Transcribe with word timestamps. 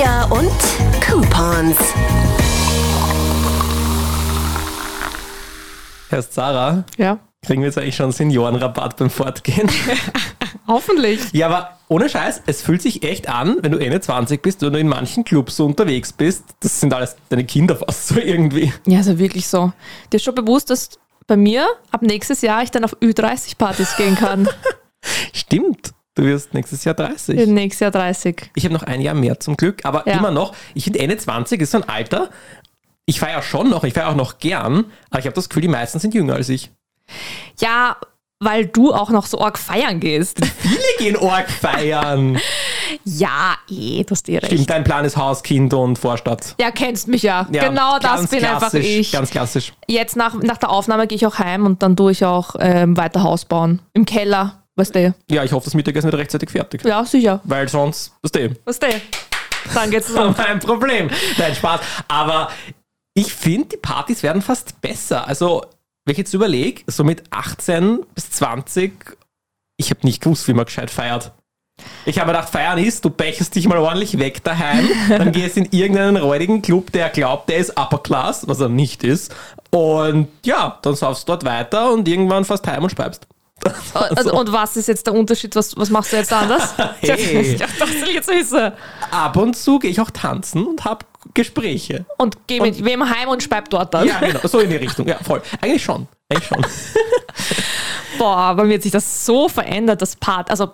Trivia 0.00 0.24
und 0.30 0.50
Coupons. 1.06 1.76
Herr 6.08 6.30
Zara, 6.30 6.84
Ja. 6.96 7.18
kriegen 7.44 7.60
wir 7.60 7.66
jetzt 7.68 7.76
eigentlich 7.76 7.96
schon 7.96 8.10
Seniorenrabatt 8.10 8.96
beim 8.96 9.10
Fortgehen? 9.10 9.68
Hoffentlich. 10.66 11.20
ja, 11.32 11.48
aber 11.48 11.78
ohne 11.88 12.08
Scheiß, 12.08 12.40
es 12.46 12.62
fühlt 12.62 12.80
sich 12.80 13.02
echt 13.02 13.28
an, 13.28 13.58
wenn 13.60 13.72
du 13.72 13.78
Ende 13.78 14.00
20 14.00 14.40
bist 14.40 14.62
und 14.62 14.72
du 14.72 14.78
in 14.78 14.88
manchen 14.88 15.22
Clubs 15.24 15.56
so 15.56 15.66
unterwegs 15.66 16.14
bist. 16.14 16.44
Das 16.60 16.80
sind 16.80 16.94
alles 16.94 17.16
deine 17.28 17.44
Kinder 17.44 17.76
fast 17.76 18.08
so 18.08 18.18
irgendwie. 18.18 18.72
Ja, 18.86 19.00
ja 19.00 19.18
wirklich 19.18 19.48
so. 19.48 19.70
Dir 20.10 20.16
ist 20.16 20.22
schon 20.24 20.34
bewusst, 20.34 20.70
dass 20.70 20.98
bei 21.26 21.36
mir 21.36 21.68
ab 21.90 22.00
nächstes 22.00 22.40
Jahr 22.40 22.62
ich 22.62 22.70
dann 22.70 22.84
auf 22.84 22.96
Ü30-Partys 23.02 23.98
gehen 23.98 24.14
kann. 24.14 24.48
Stimmt, 25.34 25.92
du 26.14 26.24
wirst 26.24 26.54
nächstes 26.54 26.84
Jahr 26.84 26.94
30. 26.94 27.46
Nächstes 27.48 27.80
Jahr 27.80 27.90
30. 27.90 28.50
Ich 28.54 28.64
habe 28.64 28.74
noch 28.74 28.82
ein 28.82 29.00
Jahr 29.00 29.14
mehr 29.14 29.38
zum 29.40 29.56
Glück, 29.56 29.84
aber 29.84 30.06
Ja. 30.06 30.14
immer 30.18 30.30
noch, 30.30 30.54
ich 30.74 30.84
finde 30.84 30.98
Ende 31.00 31.16
20 31.16 31.60
ist 31.60 31.70
so 31.72 31.78
ein 31.78 31.88
Alter, 31.88 32.30
ich 33.06 33.20
feiere 33.20 33.42
schon 33.42 33.70
noch, 33.70 33.84
ich 33.84 33.94
feiere 33.94 34.10
auch 34.10 34.14
noch 34.16 34.38
gern, 34.38 34.86
aber 35.10 35.20
ich 35.20 35.26
habe 35.26 35.34
das 35.34 35.48
Gefühl, 35.48 35.62
die 35.62 35.68
meisten 35.68 35.98
sind 35.98 36.14
jünger 36.14 36.34
als 36.34 36.48
ich. 36.48 36.70
Ja, 37.60 37.96
weil 38.42 38.66
du 38.66 38.94
auch 38.94 39.10
noch 39.10 39.26
so 39.26 39.38
arg 39.40 39.58
feiern 39.58 40.00
gehst. 40.00 40.38
Viele 40.60 40.78
gehen 40.98 41.16
Org 41.16 41.50
feiern. 41.50 42.38
Ja, 43.04 43.54
eh, 43.70 44.02
du 44.02 44.10
hast 44.10 44.28
eh 44.28 44.38
recht. 44.38 44.46
Stimmt, 44.52 44.68
dein 44.68 44.82
Plan 44.82 45.04
ist 45.04 45.16
Haus, 45.16 45.44
Kind 45.44 45.72
und 45.72 45.96
Vorstadt. 45.96 46.56
Ja, 46.60 46.72
kennst 46.72 47.06
mich 47.06 47.22
ja. 47.22 47.46
Ja, 47.52 47.68
genau 47.68 48.00
das 48.00 48.26
bin 48.26 48.44
einfach 48.44 48.74
ich. 48.74 49.12
Ganz 49.12 49.30
klassisch. 49.30 49.72
Jetzt 49.86 50.16
nach, 50.16 50.34
nach 50.34 50.58
der 50.58 50.70
Aufnahme 50.70 51.06
gehe 51.06 51.14
ich 51.16 51.24
auch 51.24 51.38
heim 51.38 51.66
und 51.66 51.84
dann 51.84 51.96
tue 51.96 52.10
ich 52.10 52.24
auch 52.24 52.56
ähm, 52.58 52.96
weiter 52.96 53.22
Haus 53.22 53.44
bauen. 53.44 53.80
Im 53.92 54.06
Keller, 54.06 54.59
weißt 54.76 54.94
du. 54.94 55.14
Ja, 55.30 55.44
ich 55.44 55.52
hoffe, 55.52 55.64
das 55.64 55.74
Mittagessen 55.74 56.10
wird 56.10 56.20
rechtzeitig 56.20 56.50
fertig. 56.50 56.84
Ja, 56.84 57.04
sicher. 57.04 57.40
Weil 57.44 57.68
sonst, 57.68 58.12
weißt 58.22 58.34
du, 58.36 58.56
Weißt 58.64 58.82
du. 58.82 58.88
Dann 59.74 59.90
geht's 59.90 60.08
los. 60.14 60.38
ein 60.38 60.58
Problem. 60.58 61.10
Nein, 61.38 61.54
Spaß. 61.54 61.80
Aber 62.08 62.50
ich 63.14 63.32
finde, 63.32 63.68
die 63.68 63.76
Partys 63.76 64.22
werden 64.22 64.42
fast 64.42 64.80
besser. 64.80 65.26
Also, 65.26 65.62
wenn 66.06 66.12
ich 66.12 66.18
jetzt 66.18 66.32
überlege, 66.34 66.82
so 66.86 67.04
mit 67.04 67.22
18 67.30 68.00
bis 68.14 68.30
20, 68.30 68.92
ich 69.76 69.90
habe 69.90 70.00
nicht 70.04 70.22
gewusst, 70.22 70.48
wie 70.48 70.54
man 70.54 70.64
gescheit 70.64 70.90
feiert. 70.90 71.32
Ich 72.04 72.18
habe 72.18 72.30
mir 72.30 72.36
gedacht, 72.36 72.50
feiern 72.52 72.78
ist, 72.78 73.04
du 73.04 73.10
becherst 73.10 73.54
dich 73.54 73.66
mal 73.66 73.78
ordentlich 73.78 74.18
weg 74.18 74.44
daheim, 74.44 74.86
dann 75.08 75.32
gehst 75.32 75.56
in 75.56 75.66
irgendeinen 75.70 76.18
räudigen 76.18 76.60
Club, 76.60 76.92
der 76.92 77.08
glaubt, 77.08 77.48
der 77.48 77.56
ist 77.56 77.70
Upper 77.78 77.98
Class, 77.98 78.46
was 78.46 78.60
er 78.60 78.68
nicht 78.68 79.02
ist. 79.02 79.34
Und 79.70 80.28
ja, 80.44 80.78
dann 80.82 80.94
saufst 80.94 81.22
du 81.26 81.32
dort 81.32 81.44
weiter 81.46 81.90
und 81.92 82.06
irgendwann 82.06 82.44
fast 82.44 82.66
heim 82.66 82.82
und 82.82 82.90
speibst. 82.90 83.26
Also, 83.94 84.32
und 84.32 84.52
was 84.52 84.76
ist 84.76 84.88
jetzt 84.88 85.06
der 85.06 85.14
Unterschied? 85.14 85.54
Was, 85.56 85.76
was 85.76 85.90
machst 85.90 86.12
du 86.12 86.16
jetzt 86.16 86.32
anders? 86.32 86.74
Hey. 87.00 87.40
Ich 87.52 87.58
dachte, 87.58 87.84
ich 88.06 88.14
jetzt 88.14 88.28
wissen. 88.28 88.72
Ab 89.10 89.36
und 89.36 89.56
zu 89.56 89.78
gehe 89.78 89.90
ich 89.90 90.00
auch 90.00 90.10
tanzen 90.10 90.66
und 90.66 90.84
habe 90.84 91.04
Gespräche. 91.34 92.06
Und 92.18 92.46
geh 92.46 92.60
mit 92.60 92.84
wem 92.84 93.08
heim 93.08 93.28
und 93.28 93.42
speib 93.42 93.68
dort 93.70 93.92
dann. 93.94 94.06
Ja, 94.06 94.20
genau, 94.20 94.40
so 94.44 94.60
in 94.60 94.70
die 94.70 94.76
Richtung. 94.76 95.06
Ja, 95.06 95.18
voll. 95.18 95.42
Eigentlich 95.60 95.82
schon. 95.82 96.06
Eigentlich 96.28 96.46
schon. 96.46 96.64
Boah, 98.18 98.54
bei 98.54 98.64
mir 98.64 98.74
hat 98.74 98.82
sich 98.82 98.92
das 98.92 99.26
so 99.26 99.48
verändert, 99.48 100.00
das 100.02 100.16
Part. 100.16 100.50
Also, 100.50 100.70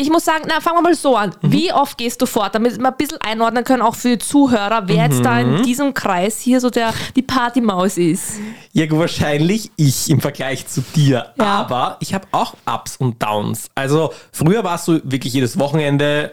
ich 0.00 0.10
muss 0.10 0.24
sagen, 0.24 0.44
na, 0.46 0.60
fangen 0.60 0.78
wir 0.78 0.82
mal 0.82 0.94
so 0.94 1.16
an. 1.16 1.34
Mhm. 1.42 1.52
Wie 1.52 1.72
oft 1.72 1.98
gehst 1.98 2.22
du 2.22 2.26
fort, 2.26 2.54
damit 2.54 2.78
wir 2.78 2.86
ein 2.86 2.96
bisschen 2.96 3.18
einordnen 3.20 3.64
können, 3.64 3.82
auch 3.82 3.94
für 3.96 4.10
die 4.10 4.18
Zuhörer, 4.18 4.82
wer 4.86 5.06
jetzt 5.06 5.24
da 5.24 5.34
Mhm. 5.42 5.56
in 5.56 5.62
diesem 5.64 5.94
Kreis 5.94 6.40
hier 6.40 6.60
so 6.60 6.70
der, 6.70 6.94
die 7.16 7.22
Partymaus 7.22 7.98
ist? 7.98 8.34
Ja, 8.72 8.88
wahrscheinlich 8.90 9.70
ich 9.76 10.08
im 10.08 10.20
Vergleich 10.20 10.66
zu 10.66 10.82
dir. 10.94 11.32
Ja. 11.36 11.44
Aber 11.44 11.96
ich 12.00 12.14
habe 12.14 12.26
auch 12.32 12.54
Ups 12.66 12.96
und 12.96 13.22
Downs. 13.22 13.68
Also 13.74 14.12
früher 14.32 14.62
warst 14.64 14.86
du 14.88 15.00
wirklich 15.04 15.32
jedes 15.32 15.58
Wochenende 15.58 16.32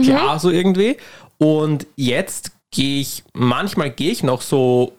klar 0.00 0.38
so 0.38 0.50
irgendwie. 0.50 0.96
Und 1.38 1.86
jetzt 1.96 2.52
gehe 2.70 3.00
ich, 3.00 3.24
manchmal 3.32 3.90
gehe 3.90 4.12
ich 4.12 4.22
noch 4.22 4.42
so 4.42 4.92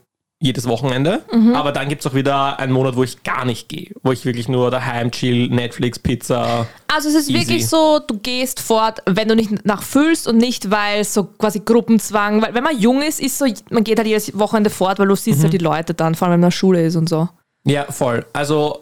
jedes 0.43 0.67
Wochenende, 0.67 1.21
aber 1.53 1.71
dann 1.71 1.87
gibt 1.87 2.01
es 2.03 2.07
auch 2.11 2.15
wieder 2.15 2.57
einen 2.59 2.73
Monat, 2.73 2.95
wo 2.95 3.03
ich 3.03 3.21
gar 3.23 3.45
nicht 3.45 3.69
gehe, 3.69 3.91
wo 4.01 4.11
ich 4.11 4.25
wirklich 4.25 4.49
nur 4.49 4.71
daheim 4.71 5.11
chill, 5.11 5.47
Netflix, 5.49 5.99
Pizza. 5.99 6.65
Also 6.91 7.09
es 7.09 7.15
ist 7.15 7.29
Easy. 7.29 7.39
wirklich 7.39 7.67
so, 7.67 7.99
du 8.05 8.17
gehst 8.17 8.59
fort, 8.59 9.03
wenn 9.05 9.27
du 9.27 9.35
nicht 9.35 9.65
nachfüllst 9.65 10.27
und 10.27 10.37
nicht, 10.37 10.71
weil 10.71 11.03
so 11.03 11.25
quasi 11.25 11.59
Gruppenzwang, 11.63 12.41
weil 12.41 12.53
wenn 12.55 12.63
man 12.63 12.77
jung 12.79 13.01
ist, 13.03 13.19
ist 13.21 13.37
so, 13.37 13.45
man 13.69 13.83
geht 13.83 13.97
halt 13.99 14.07
jedes 14.07 14.37
Wochenende 14.37 14.69
fort, 14.71 14.97
weil 14.99 15.07
du 15.07 15.15
siehst 15.15 15.37
Mhm. 15.39 15.43
ja 15.45 15.49
die 15.51 15.57
Leute 15.59 15.93
dann, 15.93 16.15
vor 16.15 16.27
allem 16.27 16.33
wenn 16.33 16.39
man 16.41 16.47
in 16.47 16.51
der 16.51 16.57
Schule 16.57 16.83
ist 16.85 16.95
und 16.95 17.07
so. 17.07 17.29
Ja, 17.65 17.85
voll. 17.91 18.25
Also 18.33 18.79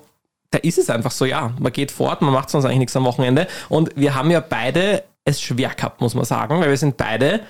da 0.52 0.60
ist 0.60 0.78
es 0.78 0.90
einfach 0.90 1.12
so, 1.12 1.26
ja, 1.26 1.52
man 1.60 1.74
geht 1.74 1.92
fort, 1.92 2.22
man 2.22 2.34
macht 2.34 2.50
sonst 2.50 2.66
eigentlich 2.66 2.80
nichts 2.80 2.96
am 2.96 3.04
Wochenende. 3.04 3.48
Und 3.68 3.92
wir 3.96 4.16
haben 4.16 4.32
ja 4.32 4.40
beide 4.40 5.04
es 5.26 5.42
schwer 5.42 5.70
gehabt, 5.76 6.00
muss 6.02 6.16
man 6.16 6.24
sagen, 6.26 6.60
weil 6.62 6.70
wir 6.70 6.78
sind 6.78 6.96
beide 6.98 7.42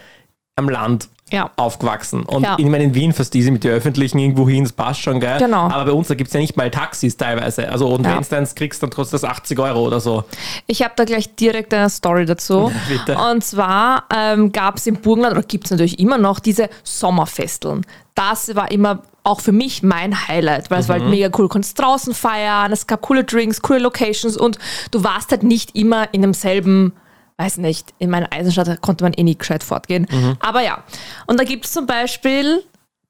am 0.56 0.68
Land 0.68 1.08
Ja. 1.32 1.50
aufgewachsen. 1.58 2.24
Und 2.24 2.44
Ja. 2.44 2.56
ich 2.58 2.66
meine, 2.66 2.84
in 2.86 2.96
Wien 2.96 3.14
fährst 3.14 3.34
du 3.34 3.38
easy 3.38 3.52
mit 3.52 3.64
den 3.64 3.72
Öffentlichen 3.72 4.18
irgendwo 4.20 4.48
hin, 4.50 4.64
das 4.64 4.74
passt 4.74 5.02
schon, 5.02 5.20
gell? 5.20 5.38
Genau. 5.40 5.70
Aber 5.70 5.86
bei 5.86 5.92
uns, 5.92 6.08
da 6.08 6.16
gibt 6.16 6.30
es 6.30 6.34
ja 6.34 6.40
nicht 6.40 6.58
mal 6.58 6.72
Taxis 6.72 7.18
teilweise. 7.18 7.70
Also 7.70 7.88
und 7.90 8.06
Ja. 8.06 8.16
wenn 8.18 8.24
du 8.28 8.36
eins 8.38 8.56
kriegst, 8.56 8.82
dann 8.82 8.90
kostet 8.90 9.22
das 9.22 9.30
80 9.30 9.60
Euro 9.60 9.82
oder 9.86 10.00
so. 10.00 10.24
Ich 10.68 10.82
habe 10.84 10.94
da 10.96 11.06
gleich 11.06 11.36
direkt 11.36 11.74
eine 11.74 11.90
Story 11.90 12.26
dazu. 12.26 12.72
bitte. 12.88 13.18
Und 13.18 13.44
zwar 13.44 14.04
ähm, 14.16 14.52
gab 14.52 14.78
es 14.78 14.88
im 14.88 14.96
Burgenland, 14.96 15.36
oder 15.38 15.46
gibt 15.46 15.66
es 15.66 15.72
natürlich 15.72 16.00
immer 16.00 16.18
noch, 16.18 16.40
diese 16.40 16.70
Sommerfesteln. 16.84 17.86
Das 18.16 18.56
war 18.56 18.72
immer 18.72 19.04
auch 19.24 19.42
für 19.42 19.52
mich 19.52 19.84
mein 19.84 20.28
Highlight, 20.28 20.72
weil 20.72 20.80
es 20.80 20.90
war 20.90 20.98
Mhm. 20.98 21.02
halt 21.02 21.12
mega 21.12 21.28
cool. 21.38 21.46
Du 21.46 21.50
konntest 21.50 21.78
draußen 21.80 22.14
feiern, 22.14 22.72
es 22.72 22.88
gab 22.88 23.02
coole 23.02 23.24
Drinks, 23.24 23.62
coole 23.62 23.80
Locations 23.80 24.36
und 24.38 24.58
du 24.92 25.04
warst 25.04 25.32
halt 25.32 25.44
nicht 25.44 25.76
immer 25.76 26.12
in 26.14 26.22
demselben, 26.22 26.94
weiß 27.40 27.58
nicht, 27.58 27.94
in 28.00 28.10
meiner 28.10 28.32
Eisenstadt 28.32 28.82
konnte 28.82 29.04
man 29.04 29.14
eh 29.14 29.24
nie 29.24 29.38
gescheit 29.38 29.64
fortgehen. 29.64 30.06
Mhm. 30.12 30.36
Aber 30.40 30.62
ja. 30.62 30.84
Und 31.26 31.40
da 31.40 31.44
gibt 31.44 31.66
es 31.66 31.72
zum 31.72 31.86
Beispiel 31.86 32.64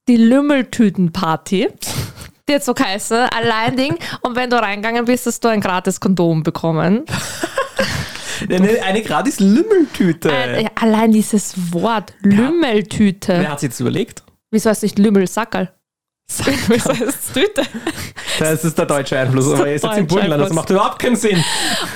die 0.08 0.18
Lümmeltütenparty. 0.18 1.68
Die 2.48 2.52
jetzt 2.52 2.66
so 2.66 2.74
heißen, 2.76 3.18
allein 3.36 3.76
Ding. 3.76 3.98
Und 4.22 4.36
wenn 4.36 4.50
du 4.50 4.58
reingegangen 4.58 5.06
bist, 5.06 5.26
hast 5.26 5.44
du 5.44 5.48
ein 5.48 5.62
gratis 5.62 6.00
Kondom 6.00 6.44
bekommen. 6.44 7.06
Eine, 8.50 8.82
eine 8.84 9.02
gratis 9.02 9.42
Lümmeltüte. 9.42 10.30
Ja, 10.30 10.70
allein 10.76 11.12
dieses 11.12 11.74
Wort, 11.74 12.14
Lümmeltüte. 12.22 13.34
Wer 13.34 13.50
hat 13.50 13.60
sich 13.60 13.68
jetzt 13.68 13.82
überlegt? 13.82 14.24
Wieso 14.50 14.70
heißt 14.70 14.80
es 14.80 14.84
nicht 14.84 15.00
Lümmelsackerl? 15.00 15.74
Wieso 16.68 16.90
heißt 16.90 17.02
es 17.02 17.34
Tüte? 17.34 17.64
Das 18.38 18.64
ist 18.64 18.78
der 18.78 18.86
deutsche 18.86 19.18
Einfluss, 19.18 19.52
aber 19.52 19.70
ihr 19.70 19.80
seid 19.80 19.98
im 19.98 20.08
deutsche 20.08 20.16
Burgenland, 20.16 20.44
das 20.44 20.54
macht 20.54 20.70
überhaupt 20.70 21.00
keinen 21.00 21.16
Sinn. 21.16 21.44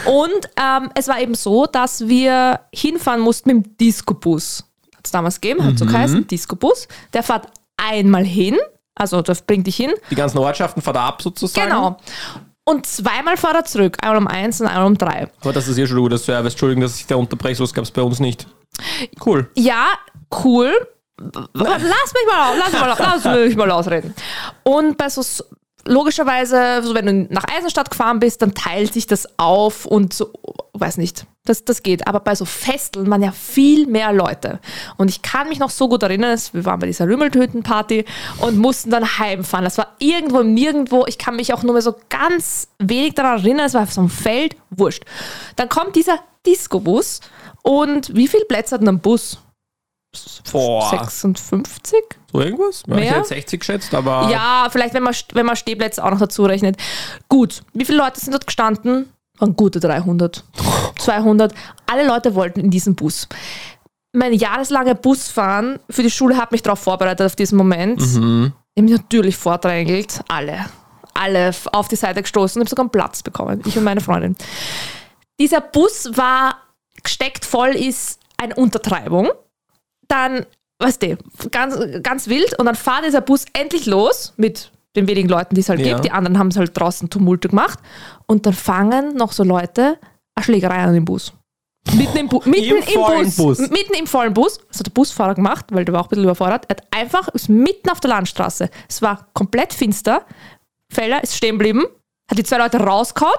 Und 0.06 0.50
ähm, 0.60 0.90
es 0.96 1.08
war 1.08 1.22
eben 1.22 1.36
so, 1.36 1.66
dass 1.66 2.08
wir 2.08 2.62
hinfahren 2.74 3.22
mussten 3.22 3.56
mit 3.56 3.66
dem 3.66 3.78
Discobus. 3.78 4.64
Hat 4.96 5.06
es 5.06 5.12
damals 5.12 5.40
gegeben, 5.40 5.64
hat 5.64 5.78
so 5.78 5.86
geheißen, 5.86 6.28
Discobus. 6.28 6.88
Der 7.14 7.24
fährt 7.24 7.48
einmal 7.78 8.26
hin, 8.26 8.58
also 8.96 9.22
der 9.22 9.38
bringt 9.46 9.68
dich 9.68 9.76
hin. 9.76 9.92
Die 10.10 10.16
ganzen 10.16 10.38
Ortschaften 10.40 10.82
fahrt 10.82 10.98
er 10.98 11.04
ab 11.04 11.22
sozusagen. 11.22 11.70
Genau. 11.70 11.98
Und 12.66 12.86
zweimal 12.86 13.36
fahrt 13.38 13.56
er 13.56 13.66
zurück. 13.66 13.98
Einmal 14.02 14.18
um 14.18 14.28
eins 14.28 14.62
und 14.62 14.68
einmal 14.68 14.88
um 14.88 14.98
drei. 14.98 15.28
Aber 15.42 15.54
das 15.54 15.68
ist 15.68 15.78
ja 15.78 15.86
schon 15.86 15.98
ein 15.98 16.04
guter 16.04 16.18
Service. 16.18 16.54
Entschuldigung, 16.54 16.82
dass 16.82 16.98
ich 16.98 17.06
da 17.06 17.16
unterbreche, 17.16 17.56
so 17.56 17.74
gab 17.74 17.84
es 17.84 17.92
bei 17.92 18.02
uns 18.02 18.20
nicht. 18.20 18.48
Cool. 19.24 19.50
Ja, 19.56 19.88
cool. 20.44 20.72
Lass 21.18 21.54
mich 21.54 22.28
mal, 22.28 22.58
lass 22.58 22.72
mich 22.72 22.82
mal, 22.82 22.96
lass 22.98 23.26
mich 23.26 23.56
mal 23.56 23.72
ausreden. 23.72 24.14
Und 24.64 24.98
bei 24.98 25.10
so, 25.10 25.22
logischerweise, 25.86 26.82
so 26.84 26.94
wenn 26.96 27.06
du 27.06 27.34
nach 27.34 27.46
Eisenstadt 27.46 27.92
gefahren 27.92 28.20
bist, 28.20 28.42
dann 28.42 28.54
teilt 28.54 28.94
sich 28.94 29.06
das 29.08 29.28
auf 29.38 29.86
und 29.86 30.14
so, 30.14 30.32
weiß 30.74 30.98
nicht, 30.98 31.26
das, 31.46 31.66
das 31.66 31.84
geht. 31.84 32.08
Aber 32.08 32.20
bei 32.20 32.36
so 32.36 32.46
Festeln 32.46 33.10
waren 33.10 33.22
ja 33.22 33.32
viel 33.32 33.86
mehr 33.88 34.14
Leute. 34.14 34.60
Und 34.98 35.10
ich 35.10 35.22
kann 35.22 35.50
mich 35.50 35.60
noch 35.60 35.70
so 35.70 35.90
gut 35.90 36.04
erinnern, 36.04 36.40
wir 36.54 36.66
waren 36.66 36.80
bei 36.80 36.88
dieser 36.88 37.08
Rümmeltötenparty 37.08 38.06
und 38.40 38.58
mussten 38.58 38.90
dann 38.90 39.20
heimfahren. 39.20 39.66
Das 39.66 39.78
war 39.78 39.96
irgendwo 40.00 40.40
im 40.40 40.54
Nirgendwo. 40.54 41.06
Ich 41.06 41.18
kann 41.18 41.36
mich 41.36 41.54
auch 41.54 41.64
nur 41.64 41.74
mehr 41.74 41.82
so 41.82 41.96
ganz 42.10 42.70
wenig 42.80 43.16
daran 43.16 43.40
erinnern. 43.40 43.66
Es 43.66 43.74
war 43.74 43.84
auf 43.84 43.94
so 43.94 44.02
einem 44.02 44.10
Feld, 44.10 44.56
wurscht. 44.70 45.04
Dann 45.58 45.70
kommt 45.70 45.96
dieser 45.96 46.20
Disco-Bus 46.46 47.20
und 47.62 48.16
wie 48.16 48.28
viele 48.28 48.46
Plätze 48.46 48.76
hat 48.76 48.82
denn 48.82 48.90
ein 48.90 49.00
Bus? 49.00 49.38
Boah. 50.52 50.90
56? 50.90 52.00
So 52.32 52.42
irgendwas? 52.42 52.84
Ja, 52.88 52.96
ich 52.96 53.02
Mehr? 53.02 53.14
hätte 53.16 53.28
60 53.30 53.60
geschätzt, 53.60 53.94
aber 53.96 54.30
Ja, 54.30 54.68
vielleicht, 54.72 54.94
wenn 54.94 55.04
man, 55.04 55.16
wenn 55.34 55.46
man 55.46 55.56
Stehplätze 55.56 56.04
auch 56.04 56.12
noch 56.12 56.20
dazu 56.20 56.46
rechnet. 56.46 56.78
Gut, 57.30 57.64
wie 57.74 57.86
viele 57.86 57.98
Leute 57.98 58.20
sind 58.20 58.34
dort 58.34 58.46
gestanden? 58.46 59.10
Waren 59.40 59.56
gute 59.56 59.80
300, 59.80 60.44
200. 61.00 61.54
Alle 61.88 62.08
Leute 62.08 62.36
wollten 62.36 62.60
in 62.60 62.70
diesen 62.70 62.96
Bus. 62.96 63.28
Mein 64.16 64.34
jahreslange 64.34 64.94
Busfahren 64.94 65.80
für 65.90 66.04
die 66.04 66.12
Schule 66.12 66.38
hat 66.38 66.52
mich 66.52 66.62
darauf 66.62 66.80
vorbereitet, 66.80 67.26
auf 67.26 67.36
diesen 67.36 67.58
Moment. 67.58 68.00
Ich 68.00 68.16
habe 68.16 68.52
mich 68.76 68.92
natürlich 68.92 69.36
vordrängelt. 69.36 70.22
Alle. 70.28 70.66
Alle 71.16 71.52
auf 71.72 71.88
die 71.88 71.96
Seite 71.96 72.22
gestoßen 72.22 72.60
und 72.60 72.66
habe 72.66 72.70
sogar 72.70 72.84
einen 72.84 72.92
Platz 72.92 73.24
bekommen. 73.24 73.62
Ich 73.66 73.76
und 73.78 73.84
meine 73.84 74.02
Freundin. 74.02 74.36
Dieser 75.40 75.62
Bus 75.62 76.12
war 76.14 76.58
gesteckt 77.02 77.44
voll, 77.44 77.70
ist 77.70 78.20
eine 78.38 78.56
Untertreibung. 78.56 79.30
Dann, 80.14 80.46
weißt 80.80 81.02
du, 81.02 81.18
ganz, 81.52 81.76
ganz 82.04 82.28
wild. 82.28 82.58
Und 82.60 82.66
dann 82.68 82.76
fährt 82.76 83.06
dieser 83.06 83.22
Bus 83.22 83.46
endlich 83.54 83.86
los 83.88 84.34
mit 84.38 84.72
den 84.96 85.08
wenigen 85.08 85.28
Leuten, 85.28 85.56
die 85.56 85.62
es 85.62 85.70
halt 85.70 85.80
Ja. 85.80 85.94
gibt. 85.94 86.06
Die 86.06 86.12
anderen 86.12 86.38
haben 86.38 86.50
es 86.50 86.58
halt 86.58 86.78
draußen 86.78 87.10
Tumulte 87.10 87.50
gemacht. 87.50 87.80
Und 88.28 88.46
dann 88.46 88.54
fangen 88.54 89.16
noch 89.16 89.32
so 89.32 89.44
Leute 89.44 89.98
eine 90.36 90.44
Schlägerei 90.44 90.84
an 90.84 90.94
dem 90.94 91.06
Bus. 91.06 91.34
Mitten 91.94 92.18
im, 92.18 92.30
Bu 92.30 92.42
mitten 92.46 92.64
Im 92.64 92.78
im, 92.78 92.84
vollen 92.84 93.26
Bus, 93.26 93.36
Bus. 93.36 93.70
Mitten 93.70 93.94
im 93.96 94.08
vollen 94.08 94.34
Bus. 94.34 94.60
Das 94.70 94.80
hat 94.80 94.86
der 94.86 94.92
Busfahrer 94.92 95.36
gemacht, 95.36 95.66
weil 95.72 95.84
der 95.84 95.94
war 95.94 96.02
auch 96.02 96.06
ein 96.06 96.10
bisschen 96.10 96.24
überfordert. 96.24 96.66
Er 96.70 96.78
hat 96.78 96.84
einfach, 96.92 97.28
ist 97.30 97.50
mitten 97.50 97.90
auf 97.90 98.00
der 98.00 98.10
Landstraße. 98.12 98.70
Es 98.88 99.02
war 99.02 99.28
komplett 99.34 99.74
finster. 99.74 100.26
Feller 100.92 101.24
ist 101.24 101.36
stehen 101.36 101.56
geblieben, 101.58 101.84
hat 102.30 102.38
die 102.38 102.44
zwei 102.44 102.58
Leute 102.58 102.78
rausgehauen, 102.78 103.34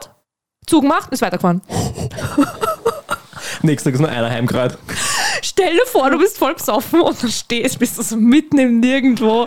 zugemacht, 0.67 1.11
ist 1.13 1.23
weitergefahren. 1.23 1.63
Nächster 3.63 3.91
ist 3.91 4.01
nur 4.01 4.09
einer 4.11 4.29
heimgerät. 4.31 4.77
Stell 5.57 5.73
dir 5.73 5.87
vor, 5.87 6.11
du 6.11 6.19
bist 6.19 6.37
voll 6.37 6.55
besoffen 6.55 7.01
und 7.01 7.23
dann 7.23 7.31
stehst, 7.31 7.79
bist 7.79 7.97
du 7.97 8.03
so 8.03 8.17
mitten 8.17 8.59
im 8.59 8.81
Nirgendwo. 8.81 9.47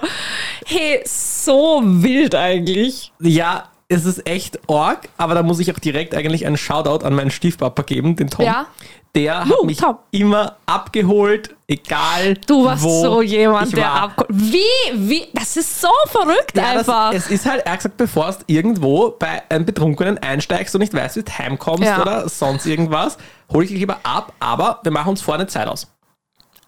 Hey, 0.65 1.01
so 1.06 1.81
wild 1.83 2.33
eigentlich. 2.33 3.12
Ja, 3.19 3.65
es 3.89 4.06
ist 4.06 4.25
echt 4.25 4.57
arg, 4.69 5.09
aber 5.18 5.36
da 5.36 5.44
muss 5.44 5.59
ich 5.59 5.69
auch 5.74 5.80
direkt 5.80 6.15
eigentlich 6.15 6.45
einen 6.48 6.56
Shoutout 6.56 7.06
an 7.06 7.13
meinen 7.13 7.30
Stiefpapa 7.30 7.81
geben, 7.81 8.15
den 8.15 8.30
Tom. 8.30 8.45
Ja. 8.45 8.68
Der 9.15 9.42
hat 9.45 9.51
Uh, 9.59 9.65
mich 9.65 9.77
Tom. 9.80 9.98
immer 10.12 10.56
abgeholt, 10.65 11.56
egal 11.68 12.36
Du 12.45 12.63
warst 12.65 12.83
wo 12.83 13.01
so 13.01 13.21
jemand, 13.21 13.75
der 13.75 13.83
war. 13.83 14.01
abkommt. 14.04 14.30
Wie, 14.31 14.62
wie, 14.94 15.27
das 15.33 15.57
ist 15.57 15.81
so 15.81 15.89
verrückt 16.07 16.56
Ja, 16.56 16.68
einfach. 16.71 17.12
das, 17.12 17.25
es 17.25 17.31
ist 17.31 17.45
halt, 17.45 17.65
er 17.65 17.74
hat 17.74 17.80
gesagt, 17.80 17.98
bevor 17.98 18.31
du 18.31 18.38
irgendwo 18.48 19.09
bei 19.19 19.42
einem 19.50 19.65
Betrunkenen 19.65 20.18
einsteigst 20.19 20.74
und 20.74 20.80
nicht 20.80 20.94
weißt, 20.94 21.18
wie 21.18 21.24
du 21.24 21.31
heimkommst 21.38 21.83
Ja. 21.83 22.01
oder 22.01 22.30
sonst 22.30 22.65
irgendwas, 22.65 23.18
hol 23.51 23.63
ich 23.63 23.71
dich 23.71 23.80
lieber 23.80 23.98
ab, 24.04 24.31
aber 24.39 24.80
wir 24.83 24.92
machen 24.94 25.09
uns 25.09 25.21
vorne 25.21 25.48
Zeit 25.48 25.68
aus. 25.68 25.88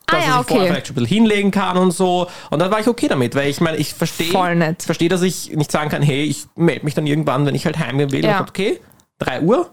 Ah 0.10 0.16
Dass 0.16 0.26
ja, 0.26 0.32
er 0.32 0.38
sich 0.40 0.48
vorher 0.48 0.64
okay. 0.64 0.72
vielleicht 0.72 0.88
schon 0.88 0.96
ein 0.96 1.04
bisschen 1.04 1.18
hinlegen 1.18 1.52
kann 1.52 1.78
und 1.78 1.92
so. 1.92 2.28
Und 2.50 2.60
dann 2.60 2.72
war 2.72 2.80
ich 2.80 2.88
okay 2.88 3.08
damit, 3.08 3.36
weil 3.36 3.50
ich 3.50 3.62
meine, 3.62 3.78
ich 3.78 3.94
verstehe, 3.94 4.76
verstehe, 4.80 5.10
dass 5.10 5.22
ich 5.22 5.52
nicht 5.56 5.72
sagen 5.72 5.90
kann, 5.90 6.02
hey, 6.02 6.24
ich 6.24 6.46
melde 6.56 6.86
mich 6.86 6.94
dann 6.94 7.08
irgendwann, 7.08 7.46
wenn 7.46 7.56
ich 7.56 7.66
halt 7.66 7.78
heimgehen 7.78 8.12
will. 8.12 8.24
Ja. 8.24 8.40
Und 8.40 8.50
okay, 8.50 8.80
3 9.20 9.42
Uhr, 9.42 9.70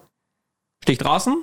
stehe 0.83 0.95
ich 0.95 0.99
draußen, 0.99 1.43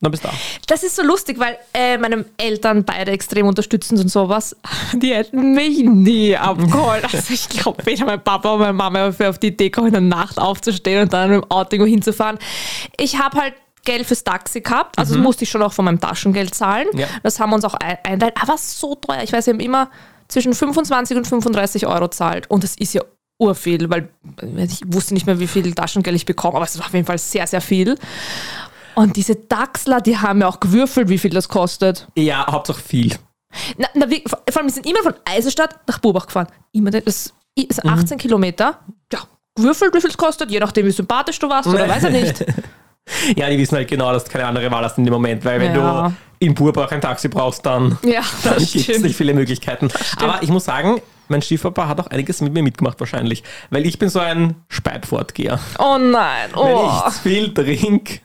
dann 0.00 0.10
bist 0.10 0.24
du 0.24 0.28
da. 0.28 0.34
Das 0.66 0.82
ist 0.82 0.96
so 0.96 1.02
lustig, 1.02 1.38
weil 1.38 1.56
äh, 1.72 1.96
meine 1.96 2.26
Eltern 2.36 2.84
beide 2.84 3.12
extrem 3.12 3.46
unterstützend 3.46 4.00
und 4.00 4.08
sowas. 4.08 4.54
Die 4.92 5.14
hätten 5.14 5.54
mich 5.54 5.78
nie 5.78 6.36
abgeholt. 6.36 7.04
Also 7.12 7.32
ich 7.32 7.48
glaube, 7.48 7.86
weder 7.86 8.04
mein 8.04 8.22
Papa 8.22 8.52
und 8.52 8.60
meine 8.60 8.72
Mama 8.74 9.18
wäre 9.18 9.30
auf 9.30 9.38
die 9.38 9.48
Idee 9.48 9.70
gekommen, 9.70 9.88
in 9.88 9.92
der 9.94 10.02
Nacht 10.02 10.38
aufzustehen 10.38 11.02
und 11.02 11.12
dann 11.12 11.30
mit 11.30 11.42
dem 11.42 11.50
Auto 11.50 11.84
hinzufahren. 11.84 12.38
Ich 12.98 13.18
habe 13.18 13.40
halt 13.40 13.54
Geld 13.86 14.06
fürs 14.06 14.22
Taxi 14.22 14.60
gehabt, 14.60 14.98
also 14.98 15.14
das 15.14 15.22
musste 15.22 15.44
ich 15.44 15.50
schon 15.50 15.62
auch 15.62 15.72
von 15.72 15.86
meinem 15.86 15.98
Taschengeld 16.00 16.54
zahlen. 16.54 16.88
Ja. 16.92 17.06
Das 17.22 17.40
haben 17.40 17.48
wir 17.50 17.54
uns 17.56 17.64
auch 17.64 17.74
ein- 17.74 17.96
einteilt, 18.04 18.34
aber 18.40 18.58
so 18.58 18.94
teuer. 18.96 19.22
Ich 19.22 19.32
weiß, 19.32 19.46
wir 19.46 19.54
haben 19.54 19.60
immer 19.60 19.90
zwischen 20.28 20.52
25 20.52 21.16
und 21.16 21.26
35 21.26 21.86
Euro 21.86 22.08
zahlt 22.08 22.50
und 22.50 22.62
das 22.62 22.76
ist 22.76 22.92
ja 22.92 23.00
urviel, 23.38 23.88
weil 23.88 24.08
äh, 24.42 24.64
ich 24.64 24.82
wusste 24.86 25.14
nicht 25.14 25.26
mehr, 25.26 25.38
wie 25.40 25.46
viel 25.46 25.72
Taschengeld 25.74 26.14
ich 26.16 26.26
bekomme, 26.26 26.56
aber 26.56 26.64
es 26.66 26.78
war 26.78 26.86
auf 26.86 26.92
jeden 26.92 27.06
Fall 27.06 27.18
sehr, 27.18 27.46
sehr 27.46 27.60
viel. 27.62 27.96
Und 28.94 29.16
diese 29.16 29.36
Dachsler, 29.36 30.00
die 30.00 30.16
haben 30.18 30.40
ja 30.40 30.48
auch 30.48 30.58
gewürfelt, 30.60 31.08
wie 31.10 31.18
viel 31.18 31.30
das 31.30 31.48
kostet. 31.48 32.08
Ja, 32.16 32.46
Hauptsache 32.50 32.80
viel. 32.80 33.14
Na, 33.78 33.88
na, 33.94 34.08
wir, 34.10 34.20
vor 34.26 34.40
allem, 34.56 34.66
wir 34.66 34.72
sind 34.72 34.86
immer 34.86 35.02
von 35.02 35.14
Eisenstadt 35.24 35.78
nach 35.86 35.98
Burbach 35.98 36.26
gefahren. 36.26 36.48
Immer, 36.72 36.90
das 36.90 37.32
ist 37.54 37.84
Mhm. 37.84 37.90
18 37.90 38.18
Kilometer. 38.18 38.80
Ja, 39.12 39.20
gewürfelt, 39.54 39.94
wie 39.94 40.00
viel 40.00 40.10
es 40.10 40.16
kostet, 40.16 40.50
je 40.50 40.58
nachdem, 40.60 40.84
wie 40.86 40.90
sympathisch 40.90 41.38
du 41.38 41.48
warst 41.48 41.68
oder 41.68 41.88
weiß 41.88 42.04
er 42.04 42.10
nicht. 42.10 42.44
Ja, 43.36 43.48
die 43.48 43.58
wissen 43.58 43.76
halt 43.76 43.88
genau, 43.88 44.12
dass 44.12 44.24
du 44.24 44.30
keine 44.32 44.46
andere 44.46 44.70
Wahl 44.70 44.84
hast 44.84 44.98
in 44.98 45.04
dem 45.04 45.12
Moment, 45.12 45.44
weil 45.44 45.60
wenn 45.60 45.74
Ja. 45.74 46.08
du 46.08 46.14
in 46.44 46.54
Burbach 46.54 46.90
ein 46.92 47.00
Taxi 47.00 47.28
brauchst, 47.28 47.64
dann, 47.64 47.98
Ja, 48.04 48.20
dann 48.44 48.58
gibt 48.58 48.88
es 48.88 49.00
nicht 49.00 49.16
viele 49.16 49.32
Möglichkeiten. 49.34 49.90
Aber 50.18 50.42
ich 50.42 50.48
muss 50.50 50.64
sagen, 50.64 51.00
mein 51.28 51.42
Stiefpapa 51.42 51.88
hat 51.88 52.00
auch 52.00 52.06
einiges 52.08 52.40
mit 52.40 52.52
mir 52.52 52.62
mitgemacht 52.62 52.98
wahrscheinlich, 53.00 53.42
weil 53.70 53.86
ich 53.86 53.98
bin 53.98 54.08
so 54.08 54.20
ein 54.20 54.54
Speitfortgeher. 54.68 55.58
Oh 55.78 55.98
nein, 55.98 56.50
Wenn 56.52 56.60
oh. 56.60 56.90
ich 57.06 57.14
zu 57.14 57.20
viel 57.22 57.54
trinke, 57.54 58.20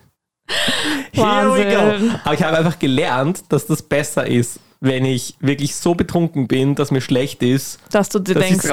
here 1.14 1.54
we 1.54 1.66
go. 1.66 2.18
Aber 2.24 2.34
ich 2.34 2.44
habe 2.44 2.58
einfach 2.58 2.80
gelernt, 2.80 3.44
dass 3.50 3.66
das 3.68 3.82
besser 3.82 4.28
ist, 4.28 4.60
wenn 4.82 5.06
ich 5.06 5.36
wirklich 5.40 5.76
so 5.76 5.94
betrunken 5.96 6.48
bin, 6.48 6.76
dass 6.76 6.92
mir 6.92 7.02
schlecht 7.02 7.44
ist, 7.44 7.80
Dass 7.92 8.10
du 8.10 8.20
dir 8.20 8.34
dass 8.34 8.44
denkst, 8.44 8.66
es 8.66 8.72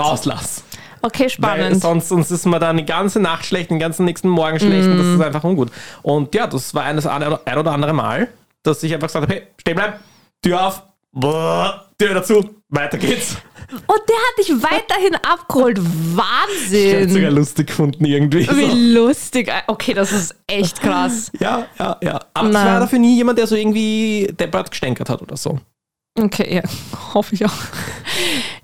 okay, 1.02 1.22
Weil 1.24 1.30
spannend. 1.30 1.80
sonst, 1.82 2.08
sonst 2.08 2.30
ist 2.30 2.46
man 2.46 2.60
dann 2.60 2.76
die 2.76 2.86
ganze 2.86 3.20
Nacht 3.20 3.44
schlecht, 3.44 3.70
den 3.70 3.78
ganzen 3.78 4.04
nächsten 4.04 4.28
Morgen 4.28 4.58
schlecht 4.58 4.86
und 4.88 4.98
das 4.98 5.06
Mm. 5.06 5.14
ist 5.20 5.26
einfach 5.26 5.44
ungut. 5.44 5.70
Und 6.02 6.34
ja, 6.34 6.46
das 6.46 6.74
war 6.74 6.84
ein, 6.84 6.96
das 6.96 7.06
ein 7.06 7.22
oder 7.58 7.72
andere 7.72 7.92
Mal, 7.92 8.28
dass 8.62 8.82
ich 8.82 8.92
einfach 8.94 9.08
gesagt 9.08 9.24
habe, 9.24 9.34
hey, 9.34 9.42
stehen 9.60 9.74
bleiben, 9.76 9.94
Tür 10.42 10.66
auf, 10.66 10.82
Tür 11.98 12.14
dazu, 12.14 12.50
weiter 12.68 12.98
geht's. 12.98 13.36
Und 13.70 14.00
der 14.08 14.16
hat 14.16 14.38
dich 14.38 14.50
weiterhin 14.62 15.14
abgeholt. 15.16 15.78
Ich 15.78 15.84
habe 15.84 17.08
sogar 17.08 17.24
Wahnsinn. 17.26 17.34
lustig 17.34 17.66
gefunden 17.66 18.04
irgendwie. 18.06 18.44
So. 18.44 18.56
Wie 18.56 18.94
lustig. 18.94 19.52
Okay, 19.66 19.92
das 19.92 20.10
ist 20.10 20.34
echt 20.46 20.80
krass. 20.80 21.30
Ja, 21.38 21.66
ja, 21.78 21.98
ja. 22.02 22.20
Aber 22.32 22.48
ich 22.48 22.54
Nein. 22.54 22.66
war 22.66 22.80
dafür 22.80 22.98
nie 22.98 23.16
jemand, 23.16 23.38
der 23.38 23.46
so 23.46 23.56
irgendwie 23.56 24.32
deppert 24.40 24.70
gestänkert 24.70 25.10
hat 25.10 25.20
oder 25.20 25.36
so. 25.36 25.58
Okay, 26.18 26.56
ja, 26.56 26.62
hoffe 27.14 27.34
ich 27.34 27.44
auch. 27.44 27.52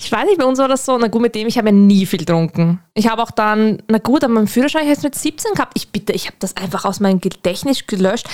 Ich 0.05 0.13
weiß 0.13 0.27
nicht, 0.27 0.39
bei 0.39 0.45
uns 0.45 0.59
war 0.59 0.69
das 0.69 0.85
so, 0.85 0.99
na 0.99 1.09
gut, 1.09 1.23
mit 1.23 1.35
dem, 1.35 1.49
ich 1.49 1.57
habe 1.57 1.69
ja 1.69 1.73
nie 1.73 2.05
viel 2.05 2.19
getrunken. 2.19 2.81
Ich 2.95 3.09
habe 3.09 3.23
auch 3.23 3.31
dann, 3.31 3.83
na 3.89 3.99
gut, 3.99 4.23
aber 4.23 4.35
mein 4.35 4.47
Führerschein 4.47 4.83
habe 4.83 4.91
ich 4.91 4.97
jetzt 4.97 5.05
mit 5.05 5.15
17 5.15 5.55
gehabt. 5.55 5.73
Ich 5.77 5.91
bitte, 5.91 6.13
ich 6.13 6.27
habe 6.27 6.37
das 6.41 6.57
einfach 6.57 6.85
aus 6.85 7.01
meinem 7.01 7.21
Gedächtnis 7.21 7.87
gelöscht. 7.87 8.29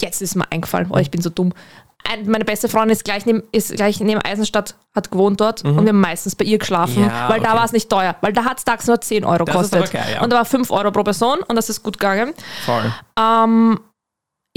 Jetzt 0.00 0.20
ist 0.20 0.34
mir 0.36 0.44
eingefallen, 0.52 0.88
oh, 0.90 0.98
ich 0.98 1.10
bin 1.10 1.22
so 1.22 1.30
dumm. 1.30 1.54
Ein, 2.08 2.28
meine 2.28 2.44
beste 2.44 2.68
Freundin 2.68 2.90
ist 2.90 3.04
gleich 3.04 3.24
neben, 3.26 3.42
ist 3.50 3.74
gleich 3.74 3.98
neben 3.98 4.20
Eisenstadt, 4.20 4.76
hat 4.94 5.10
gewohnt 5.10 5.40
dort 5.40 5.64
und 5.64 5.80
wir 5.82 5.88
haben 5.88 6.00
meistens 6.00 6.36
bei 6.36 6.44
ihr 6.44 6.58
geschlafen, 6.58 7.02
Mhm. 7.02 7.08
Ja, 7.08 7.28
weil 7.30 7.40
da 7.40 7.48
okay. 7.48 7.58
war 7.58 7.64
es 7.64 7.72
nicht 7.72 7.88
teuer, 7.88 8.14
weil 8.20 8.32
da 8.32 8.44
hat 8.44 8.58
es 8.58 8.64
tags 8.64 8.86
nur 8.86 9.00
10 9.00 9.24
Euro 9.24 9.44
gekostet. 9.44 9.90
geil, 9.90 10.04
ja. 10.14 10.22
Und 10.22 10.30
da 10.30 10.36
war 10.36 10.44
5 10.44 10.70
Euro 10.70 10.92
pro 10.92 11.02
Person 11.02 11.38
und 11.48 11.56
das 11.56 11.68
ist 11.70 11.82
gut 11.82 11.98
gegangen. 11.98 12.34
Voll. 12.64 12.92
Ähm, 13.18 13.80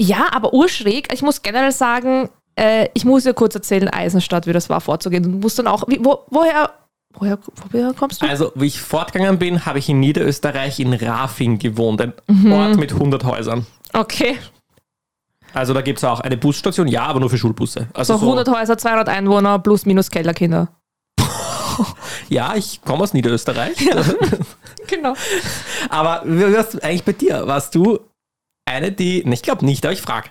ja, 0.00 0.26
aber 0.32 0.52
urschräg. 0.54 1.12
Ich 1.12 1.22
muss 1.22 1.42
generell 1.42 1.72
sagen, 1.72 2.28
äh, 2.60 2.88
ich 2.94 3.04
muss 3.04 3.24
dir 3.24 3.34
kurz 3.34 3.54
erzählen, 3.54 3.88
Eisenstadt, 3.88 4.46
wie 4.46 4.52
das 4.52 4.68
war 4.68 4.80
vorzugehen. 4.80 5.22
Du 5.22 5.28
musst 5.30 5.58
dann 5.58 5.66
auch, 5.66 5.84
wie, 5.88 5.98
wo, 6.04 6.20
woher, 6.30 6.70
woher, 7.14 7.38
woher 7.70 7.92
kommst 7.94 8.22
du? 8.22 8.26
Also, 8.26 8.52
wie 8.54 8.66
ich 8.66 8.80
fortgegangen 8.80 9.38
bin, 9.38 9.64
habe 9.66 9.78
ich 9.78 9.88
in 9.88 10.00
Niederösterreich 10.00 10.78
in 10.80 10.92
Rafing 10.92 11.58
gewohnt, 11.58 12.00
ein 12.00 12.12
Mhm. 12.26 12.52
Ort 12.52 12.76
mit 12.76 12.92
100 12.92 13.24
Häusern. 13.24 13.66
Okay, 13.92 14.38
Also 15.52 15.74
da 15.74 15.80
gibt 15.80 15.98
es 15.98 16.04
auch 16.04 16.20
eine 16.20 16.36
Busstation, 16.36 16.86
ja, 16.86 17.02
aber 17.06 17.18
nur 17.18 17.28
für 17.30 17.38
Schulbusse. 17.38 17.88
Also 17.94 18.16
so 18.16 18.24
100 18.24 18.48
Häuser, 18.48 18.78
200 18.78 19.08
Einwohner 19.08 19.58
plus 19.58 19.84
minus 19.86 20.10
Kellerkinder. 20.10 20.68
Ja, 22.28 22.54
ich 22.54 22.82
komme 22.82 23.02
aus 23.02 23.14
Niederösterreich. 23.14 23.76
Genau. 24.86 25.14
aber 25.88 26.22
wie 26.24 26.52
warst 26.52 26.74
du 26.74 26.78
eigentlich 26.82 27.04
bei 27.04 27.12
dir? 27.12 27.46
Warst 27.46 27.74
du 27.76 28.00
eine, 28.64 28.90
die, 28.90 29.24
ne, 29.24 29.34
ich 29.34 29.42
glaube 29.42 29.64
nicht, 29.64 29.84
aber 29.84 29.92
ich 29.92 30.00
frage, 30.02 30.28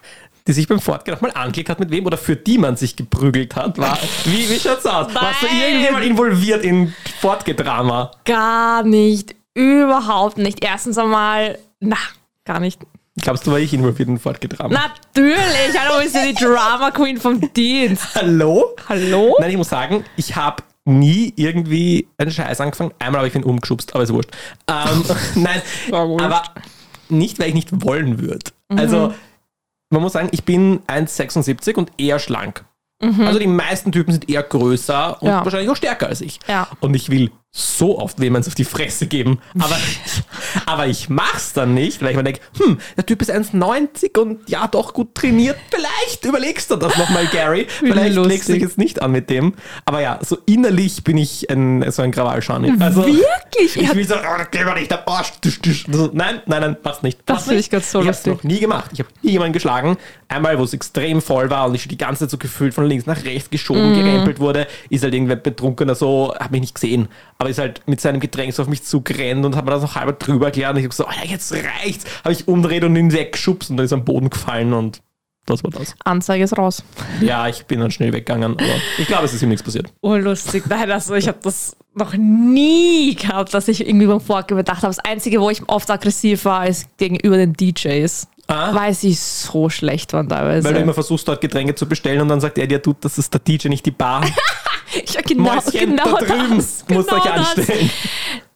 die 0.47 0.53
sich 0.53 0.67
beim 0.67 0.79
Fortgehen 0.79 1.15
auch 1.17 1.21
mal 1.21 1.31
angelegt 1.31 1.69
hat 1.69 1.79
mit 1.79 1.91
wem 1.91 2.05
oder 2.05 2.17
für 2.17 2.35
die 2.35 2.57
man 2.57 2.75
sich 2.75 2.95
geprügelt 2.95 3.55
hat? 3.55 3.77
War, 3.77 3.97
wie, 4.25 4.49
wie 4.49 4.59
schaut's 4.59 4.85
aus? 4.85 5.13
Warst 5.13 5.41
du 5.41 5.45
Nein. 5.47 5.61
irgendjemand 5.67 6.05
involviert 6.05 6.63
in 6.63 6.93
Fortgedrama? 7.19 8.11
Gar 8.25 8.83
nicht. 8.83 9.35
Überhaupt 9.53 10.37
nicht. 10.37 10.63
Erstens 10.63 10.97
einmal, 10.97 11.59
na, 11.79 11.97
gar 12.45 12.59
nicht. 12.59 12.81
Glaubst 13.21 13.45
du, 13.45 13.51
war 13.51 13.59
ich 13.59 13.73
involviert 13.73 14.07
in 14.07 14.17
Fortgedrama? 14.17 14.69
Natürlich, 14.73 15.77
hallo, 15.77 16.01
bist 16.01 16.15
du 16.15 16.19
die 16.25 16.33
Drama 16.33 16.91
Queen 16.91 17.17
vom 17.17 17.41
Dienst. 17.53 18.15
Hallo? 18.15 18.75
Hallo? 18.87 19.35
Nein, 19.39 19.51
ich 19.51 19.57
muss 19.57 19.69
sagen, 19.69 20.05
ich 20.15 20.35
habe 20.35 20.63
nie 20.85 21.33
irgendwie 21.35 22.07
einen 22.17 22.31
Scheiß 22.31 22.61
angefangen. 22.61 22.91
Einmal 22.99 23.19
habe 23.19 23.27
ich 23.27 23.35
ihn 23.35 23.43
umgeschubst, 23.43 23.93
aber 23.93 24.03
ist 24.03 24.13
wurscht. 24.13 24.31
Ähm, 24.67 25.03
nein, 25.35 25.61
War 25.89 26.07
wurscht. 26.07 26.25
aber 26.25 26.43
nicht, 27.09 27.39
weil 27.39 27.49
ich 27.49 27.55
nicht 27.55 27.83
wollen 27.83 28.19
würde. 28.19 28.51
Also, 28.69 29.13
man 29.89 30.01
muss 30.01 30.13
sagen, 30.13 30.29
ich 30.31 30.43
bin 30.43 30.79
1,76 30.87 31.75
und 31.75 31.91
eher 31.97 32.19
schlank. 32.19 32.65
Also 33.01 33.39
die 33.39 33.47
meisten 33.47 33.93
Typen 33.93 34.11
sind 34.11 34.29
eher 34.29 34.43
größer 34.43 35.21
und 35.21 35.27
Ja. 35.29 35.43
wahrscheinlich 35.45 35.69
auch 35.69 35.75
stärker 35.77 36.07
als 36.07 36.19
ich. 36.19 36.37
Ja. 36.49 36.67
Und 36.81 36.93
ich 36.95 37.09
will 37.09 37.31
so 37.51 37.97
oft 37.97 38.19
wem 38.19 38.35
eins 38.35 38.47
auf 38.47 38.53
die 38.53 38.63
Fresse 38.63 39.07
geben. 39.07 39.39
Aber, 39.59 39.75
aber 40.67 40.87
ich 40.87 41.09
mach's 41.09 41.53
dann 41.53 41.73
nicht, 41.73 42.01
weil 42.01 42.11
ich 42.11 42.15
mir 42.17 42.23
denke, 42.23 42.41
hm, 42.57 42.77
der 42.95 43.05
Typ 43.05 43.21
ist 43.23 43.31
1,90 43.31 44.19
und 44.19 44.47
ja, 44.47 44.67
doch 44.67 44.93
gut 44.93 45.15
trainiert. 45.15 45.57
Vielleicht 45.71 46.23
überlegst 46.25 46.69
du 46.69 46.75
das 46.75 46.95
nochmal, 46.97 47.25
Gary. 47.27 47.65
Vielleicht 47.79 48.15
lustig. 48.15 48.33
legst 48.33 48.49
du 48.49 48.53
dich 48.53 48.61
jetzt 48.61 48.77
nicht 48.77 49.01
an 49.01 49.11
mit 49.11 49.29
dem. 49.31 49.55
Aber 49.85 49.99
ja, 49.99 50.19
so 50.23 50.37
innerlich 50.45 51.03
bin 51.03 51.17
ich 51.17 51.49
ein, 51.49 51.89
so 51.91 52.03
ein 52.03 52.11
Krawallschani. 52.11 52.73
Also, 52.79 53.05
Wirklich? 53.07 53.75
Ich 53.77 53.95
will 53.95 54.07
so, 54.07 54.15
oh, 54.15 54.43
geh 54.51 54.63
mal 54.63 54.75
nicht, 54.75 54.91
der 54.91 55.07
Arsch. 55.07 55.31
Tisch, 55.41 55.59
tisch. 55.59 55.85
So, 55.91 56.11
Nein, 56.13 56.41
nein, 56.45 56.61
nein, 56.61 56.77
passt 56.81 57.01
nicht. 57.01 57.19
Das 57.25 57.37
Passt 57.37 57.47
finde 57.47 57.57
nicht. 57.57 57.65
ich 57.67 57.71
ganz 57.71 57.91
so 57.91 58.01
Ich 58.01 58.07
hab's 58.07 58.25
lustig. 58.25 58.43
noch 58.43 58.43
nie 58.51 58.59
gemacht. 58.59 58.91
Ich 58.93 58.99
habe 58.99 59.09
nie 59.23 59.31
jemanden 59.31 59.53
geschlagen. 59.53 59.97
Einmal, 60.27 60.59
wo 60.59 60.63
es 60.63 60.73
extrem 60.73 61.19
voll 61.21 61.49
war 61.49 61.65
und 61.67 61.73
ich 61.75 61.87
die 61.87 61.97
ganze 61.97 62.19
Zeit 62.25 62.29
so 62.29 62.37
gefühlt 62.37 62.75
von 62.75 62.85
links 62.85 63.07
nach 63.07 63.23
rechts 63.23 63.49
geschoben, 63.49 63.91
Mhm. 63.93 63.95
gerempelt 63.95 64.39
wurde, 64.39 64.67
ist 64.91 65.03
halt 65.03 65.15
irgendwer 65.15 65.35
betrunkener 65.37 65.95
so, 65.95 66.35
hat 66.39 66.51
mich 66.51 66.61
nicht 66.61 66.75
gesehen, 66.75 67.07
aber 67.39 67.49
ist 67.49 67.57
halt 67.57 67.81
mit 67.87 68.01
seinem 68.01 68.19
Getränk 68.19 68.53
so 68.53 68.61
auf 68.61 68.67
mich 68.67 68.83
zugerannt 68.83 69.45
und 69.45 69.55
hat 69.55 69.63
mir 69.63 69.71
das 69.71 69.81
noch 69.81 69.95
halber 69.95 70.11
drüber 70.13 70.47
erklärt 70.47 70.73
und 70.73 70.79
ich 70.79 70.85
hab 70.85 70.93
so, 70.93 71.05
Alter, 71.05 71.25
jetzt 71.25 71.53
reicht's. 71.53 72.05
Habe 72.23 72.33
ich 72.33 72.47
umdreht 72.49 72.83
und 72.83 72.95
ihn 72.97 73.13
weggeschubst 73.13 73.69
und 73.69 73.77
dann 73.77 73.85
ist 73.85 73.93
er 73.93 73.99
am 73.99 74.05
Boden 74.05 74.29
gefallen 74.29 74.73
und 74.73 75.01
das 75.45 75.63
war 75.63 75.71
das. 75.71 75.95
Anzeige 76.03 76.43
ist 76.43 76.57
raus. 76.57 76.83
Ja, 77.21 77.47
ich 77.47 77.65
bin 77.65 77.79
dann 77.79 77.91
schnell 77.91 78.11
weggegangen, 78.11 78.53
aber 78.53 78.63
ich 78.97 79.07
glaube, 79.07 79.25
es 79.25 79.33
ist 79.33 79.41
ihm 79.41 79.49
nichts 79.49 79.63
passiert. 79.63 79.87
Urlustig. 80.01 80.65
Nein, 80.67 80.91
also 80.91 81.15
ich 81.15 81.27
habe 81.27 81.39
das 81.41 81.77
noch 81.95 82.13
nie 82.13 83.15
gehabt, 83.15 83.53
dass 83.53 83.69
ich 83.69 83.87
irgendwie 83.87 84.05
beim 84.05 84.21
Vorgehen 84.21 84.57
gedacht 84.57 84.83
habe. 84.83 84.93
Das 84.93 84.99
Einzige, 84.99 85.39
wo 85.39 85.49
ich 85.49 85.67
oft 85.67 85.89
aggressiv 85.89 86.45
war, 86.45 86.67
ist 86.67 86.97
gegenüber 86.97 87.37
den 87.37 87.53
DJs. 87.53 88.27
Ah. 88.49 88.73
weil 88.73 88.95
sie 88.95 89.13
so 89.13 89.69
schlecht 89.69 90.11
waren 90.13 90.27
teilweise. 90.27 90.67
Weil 90.67 90.73
du 90.73 90.79
immer 90.79 90.95
versuchst, 90.95 91.27
dort 91.27 91.39
Getränke 91.39 91.75
zu 91.75 91.87
bestellen 91.87 92.19
und 92.19 92.29
dann 92.29 92.41
sagt 92.41 92.57
er 92.57 92.65
dir, 92.65 92.81
tut, 92.81 92.97
das 93.01 93.19
ist 93.19 93.31
der 93.31 93.41
DJ, 93.41 93.67
nicht 93.67 93.85
die 93.85 93.91
Bar. 93.91 94.25
ja, 95.13 95.21
genau, 95.21 95.43
Mäuschen 95.43 95.95
genau 95.95 96.17
da 96.17 96.25
drüben, 96.25 96.57
das, 96.57 96.83
musst 96.89 97.09
genau 97.09 97.21
euch 97.21 97.53
das. 97.55 97.67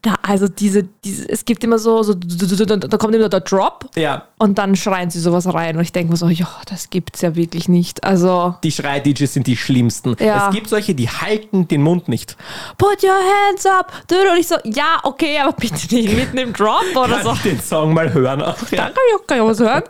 Da, 0.04 0.16
also 0.22 0.48
diese, 0.50 0.84
diese, 1.04 1.30
es 1.30 1.46
gibt 1.46 1.64
immer 1.64 1.80
so, 1.80 2.04
so 2.04 2.14
da 2.14 2.98
kommt 2.98 3.16
immer 3.16 3.30
der 3.30 3.40
Drop 3.40 3.90
Ja, 3.96 4.28
und 4.38 4.58
dann 4.58 4.76
schreien 4.76 5.10
sie 5.10 5.20
sowas 5.20 5.52
rein 5.54 5.78
und 5.78 5.82
ich 5.82 5.94
denke 5.94 6.12
mir 6.12 6.18
so, 6.18 6.28
ja, 6.28 6.48
das 6.70 6.90
gibt's 6.90 7.22
ja 7.22 7.36
wirklich 7.36 7.70
nicht. 7.70 8.04
Also, 8.04 8.56
die 8.64 8.72
Schrei-DJs 8.74 9.34
sind 9.34 9.48
die 9.48 9.56
schlimmsten. 9.56 10.16
Ja. 10.20 10.50
Es 10.50 10.54
gibt 10.56 10.68
solche, 10.68 10.94
die 10.94 11.10
halten 11.10 11.70
den 11.70 11.82
Mund 11.82 12.10
nicht. 12.10 12.36
put 12.78 13.02
your 13.02 13.12
hands 13.12 13.66
up. 13.66 13.94
Und 14.12 14.38
ich 14.40 14.48
so, 14.48 14.56
ja, 14.66 15.00
okay, 15.04 15.40
aber 15.42 15.54
bitte 15.54 15.96
nicht 15.96 16.14
mitten 16.14 16.38
im 16.38 16.52
Drop 16.52 16.84
oder 16.96 17.16
Kann 17.16 17.24
so. 17.24 17.32
ich 17.34 17.42
den 17.44 17.62
Song 17.62 17.94
mal 17.94 18.12
hören? 18.14 18.42
Auch, 18.42 18.58
ja. 18.72 18.90
kann 19.26 19.38
ich 19.38 19.42
auch 19.42 19.48
was 19.48 19.60
hören. 19.62 19.84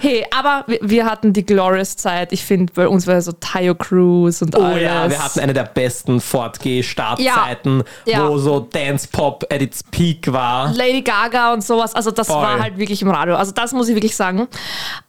Hey, 0.00 0.24
aber 0.34 0.64
wir, 0.66 0.78
wir 0.80 1.04
hatten 1.04 1.34
die 1.34 1.44
Glorious 1.44 1.96
Zeit. 1.96 2.32
Ich 2.32 2.42
finde, 2.42 2.72
bei 2.72 2.88
uns 2.88 3.06
war 3.06 3.20
so 3.20 3.32
Tayo 3.32 3.74
Cruise 3.74 4.42
und 4.42 4.56
Oh 4.56 4.62
alles. 4.62 4.82
ja, 4.82 5.10
wir 5.10 5.22
hatten 5.22 5.40
eine 5.40 5.52
der 5.52 5.64
besten 5.64 6.18
Fortgeh-Startzeiten, 6.22 7.82
Ja. 8.06 8.28
wo 8.28 8.38
so 8.38 8.60
Dance 8.60 9.06
Pop 9.34 9.52
at 9.52 9.60
its 9.62 9.82
peak 9.82 10.32
war. 10.32 10.72
Lady 10.74 11.02
Gaga 11.02 11.52
und 11.52 11.64
sowas. 11.64 11.94
Also 11.94 12.10
das 12.10 12.28
Voll. 12.28 12.42
war 12.42 12.60
halt 12.60 12.78
wirklich 12.78 13.02
im 13.02 13.10
Radio. 13.10 13.36
Also 13.36 13.52
das 13.52 13.72
muss 13.72 13.88
ich 13.88 13.94
wirklich 13.94 14.16
sagen. 14.16 14.48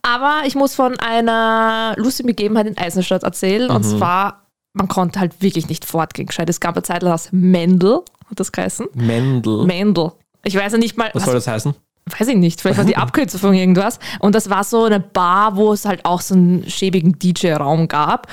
Aber 0.02 0.42
ich 0.46 0.56
muss 0.56 0.76
von 0.76 1.00
einer 1.00 1.94
lustigen 1.98 2.28
Begebenheit 2.28 2.68
in 2.68 2.78
Eisenstadt 2.78 3.24
erzählen. 3.24 3.70
Mhm. 3.70 3.76
Und 3.76 3.84
zwar, 3.84 4.48
man 4.74 4.88
konnte 4.88 5.20
halt 5.20 5.42
wirklich 5.42 5.70
nicht 5.70 5.86
fortgehen 5.86 6.28
gescheit. 6.28 6.50
Es 6.50 6.60
gab 6.60 6.76
eine 6.76 6.84
Zeit 6.84 7.04
lang 7.04 7.12
das 7.12 7.30
Mendel, 7.32 8.02
hat 8.30 8.40
das 8.40 8.52
geheißen? 8.52 8.88
Mendel. 8.94 9.66
Mendel. 9.66 10.12
Ich 10.44 10.56
weiß 10.56 10.74
ja 10.74 10.78
nicht 10.78 10.98
mal, 10.98 11.10
Was 11.14 11.26
soll 11.26 11.34
das 11.34 11.48
heißen? 11.48 11.74
weiß 12.20 12.28
ich 12.28 12.38
nicht, 12.38 12.62
vielleicht 12.62 12.78
war 12.78 12.86
die 12.86 12.98
Abkürzung 12.98 13.40
von 13.40 13.54
irgendwas. 13.56 14.00
Und 14.20 14.36
das 14.36 14.50
war 14.50 14.64
so 14.64 14.84
eine 14.84 15.00
Bar, 15.00 15.56
wo 15.56 15.74
es 15.74 15.86
halt 15.86 16.06
auch 16.06 16.22
so 16.22 16.36
einen 16.36 16.70
schäbigen 16.70 17.18
DJ-Raum 17.18 17.88
gab. 17.88 18.28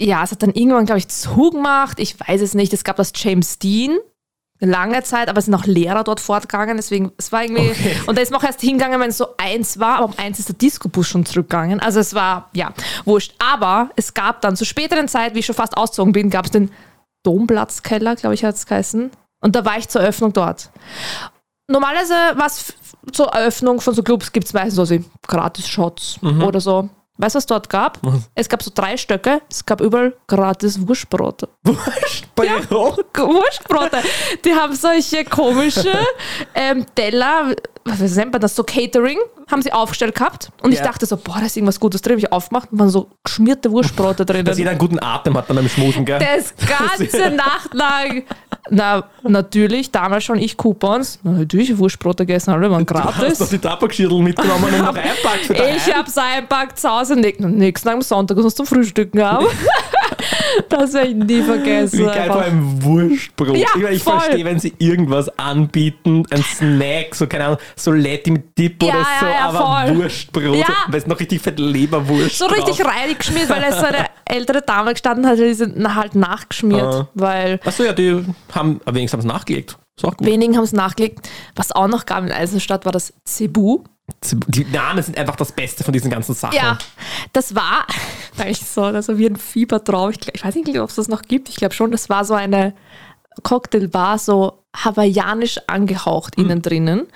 Ja, 0.00 0.24
es 0.24 0.32
hat 0.32 0.42
dann 0.42 0.50
irgendwann, 0.50 0.86
glaube 0.86 0.98
ich, 0.98 1.06
zugemacht. 1.06 2.00
Ich 2.00 2.18
weiß 2.18 2.40
es 2.40 2.54
nicht. 2.54 2.72
Es 2.72 2.82
gab 2.82 2.96
das 2.96 3.12
James 3.14 3.60
Dean. 3.60 3.98
Lange 4.64 5.02
Zeit, 5.02 5.28
aber 5.28 5.38
es 5.38 5.46
sind 5.46 5.54
auch 5.54 5.64
Lehrer 5.66 6.04
dort 6.04 6.20
fortgegangen, 6.20 6.76
deswegen, 6.76 7.12
es 7.18 7.32
war 7.32 7.42
irgendwie, 7.42 7.70
Okay. 7.70 7.96
und 8.06 8.16
da 8.16 8.22
ist 8.22 8.30
man 8.30 8.40
auch 8.40 8.44
erst 8.44 8.60
hingegangen, 8.60 9.00
wenn 9.00 9.10
es 9.10 9.18
so 9.18 9.26
eins 9.36 9.78
war, 9.80 9.96
aber 9.96 10.04
um 10.06 10.14
eins 10.16 10.38
ist 10.38 10.48
der 10.48 10.56
Disco-Bus 10.56 11.08
schon 11.08 11.26
zurückgegangen. 11.26 11.80
Also 11.80 11.98
es 12.00 12.14
war, 12.14 12.48
ja, 12.54 12.72
wurscht. 13.04 13.34
Aber 13.38 13.90
es 13.96 14.14
gab 14.14 14.40
dann 14.40 14.54
zur 14.56 14.66
späteren 14.66 15.08
Zeit, 15.08 15.34
wie 15.34 15.40
ich 15.40 15.46
schon 15.46 15.54
fast 15.56 15.76
ausgezogen 15.76 16.12
bin, 16.12 16.30
gab 16.30 16.44
es 16.44 16.52
den 16.52 16.70
Domplatzkeller, 17.24 18.16
glaube 18.16 18.34
ich, 18.34 18.44
hat 18.44 18.54
es 18.54 18.66
geheißen. 18.66 19.10
Und 19.40 19.56
da 19.56 19.64
war 19.64 19.78
ich 19.78 19.88
zur 19.88 20.00
Eröffnung 20.02 20.32
dort. 20.32 20.70
Normalerweise 21.68 22.14
was 22.36 22.74
zur 23.12 23.28
Eröffnung 23.28 23.80
von 23.80 23.94
so 23.94 24.02
Clubs 24.02 24.32
gibt 24.32 24.46
es 24.46 24.52
meistens 24.52 24.74
so 24.74 24.90
wie 24.90 25.04
Gratis-Shots 25.26 26.20
oder 26.22 26.60
so. 26.60 26.88
Weißt 27.18 27.34
du, 27.34 27.36
was 27.36 27.46
dort 27.46 27.68
gab? 27.68 27.98
Es 28.34 28.48
gab 28.48 28.62
so 28.62 28.70
drei 28.74 28.96
Stöcke, 28.96 29.42
es 29.50 29.64
gab 29.66 29.80
überall 29.80 30.14
gratis 30.26 30.86
Wurstbrote. 30.88 31.48
Brot? 31.62 31.78
Wurstbrote. 33.16 33.98
Die 34.44 34.52
haben 34.54 34.74
solche 34.74 35.24
komische 35.24 35.92
ähm, 36.54 36.86
Teller, 36.94 37.54
was 37.84 38.00
nennt 38.16 38.32
man 38.32 38.40
das, 38.40 38.56
so 38.56 38.64
Catering, 38.64 39.18
haben 39.50 39.60
sie 39.62 39.72
aufgestellt 39.72 40.14
gehabt. 40.14 40.50
Und 40.62 40.72
ich 40.72 40.78
Ja. 40.78 40.84
dachte 40.84 41.04
so, 41.04 41.16
boah, 41.18 41.36
da 41.38 41.46
ist 41.46 41.56
irgendwas 41.56 41.78
Gutes 41.78 42.00
drin. 42.00 42.14
Hab 42.14 42.18
ich 42.24 42.32
aufgemacht 42.32 42.72
und 42.72 42.78
waren 42.78 42.88
so 42.88 43.10
geschmierte 43.22 43.70
Wurstbrote 43.70 44.24
drin. 44.26 44.44
Dass 44.44 44.56
jeder 44.58 44.70
einen 44.70 44.78
guten 44.78 44.98
Atem 45.02 45.36
hat 45.36 45.48
dann 45.50 45.56
beim 45.56 45.68
Schmusen, 45.68 46.04
gell? 46.06 46.18
Das 46.18 46.54
ganze 46.98 47.30
Nacht 47.30 47.74
lang. 47.74 48.24
Na, 48.70 49.04
natürlich, 49.24 49.90
damals 49.90 50.22
schon 50.24 50.38
ich 50.38 50.56
Coupons. 50.56 51.18
Na, 51.24 51.32
natürlich 51.32 51.76
Wurstbrote 51.76 52.24
gegessen, 52.24 52.50
alle 52.52 52.70
waren 52.70 52.86
Du 52.86 52.94
hast 52.94 53.06
doch 53.16 53.20
gratis. 53.20 53.48
die 53.50 53.58
Tabakschirtel 53.58 54.20
mitgenommen 54.20 54.64
und 54.64 54.78
noch 54.78 54.94
einpackt 54.94 55.46
für 55.46 55.54
daheim. 55.54 55.76
Ich 55.76 55.92
hab's 55.94 56.16
einpackt 56.16 56.78
zu 56.78 56.88
Hause 56.88 57.14
und 57.14 57.20
nächsten 57.58 57.88
Tag 57.88 57.94
am 57.96 58.02
Sonntag 58.02 58.36
was 58.38 58.54
zum 58.54 58.64
Frühstücken 58.66 59.20
haben. 59.22 59.46
das 60.68 60.92
werde 60.92 61.08
ich 61.08 61.14
nie 61.16 61.42
vergessen. 61.42 61.98
Wie 61.98 62.04
geil 62.04 62.12
einfach. 62.18 62.34
vor 62.34 62.42
allem 62.42 62.82
Wurstbrot. 62.84 63.56
Ja, 63.56 63.68
ich 63.74 63.96
ich 63.96 64.02
verstehe, 64.02 64.44
wenn 64.44 64.60
sie 64.60 64.72
irgendwas 64.78 65.28
anbieten, 65.38 66.24
ein 66.30 66.42
Snack, 66.44 67.14
so 67.14 67.26
keine 67.26 67.46
Ahnung, 67.46 67.58
so 67.76 67.90
Letti 67.92 68.30
mit 68.30 68.56
Dip 68.56 68.80
Ja, 68.82 68.88
oder 68.94 69.06
so, 69.20 69.26
ja, 69.26 69.48
aber 69.48 69.86
voll. 69.88 69.96
Wurstbrot, 70.04 70.56
Ja. 70.56 70.66
besten 70.88 71.10
noch 71.10 71.18
richtig 71.18 71.40
fette 71.42 71.62
Leberwurst. 71.62 72.38
so 72.38 72.46
richtig 72.46 72.84
reinig 72.84 73.18
geschmiert, 73.18 73.48
weil 73.48 73.64
es 73.64 73.78
so 73.80 73.86
eine 73.86 74.06
ältere 74.32 74.62
Dame 74.62 74.92
gestanden 74.92 75.26
hat, 75.26 75.38
die 75.38 75.54
sind 75.54 75.94
halt 75.94 76.14
nachgeschmiert, 76.14 76.82
Ah. 76.94 77.08
weil 77.14 77.60
Achso, 77.64 77.82
ja, 77.84 77.92
die 77.92 78.24
haben, 78.52 78.80
aber 78.84 78.94
wenigstens 78.96 79.18
haben 79.18 79.22
sie 79.22 79.28
nachgelegt. 79.28 79.78
Ist 79.96 80.04
auch 80.04 80.16
gut. 80.16 80.26
wenigen 80.26 80.56
haben 80.56 80.64
es 80.64 80.72
nachgelegt. 80.72 81.28
Was 81.54 81.70
auch 81.72 81.86
noch 81.88 82.06
gab 82.06 82.24
in 82.24 82.32
Eisenstadt 82.32 82.84
war 82.84 82.92
das 82.92 83.12
Cebu. 83.28 83.84
Die 84.48 84.64
Namen 84.64 85.02
sind 85.02 85.16
einfach 85.18 85.36
das 85.36 85.52
Beste 85.52 85.84
von 85.84 85.92
diesen 85.92 86.10
ganzen 86.10 86.34
Sachen. 86.34 86.56
Ja, 86.56 86.78
das 87.32 87.54
war 87.54 87.86
eigentlich 88.38 88.66
so, 88.66 88.82
also 88.82 89.16
wie 89.18 89.26
ein 89.26 89.36
Fiebertraum. 89.36 90.10
Ich, 90.10 90.18
ich 90.34 90.44
weiß 90.44 90.54
nicht, 90.54 90.78
ob 90.80 90.88
es 90.90 90.96
das 90.96 91.08
noch 91.08 91.22
gibt. 91.22 91.48
Ich 91.48 91.56
glaube 91.56 91.74
schon, 91.74 91.90
das 91.92 92.08
war 92.08 92.24
so 92.24 92.34
eine 92.34 92.74
Cocktailbar, 93.42 94.18
so 94.18 94.64
hawaiianisch 94.76 95.58
angehaucht 95.66 96.36
Hm. 96.36 96.44
innen 96.44 96.62
drinnen. 96.62 97.06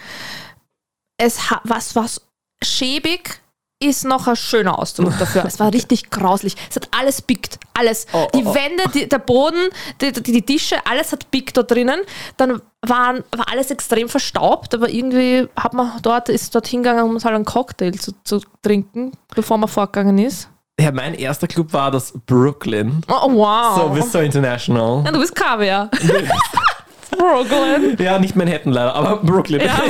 Es 1.19 1.39
was 1.65 1.97
was 1.97 2.23
schäbig 2.63 3.41
ist 3.79 4.05
noch 4.05 4.27
ein 4.27 4.37
schöner 4.37 4.79
Ausdruck 4.79 5.19
dafür. 5.19 5.45
Es 5.45 5.61
war 5.61 5.73
richtig 5.73 6.11
grauslich. 6.11 6.57
Es 6.71 6.77
hat 6.77 6.89
alles 6.93 7.21
pickt. 7.21 7.59
Alles. 7.75 8.07
Oh, 8.13 8.27
die 8.35 8.45
oh, 8.45 8.51
oh. 8.51 8.55
Wände, 8.55 8.85
die, 8.95 9.09
der 9.09 9.19
Boden, 9.19 9.69
die, 10.01 10.13
die, 10.13 10.33
die 10.33 10.43
Tische, 10.43 10.77
alles 10.87 11.13
hat 11.13 11.31
pickt 11.31 11.57
da 11.57 11.63
drinnen. 11.63 12.01
Dann 12.39 12.63
waren, 12.81 13.23
war 13.33 13.51
alles 13.51 13.71
extrem 13.71 14.09
verstaubt, 14.09 14.75
aber 14.75 14.89
irgendwie 14.89 15.49
hat 15.57 15.75
man 15.75 15.93
dort, 16.03 16.31
ist 16.31 16.55
dort 16.55 16.67
hingegangen, 16.67 17.05
um 17.05 17.23
halt 17.23 17.35
einen 17.35 17.45
Cocktail 17.45 17.93
zu, 17.93 18.13
zu 18.25 18.41
trinken, 18.63 19.13
bevor 19.35 19.59
man 19.59 19.69
vorgegangen 19.69 20.19
ist. 20.19 20.49
Ja, 20.81 20.93
mein 20.93 21.15
erster 21.15 21.47
Club 21.47 21.73
war 21.73 21.91
das 21.91 22.13
Brooklyn. 22.27 23.03
Oh, 23.09 23.33
wow. 23.33 23.77
So, 23.77 23.89
bist 23.91 24.13
so 24.13 24.21
international. 24.21 25.05
ja, 25.05 25.11
du 25.11 25.19
bist 25.19 25.35
Kaviar. 25.35 25.91
Brooklyn. 27.11 27.97
Ja, 28.05 28.19
nicht 28.19 28.37
Manhattan 28.37 28.73
leider, 28.73 28.95
aber 28.95 29.17
Brooklyn. 29.19 29.61
Ja. 29.61 29.83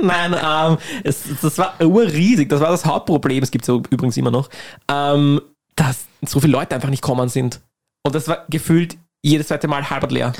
Nein, 0.02 0.34
ähm, 0.42 0.78
es, 1.04 1.24
das 1.40 1.58
war 1.58 1.74
urriesig. 1.80 2.48
Das 2.48 2.60
war 2.60 2.70
das 2.70 2.84
Hauptproblem. 2.84 3.42
Es 3.42 3.50
gibt 3.50 3.68
es 3.68 3.68
übrigens 3.68 4.16
immer 4.16 4.30
noch, 4.30 4.48
ähm, 4.88 5.40
dass 5.74 6.06
so 6.26 6.40
viele 6.40 6.52
Leute 6.52 6.74
einfach 6.74 6.90
nicht 6.90 7.02
kommen 7.02 7.28
sind. 7.28 7.60
Und 8.04 8.14
das 8.14 8.28
war 8.28 8.44
gefühlt 8.48 8.96
jedes 9.22 9.48
zweite 9.48 9.68
Mal 9.68 9.88
halb 9.90 10.10
leer. 10.10 10.32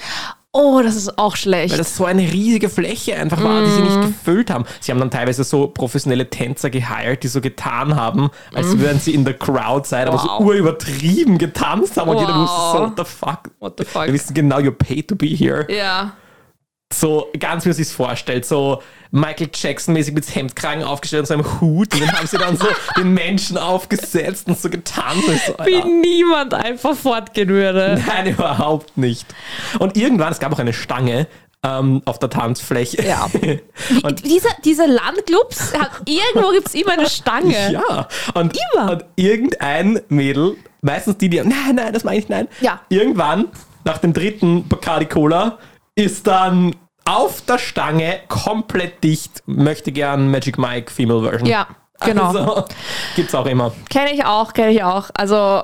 Oh, 0.56 0.80
das 0.82 0.96
ist 0.96 1.18
auch 1.18 1.36
schlecht. 1.36 1.72
Weil 1.72 1.78
das 1.78 1.96
so 1.96 2.04
eine 2.06 2.22
riesige 2.22 2.68
Fläche 2.68 3.14
einfach 3.16 3.42
war, 3.42 3.62
die 3.64 3.70
sie 3.70 3.82
nicht 3.82 4.00
gefüllt 4.00 4.50
haben. 4.50 4.64
Sie 4.80 4.90
haben 4.90 4.98
dann 4.98 5.10
teilweise 5.10 5.44
so 5.44 5.66
professionelle 5.68 6.30
Tänzer 6.30 6.70
geheiert, 6.70 7.22
die 7.22 7.28
so 7.28 7.40
getan 7.40 7.94
haben, 7.94 8.30
als 8.54 8.78
würden 8.78 8.98
sie 8.98 9.14
in 9.14 9.24
der 9.24 9.34
Crowd 9.34 9.86
sein, 9.86 10.08
aber 10.08 10.18
so 10.18 10.28
Wow. 10.28 10.40
urübertrieben 10.40 11.38
getanzt 11.38 11.96
haben 11.96 12.08
und 12.08 12.18
jeder 12.18 12.34
Wow. 12.34 12.42
wusste 12.42 12.72
so, 12.72 12.82
what 12.84 12.92
the 12.96 13.04
fuck. 13.04 13.40
What 13.60 13.74
the 13.78 13.84
fuck? 13.84 14.06
Wir 14.06 14.12
wissen 14.14 14.34
genau, 14.34 14.56
you're 14.58 14.70
paid 14.70 15.08
to 15.08 15.14
be 15.16 15.26
here. 15.26 15.66
ja. 15.70 16.12
So 16.92 17.28
ganz 17.38 17.64
wie 17.64 17.70
man 17.70 17.76
sich 17.76 17.88
vorstellt, 17.88 18.46
so 18.46 18.80
Michael 19.10 19.50
Jackson-mäßig 19.52 20.14
mit 20.14 20.34
Hemdkragen 20.34 20.84
aufgestellt 20.84 21.22
und 21.22 21.26
so 21.26 21.34
einem 21.34 21.60
Hut 21.60 21.92
und 21.92 22.00
dann 22.00 22.12
haben 22.12 22.26
sie 22.26 22.38
dann 22.38 22.56
so 22.56 22.66
den 22.96 23.12
Menschen 23.12 23.58
aufgesetzt 23.58 24.46
und 24.46 24.58
so 24.58 24.70
getanzt. 24.70 25.28
Und 25.28 25.40
so, 25.40 25.54
Wie 25.64 25.82
niemand 25.82 26.54
einfach 26.54 26.94
fortgehen 26.94 27.48
würde. 27.48 28.00
Nein, 28.06 28.28
überhaupt 28.28 28.96
nicht. 28.96 29.26
Und 29.78 29.96
irgendwann, 29.96 30.32
es 30.32 30.38
gab 30.38 30.52
auch 30.52 30.60
eine 30.60 30.72
Stange 30.72 31.26
ähm, 31.64 32.02
auf 32.04 32.18
der 32.18 32.30
Tanzfläche. 32.30 33.02
Ja. 33.02 33.26
Und 34.02 34.24
diese, 34.24 34.48
diese 34.64 34.86
Landclubs, 34.86 35.72
irgendwo 36.04 36.52
gibt 36.52 36.68
es 36.68 36.74
immer 36.74 36.92
eine 36.92 37.08
Stange. 37.08 37.72
Ja, 37.72 38.08
und, 38.34 38.56
Immer. 38.72 38.92
und 38.92 39.04
irgendein 39.16 40.00
Mädel, 40.08 40.56
meistens 40.82 41.16
die, 41.18 41.28
die, 41.28 41.38
nein, 41.38 41.74
nein, 41.74 41.92
das 41.92 42.04
meine 42.04 42.18
ich, 42.18 42.28
nein. 42.28 42.48
Ja. 42.60 42.80
Irgendwann, 42.88 43.46
nach 43.84 43.98
dem 43.98 44.12
dritten 44.12 44.68
Bacardi 44.68 45.06
Cola, 45.06 45.58
ist 45.96 46.26
dann 46.26 46.76
auf 47.04 47.40
der 47.42 47.58
Stange 47.58 48.20
komplett 48.28 49.02
dicht, 49.02 49.42
möchte 49.46 49.90
gern 49.92 50.30
Magic 50.30 50.58
Mike 50.58 50.92
Female 50.92 51.22
Version. 51.22 51.48
Ja, 51.48 51.66
genau. 52.00 52.26
Also, 52.26 52.64
gibt's 53.16 53.34
auch 53.34 53.46
immer. 53.46 53.72
Kenne 53.88 54.12
ich 54.12 54.24
auch, 54.24 54.52
kenne 54.52 54.72
ich 54.72 54.82
auch. 54.82 55.10
Also, 55.14 55.62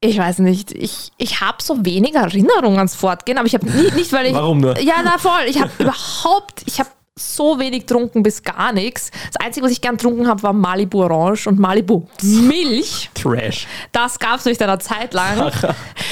ich 0.00 0.18
weiß 0.18 0.40
nicht. 0.40 0.72
Ich, 0.72 1.12
ich 1.16 1.40
habe 1.40 1.62
so 1.62 1.84
wenig 1.84 2.14
Erinnerungen 2.14 2.78
ans 2.78 2.96
Fortgehen, 2.96 3.38
aber 3.38 3.46
ich 3.46 3.54
habe 3.54 3.66
nie, 3.66 3.90
nicht, 3.92 4.12
weil 4.12 4.26
ich. 4.26 4.34
Warum 4.34 4.60
nur? 4.60 4.78
Ja, 4.80 4.96
na 5.04 5.18
voll. 5.18 5.44
Ich 5.46 5.60
habe 5.60 5.70
überhaupt, 5.78 6.62
ich 6.66 6.80
habe 6.80 6.90
so 7.18 7.58
wenig 7.58 7.80
getrunken 7.86 8.22
bis 8.22 8.42
gar 8.42 8.72
nichts. 8.72 9.10
Das 9.32 9.36
Einzige, 9.44 9.66
was 9.66 9.72
ich 9.72 9.80
gern 9.80 9.96
getrunken 9.96 10.26
habe, 10.26 10.42
war 10.42 10.52
Malibu 10.52 11.02
Orange 11.02 11.46
und 11.48 11.58
Malibu 11.58 12.06
Milch. 12.22 13.10
Trash. 13.14 13.66
Das 13.92 14.18
gab 14.18 14.38
es 14.38 14.44
nämlich 14.44 14.62
einer 14.62 14.78
Zeit 14.78 15.14
lang. 15.14 15.50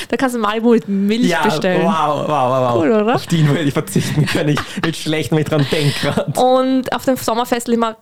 Da 0.09 0.17
kannst 0.17 0.35
du 0.35 0.41
Malibu 0.41 0.71
mit 0.73 0.89
Milch 0.89 1.29
Ja, 1.29 1.43
bestellen. 1.45 1.85
wow, 1.85 2.27
wow, 2.27 2.29
wow, 2.29 2.75
wow. 2.75 2.83
Cool, 2.83 2.91
oder? 2.91 3.15
Auf 3.15 3.27
die 3.29 3.47
würde 3.47 3.61
ich 3.63 3.73
verzichten 3.73 4.27
können. 4.27 4.49
Ich 4.51 4.85
wird 4.85 4.97
schlecht, 4.97 5.31
wenn 5.31 5.39
ich 5.39 5.45
dran 5.45 5.65
denke. 5.71 6.27
Und 6.37 6.93
auf 6.93 7.05
dem 7.05 7.17
Sommerfest 7.17 7.69
immer, 7.69 7.97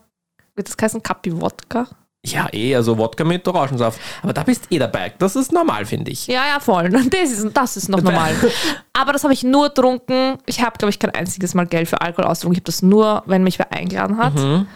wird 0.56 0.68
das 0.68 0.76
heißen, 0.80 1.02
Kapi 1.02 1.38
Wodka? 1.38 1.86
Ja, 2.26 2.48
eh, 2.52 2.74
also 2.74 2.98
Wodka 2.98 3.24
mit 3.24 3.46
Orangensaft. 3.46 4.00
Aber 4.22 4.32
da 4.32 4.42
bist 4.42 4.66
eh 4.70 4.78
dabei. 4.78 5.12
Das 5.18 5.36
ist 5.36 5.52
normal, 5.52 5.86
finde 5.86 6.10
ich. 6.10 6.26
Ja, 6.26 6.46
ja, 6.46 6.60
voll. 6.60 6.90
Das 7.10 7.30
ist, 7.30 7.56
das 7.56 7.76
ist 7.76 7.88
noch 7.88 8.02
normal. 8.02 8.34
Aber 8.92 9.12
das 9.12 9.22
habe 9.22 9.32
ich 9.32 9.44
nur 9.44 9.68
getrunken. 9.68 10.38
Ich 10.46 10.60
habe, 10.60 10.76
glaube 10.78 10.90
ich, 10.90 10.98
kein 10.98 11.10
einziges 11.10 11.54
Mal 11.54 11.66
Geld 11.66 11.88
für 11.88 12.00
Alkohol 12.00 12.24
ausgetrunken. 12.24 12.54
Ich 12.54 12.60
habe 12.60 12.66
das 12.66 12.82
nur, 12.82 13.22
wenn 13.26 13.44
mich 13.44 13.58
wer 13.58 13.72
eingeladen 13.72 14.18
hat. 14.18 14.34
Mhm. 14.34 14.66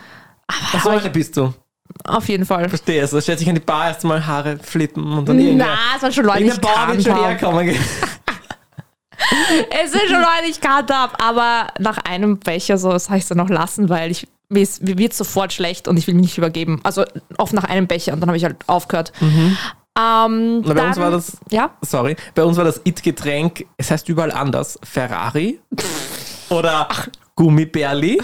Ach 0.46 0.82
so 0.82 0.90
eine 0.90 1.10
bist 1.10 1.36
du. 1.36 1.52
Auf 2.04 2.28
jeden 2.28 2.46
Fall. 2.46 2.68
Verstehe. 2.68 3.02
Also 3.02 3.20
stellt 3.20 3.38
sich 3.38 3.48
an 3.48 3.54
die 3.54 3.60
Bar 3.60 3.88
erstmal 3.88 4.24
Haare 4.24 4.58
flippen 4.58 5.18
und 5.18 5.28
dann 5.28 5.56
Na, 5.56 5.74
es 5.96 6.02
waren 6.02 6.12
schon 6.12 6.24
Leute, 6.24 6.44
die 6.44 6.48
ich 6.50 6.60
gekannt 6.60 7.02
schon 7.02 7.16
herkommen. 7.16 7.74
Es 9.70 9.92
sind 9.92 10.02
schon 10.08 10.20
Leute, 10.20 10.46
die 10.46 10.50
ich 10.50 10.68
habe, 10.68 11.20
aber 11.22 11.68
nach 11.78 11.98
einem 11.98 12.38
Becher 12.38 12.76
so, 12.76 12.90
das 12.90 13.08
habe 13.08 13.18
ich 13.18 13.26
so 13.26 13.34
noch 13.34 13.48
lassen, 13.48 13.88
weil 13.88 14.10
ich 14.10 14.26
mir, 14.52 14.62
ist, 14.62 14.82
mir 14.82 14.98
wird 14.98 15.12
sofort 15.14 15.52
schlecht 15.52 15.88
und 15.88 15.96
ich 15.96 16.06
will 16.06 16.14
mich 16.14 16.22
nicht 16.26 16.38
übergeben. 16.38 16.80
Also 16.82 17.04
oft 17.38 17.52
nach 17.52 17.64
einem 17.64 17.86
Becher 17.86 18.12
und 18.12 18.20
dann 18.20 18.28
habe 18.28 18.36
ich 18.36 18.44
halt 18.44 18.56
aufgehört. 18.66 19.12
Ähm, 19.20 20.60
Na, 20.62 20.68
bei 20.68 20.74
dann, 20.74 20.86
uns 20.88 20.96
war 20.96 21.10
das, 21.10 21.36
Ja, 21.50 21.76
sorry, 21.82 22.16
bei 22.34 22.42
uns 22.44 22.56
war 22.56 22.64
das 22.64 22.80
It-Getränk, 22.84 23.66
es 23.76 23.90
heißt 23.90 24.08
überall 24.08 24.32
anders, 24.32 24.78
Ferrari 24.82 25.60
oder 26.48 26.88
Gummibärli. 27.36 28.20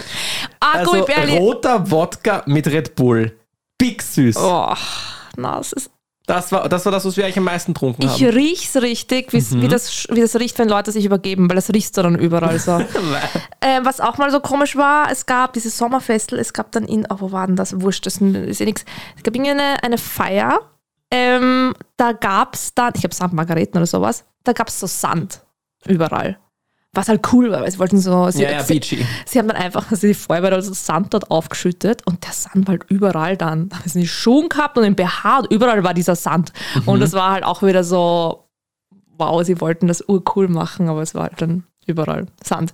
ah, 0.59 0.71
Also 0.79 0.91
Gummibärli. 0.91 1.37
roter 1.37 1.91
Wodka 1.91 2.43
mit 2.47 2.65
Red 2.67 2.95
Bull. 2.95 3.35
Big 3.77 4.01
süß. 4.01 4.35
Oh, 4.37 4.73
na, 5.37 5.57
das 5.57 5.73
ist 5.73 5.91
Das, 6.29 6.51
war, 6.51 6.69
das 6.69 6.85
war 6.85 6.91
das, 6.91 7.05
was 7.05 7.17
wir 7.17 7.23
eigentlich 7.25 7.37
am 7.39 7.45
meisten 7.45 7.73
getrunken 7.73 8.03
Ich 8.03 8.21
haben. 8.23 8.29
riech's 8.29 8.75
richtig, 8.75 9.33
Mhm. 9.33 9.61
wie, 9.63 9.67
das, 9.67 10.05
wie 10.11 10.21
das 10.21 10.35
riecht, 10.35 10.59
wenn 10.59 10.69
Leute 10.69 10.91
sich 10.91 11.03
übergeben, 11.03 11.49
weil 11.49 11.55
das 11.55 11.69
riechst 11.73 11.97
du 11.97 12.03
dann 12.03 12.19
überall 12.19 12.59
so. 12.59 12.73
ähm, 13.61 13.83
was 13.85 13.99
auch 13.99 14.17
mal 14.19 14.29
so 14.29 14.39
komisch 14.39 14.75
war, 14.75 15.11
es 15.11 15.25
gab 15.25 15.53
dieses 15.53 15.75
Sommerfestel, 15.77 16.37
es 16.37 16.53
gab 16.53 16.71
dann 16.71 16.83
in, 16.85 17.07
oh, 17.09 17.15
wo 17.19 17.31
war 17.31 17.47
denn 17.47 17.55
das? 17.55 17.81
Wurscht, 17.81 18.05
das 18.05 18.17
ist 18.17 18.59
ja 18.59 18.65
nichts. 18.67 18.85
Es 19.17 19.23
gab 19.23 19.33
irgendwie 19.35 19.51
eine, 19.81 19.97
Feier, 19.97 20.59
ähm, 21.09 21.73
da 21.97 22.11
gab's 22.11 22.73
dann, 22.75 22.91
ich 22.93 23.01
glaube 23.01 23.15
St. 23.15 23.33
Margareten 23.33 23.77
oder 23.77 23.87
sowas, 23.87 24.23
da 24.43 24.53
gab's 24.53 24.79
so 24.79 24.85
Sand 24.85 25.41
überall. 25.87 26.37
Was 26.93 27.07
halt 27.07 27.21
cool 27.31 27.51
war, 27.51 27.61
weil 27.61 27.71
sie 27.71 27.77
wollten 27.77 27.99
so, 27.99 28.31
sie, 28.31 28.41
Ja, 28.43 28.51
ja, 28.51 28.63
sie, 28.63 28.81
sie 29.25 29.37
haben 29.39 29.47
dann 29.47 29.57
einfach, 29.57 29.91
also 29.91 30.07
die 30.07 30.15
Feuerwehr 30.15 30.51
hat 30.51 30.63
so 30.63 30.73
Sand 30.73 31.13
dort 31.13 31.29
aufgeschüttet 31.29 32.05
und 32.07 32.25
der 32.25 32.33
Sand 32.33 32.67
war 32.67 32.73
halt 32.79 32.85
überall 32.89 33.37
dann. 33.37 33.69
Da 33.69 33.77
haben 33.77 33.89
sie 33.89 34.01
die 34.01 34.07
Schuhe 34.07 34.49
gehabt 34.49 34.75
und 34.77 34.83
im 34.83 34.95
BH 34.95 35.39
und 35.39 35.51
überall 35.51 35.83
war 35.83 35.93
dieser 35.93 36.15
Sand. 36.15 36.51
Und 36.87 36.99
das 36.99 37.13
war 37.13 37.31
halt 37.31 37.43
auch 37.43 37.61
wieder 37.61 37.83
so, 37.83 38.45
wow, 39.17 39.43
sie 39.43 39.61
wollten 39.61 39.87
das 39.87 40.01
urcool 40.07 40.47
machen, 40.47 40.89
aber 40.89 41.03
es 41.03 41.13
war 41.13 41.23
halt 41.23 41.39
dann 41.41 41.63
überall 41.85 42.25
Sand. 42.43 42.73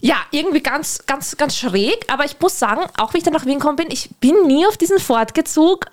Ja, 0.00 0.16
irgendwie 0.30 0.60
ganz, 0.62 1.04
ganz, 1.06 1.36
ganz 1.36 1.56
schräg, 1.56 2.04
aber 2.12 2.24
ich 2.26 2.38
muss 2.38 2.58
sagen, 2.58 2.82
auch 2.98 3.12
wie 3.12 3.18
ich 3.18 3.24
dann 3.24 3.32
nach 3.32 3.44
Wien 3.46 3.58
gekommen 3.58 3.76
bin, 3.76 3.88
ich 3.90 4.10
bin 4.20 4.34
nie 4.46 4.64
auf 4.66 4.76
diesen 4.76 5.00
Fortgezug 5.00 5.86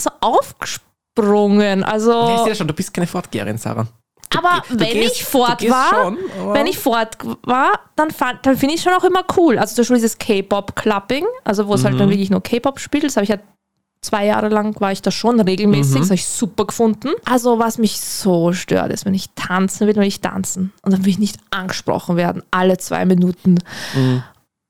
so 0.00 0.10
aufgesprungen. 0.20 1.84
Also, 1.84 2.10
Ja, 2.10 2.34
ich 2.36 2.42
sehe 2.44 2.54
schon, 2.56 2.66
du 2.66 2.74
bist 2.74 2.92
keine 2.92 3.06
Fortgeherin, 3.06 3.58
Sarah. 3.58 3.86
Aber 4.36 4.62
du 4.68 4.78
wenn 4.80 4.92
gehst- 4.92 5.16
ich 5.16 5.24
fort 5.24 5.68
war, 5.68 5.88
schon, 5.90 6.18
wenn 6.52 6.66
ich 6.66 6.78
fort 6.78 7.16
war, 7.44 7.72
dann, 7.96 8.10
fand- 8.10 8.44
dann 8.44 8.56
finde 8.56 8.74
ich 8.74 8.82
schon 8.82 8.92
auch 8.94 9.04
immer 9.04 9.24
cool. 9.36 9.58
Also 9.58 9.74
zum 9.74 9.82
Beispiel 9.82 9.96
dieses 9.96 10.18
K-Pop-Clubbing, 10.18 11.24
also 11.44 11.66
wo 11.68 11.74
es 11.74 11.84
halt 11.84 11.98
dann 11.98 12.06
Mhm. 12.06 12.12
wirklich 12.12 12.30
nur 12.30 12.42
K-Pop 12.42 12.78
spielt, 12.80 13.04
das 13.04 13.16
habe 13.16 13.24
ich 13.24 13.30
ja 13.30 13.36
zwei 14.04 14.26
Jahre 14.26 14.48
lang 14.48 14.80
war 14.80 14.90
ich 14.90 15.00
da 15.00 15.10
schon 15.12 15.38
regelmäßig, 15.40 15.94
Mhm. 15.94 15.98
das 16.00 16.06
habe 16.08 16.14
ich 16.16 16.26
super 16.26 16.66
gefunden. 16.66 17.10
Also 17.24 17.58
was 17.60 17.78
mich 17.78 18.00
so 18.00 18.52
stört, 18.52 18.90
ist, 18.92 19.04
wenn 19.06 19.14
ich 19.14 19.30
tanzen 19.36 19.86
will, 19.86 19.94
will 19.94 20.02
ich 20.02 20.20
tanzen 20.20 20.72
und 20.82 20.92
dann 20.92 21.04
will 21.04 21.10
ich 21.10 21.20
nicht 21.20 21.36
angesprochen 21.50 22.16
werden, 22.16 22.42
alle 22.50 22.78
zwei 22.78 23.04
Minuten. 23.04 23.58
Mhm. 23.94 24.24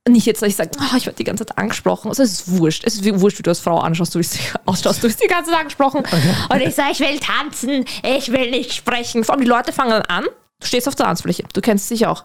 Nicht 0.09 0.27
jetzt, 0.27 0.43
dass 0.43 0.49
ich 0.49 0.57
sage, 0.57 0.71
oh, 0.81 0.97
ich 0.97 1.07
werde 1.07 1.17
die 1.17 1.25
ganze 1.25 1.47
Zeit 1.47 1.57
angesprochen. 1.57 2.09
Also 2.09 2.25
es 2.25 2.33
ist 2.33 2.59
wurscht. 2.59 2.83
Es 2.85 2.95
ist 2.95 3.05
wie 3.05 3.21
wurscht, 3.21 3.39
wie 3.39 3.43
du 3.45 3.51
als 3.51 3.61
Frau 3.61 3.79
anschaust, 3.79 4.13
du 4.15 4.19
bist, 4.19 4.37
ausschaust, 4.65 4.99
du 5.03 5.07
bist 5.07 5.23
die 5.23 5.29
ganze 5.29 5.51
Zeit 5.53 5.61
angesprochen. 5.61 6.03
Und 6.51 6.61
ich 6.61 6.75
sage, 6.75 6.93
ich 6.93 7.01
will 7.01 7.21
tanzen, 7.21 7.85
ich 8.03 8.33
will 8.33 8.51
nicht 8.51 8.73
sprechen. 8.73 9.23
Vor 9.23 9.35
allem 9.35 9.45
die 9.45 9.49
Leute 9.49 9.73
fangen 9.73 9.91
dann 9.91 10.03
an, 10.03 10.25
du 10.25 10.67
stehst 10.67 10.89
auf 10.89 10.97
der 10.97 11.07
Tanzfläche, 11.07 11.45
du 11.53 11.61
kennst 11.61 11.89
dich 11.91 12.07
auch. 12.07 12.25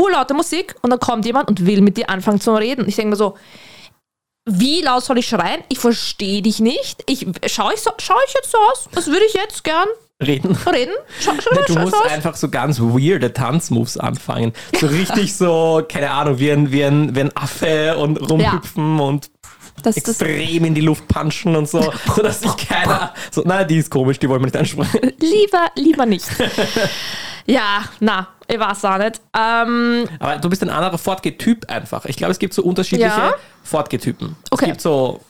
Urlaute 0.00 0.32
Musik 0.32 0.76
und 0.80 0.90
dann 0.90 1.00
kommt 1.00 1.26
jemand 1.26 1.48
und 1.48 1.66
will 1.66 1.82
mit 1.82 1.96
dir 1.96 2.08
anfangen 2.08 2.40
zu 2.40 2.54
reden. 2.54 2.88
Ich 2.88 2.96
denke 2.96 3.10
mir 3.10 3.16
so, 3.16 3.36
wie 4.46 4.80
laut 4.80 5.04
soll 5.04 5.18
ich 5.18 5.28
schreien? 5.28 5.62
Ich 5.68 5.80
verstehe 5.80 6.40
dich 6.40 6.60
nicht. 6.60 7.02
Ich, 7.06 7.26
schaue 7.46 7.74
ich, 7.74 7.80
so, 7.80 7.90
schau 7.98 8.14
ich 8.26 8.32
jetzt 8.32 8.50
so 8.50 8.58
aus? 8.70 8.88
Das 8.92 9.08
würde 9.08 9.26
ich 9.26 9.34
jetzt 9.34 9.64
gern 9.64 9.88
Reden. 10.20 10.56
reden. 10.66 10.94
Schau, 11.20 11.32
schau, 11.40 11.62
Du 11.66 11.78
musst 11.78 11.94
einfach 12.10 12.34
so 12.34 12.48
ganz 12.48 12.80
weirde 12.80 13.32
Tanzmoves 13.32 13.96
anfangen. 13.96 14.52
So 14.80 14.88
richtig 14.88 15.34
so, 15.36 15.82
keine 15.88 16.10
Ahnung, 16.10 16.40
wie 16.40 16.50
ein, 16.50 16.72
wie 16.72 16.82
ein, 16.84 17.14
wie 17.14 17.20
ein 17.20 17.36
Affe 17.36 17.96
und 17.96 18.16
rumhüpfen 18.28 18.98
und 18.98 19.30
Das, 19.84 19.94
das, 19.94 20.20
extrem 20.20 20.64
in 20.64 20.74
die 20.74 20.80
Luft 20.80 21.06
punchen 21.06 21.54
und 21.54 21.68
so, 21.68 21.92
sodass 22.16 22.40
sich 22.40 22.56
keiner. 22.56 23.14
So, 23.30 23.42
nein, 23.44 23.68
die 23.68 23.76
ist 23.76 23.90
komisch, 23.92 24.18
die 24.18 24.28
wollen 24.28 24.40
wir 24.40 24.46
nicht 24.46 24.56
ansprechen. 24.56 25.12
lieber, 25.20 25.66
lieber 25.76 26.04
nicht. 26.04 26.26
ja, 27.46 27.84
na, 28.00 28.26
ich 28.48 28.58
weiß 28.58 28.84
auch 28.86 28.98
nicht. 28.98 29.20
Ähm, 29.38 30.08
Aber 30.18 30.38
du 30.38 30.48
bist 30.50 30.64
ein 30.64 30.70
anderer 30.70 30.98
Fortgeh-Typ 30.98 31.70
einfach. 31.70 32.06
Ich 32.06 32.16
glaube, 32.16 32.32
es 32.32 32.40
gibt 32.40 32.54
so 32.54 32.64
unterschiedliche 32.64 33.08
Ja. 33.08 33.34
Fortgeh-Typen. 33.62 34.34
Okay. 34.50 34.64
Es 34.64 34.68
gibt 34.70 34.80
so 34.80 35.20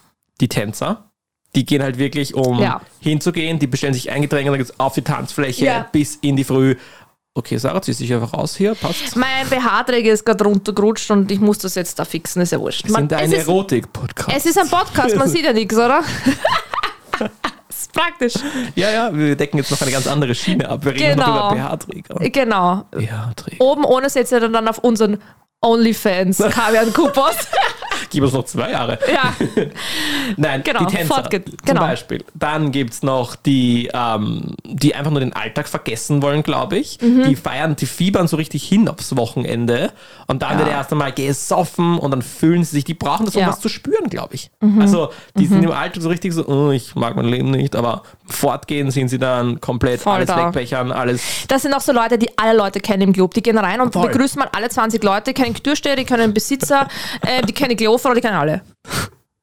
die 0.40 0.48
Tänzer, 0.48 1.07
die 1.54 1.64
gehen 1.64 1.82
halt 1.82 1.98
wirklich, 1.98 2.34
um 2.34 2.58
Ja. 2.60 2.80
hinzugehen, 3.00 3.58
die 3.58 3.66
bestellen 3.66 3.94
sich 3.94 4.10
ein 4.10 4.22
Getränk 4.22 4.46
und 4.46 4.52
dann 4.52 4.58
geht's 4.58 4.78
auf 4.78 4.94
die 4.94 5.02
Tanzfläche 5.02 5.64
Ja. 5.64 5.86
bis 5.90 6.16
in 6.16 6.36
die 6.36 6.44
Früh. 6.44 6.76
Okay, 7.34 7.56
Sarah, 7.56 7.80
ziehst 7.80 8.00
dich 8.00 8.12
einfach 8.12 8.32
raus 8.34 8.56
hier, 8.56 8.74
passt. 8.74 9.14
mein 9.14 9.48
BH-Träger 9.48 10.12
ist 10.12 10.24
gerade 10.26 10.42
runtergerutscht 10.44 11.10
und 11.12 11.30
ich 11.30 11.38
muss 11.38 11.58
das 11.58 11.76
jetzt 11.76 11.98
da 11.98 12.04
fixen, 12.04 12.42
ist 12.42 12.50
ja 12.52 12.58
wurscht. 12.58 12.84
Wir 12.84 12.92
Man, 12.92 13.02
sind 13.08 13.12
es, 13.12 13.18
ein 13.22 13.32
Erotik-Podcast. 13.32 14.36
es 14.36 14.46
ist 14.46 14.58
ein 14.58 14.68
Podcast, 14.68 15.14
man 15.16 15.28
sieht 15.28 15.44
ja 15.44 15.52
nichts, 15.52 15.74
oder? 15.76 16.02
das 17.18 17.30
ist 17.70 17.92
praktisch. 17.92 18.34
Ja, 18.74 18.90
ja, 18.90 19.14
wir 19.16 19.36
decken 19.36 19.58
jetzt 19.58 19.70
noch 19.70 19.80
eine 19.80 19.90
ganz 19.92 20.06
andere 20.08 20.34
Schiene 20.34 20.68
ab. 20.68 20.84
Wir 20.84 20.92
reden 20.94 21.16
Genau. 21.16 21.26
noch 21.26 21.52
über 21.52 21.60
BH-Träger. 21.76 22.14
Genau. 22.30 22.84
BH-Träger. 22.90 23.60
Oben 23.64 23.84
ohne 23.84 24.10
setzt 24.10 24.32
ihr 24.32 24.40
dann 24.48 24.66
auf 24.68 24.78
unseren 24.78 25.18
OnlyFans, 25.60 26.38
Kavian 26.50 26.92
Kupos. 26.92 27.34
Gib 28.10 28.22
uns 28.24 28.32
noch 28.32 28.44
zwei 28.44 28.70
Jahre. 28.70 28.98
ja, 29.12 29.34
Nein, 30.38 30.62
Genau, 30.64 30.86
die 30.86 30.96
Tänzer 30.96 31.14
fortge- 31.16 31.44
zum 31.44 31.56
genau. 31.64 31.80
Beispiel. 31.80 32.24
Dann 32.34 32.70
gibt 32.72 32.94
es 32.94 33.02
noch 33.02 33.36
die, 33.36 33.90
ähm, 33.92 34.54
die 34.64 34.94
einfach 34.94 35.10
nur 35.10 35.20
den 35.20 35.34
Alltag 35.34 35.68
vergessen 35.68 36.22
wollen, 36.22 36.42
glaube 36.42 36.78
ich. 36.78 36.98
Mhm. 37.02 37.24
Die 37.24 37.36
feiern, 37.36 37.76
die 37.76 37.84
fiebern 37.84 38.26
so 38.26 38.36
richtig 38.36 38.66
hin 38.66 38.88
aufs 38.88 39.14
Wochenende. 39.16 39.92
Und 40.26 40.40
dann 40.42 40.52
Ja. 40.52 40.58
wird 40.60 40.68
erst 40.70 40.92
einmal 40.92 41.12
gesoffen 41.12 41.98
und 41.98 42.10
dann 42.12 42.22
fühlen 42.22 42.64
sie 42.64 42.76
sich, 42.76 42.84
die 42.84 42.94
brauchen 42.94 43.26
das, 43.26 43.34
um 43.34 43.40
Ja. 43.42 43.48
Mhm. 43.48 43.52
was 43.52 43.60
zu 43.60 43.68
spüren, 43.68 44.08
glaube 44.08 44.36
ich. 44.36 44.50
Also 44.78 45.10
die 45.36 45.46
sind 45.46 45.62
im 45.62 45.72
Alltag 45.72 46.02
so 46.02 46.08
richtig 46.08 46.32
so, 46.32 46.46
oh, 46.46 46.70
ich 46.70 46.94
mag 46.94 47.14
mein 47.16 47.26
Leben 47.26 47.50
nicht, 47.50 47.76
aber 47.76 48.04
fortgehen 48.26 48.90
sind 48.90 49.08
sie 49.08 49.18
dann 49.18 49.60
komplett 49.60 50.00
Voll 50.00 50.14
alles 50.14 50.28
da. 50.28 50.46
wegbechern, 50.46 50.92
alles. 50.92 51.22
das 51.48 51.62
sind 51.62 51.74
auch 51.74 51.80
so 51.80 51.92
Leute, 51.92 52.16
die 52.16 52.38
alle 52.38 52.56
Leute 52.56 52.80
kennen 52.80 53.02
im 53.02 53.12
Club. 53.12 53.34
Die 53.34 53.42
gehen 53.42 53.58
rein 53.58 53.80
und 53.82 53.92
Voll. 53.92 54.08
begrüßen 54.08 54.38
mal 54.38 54.48
alle 54.54 54.68
20 54.70 55.02
Leute, 55.02 55.34
kennen 55.34 55.47
die 55.54 55.62
Türsteher, 55.62 55.96
die 55.96 56.04
kennen 56.04 56.20
den 56.22 56.34
Besitzer, 56.34 56.88
äh, 57.26 57.42
die 57.42 57.52
kennen 57.52 57.70
die 57.70 57.76
Klofrau, 57.84 58.14
die 58.14 58.20
kennen 58.20 58.36
alle. 58.36 58.62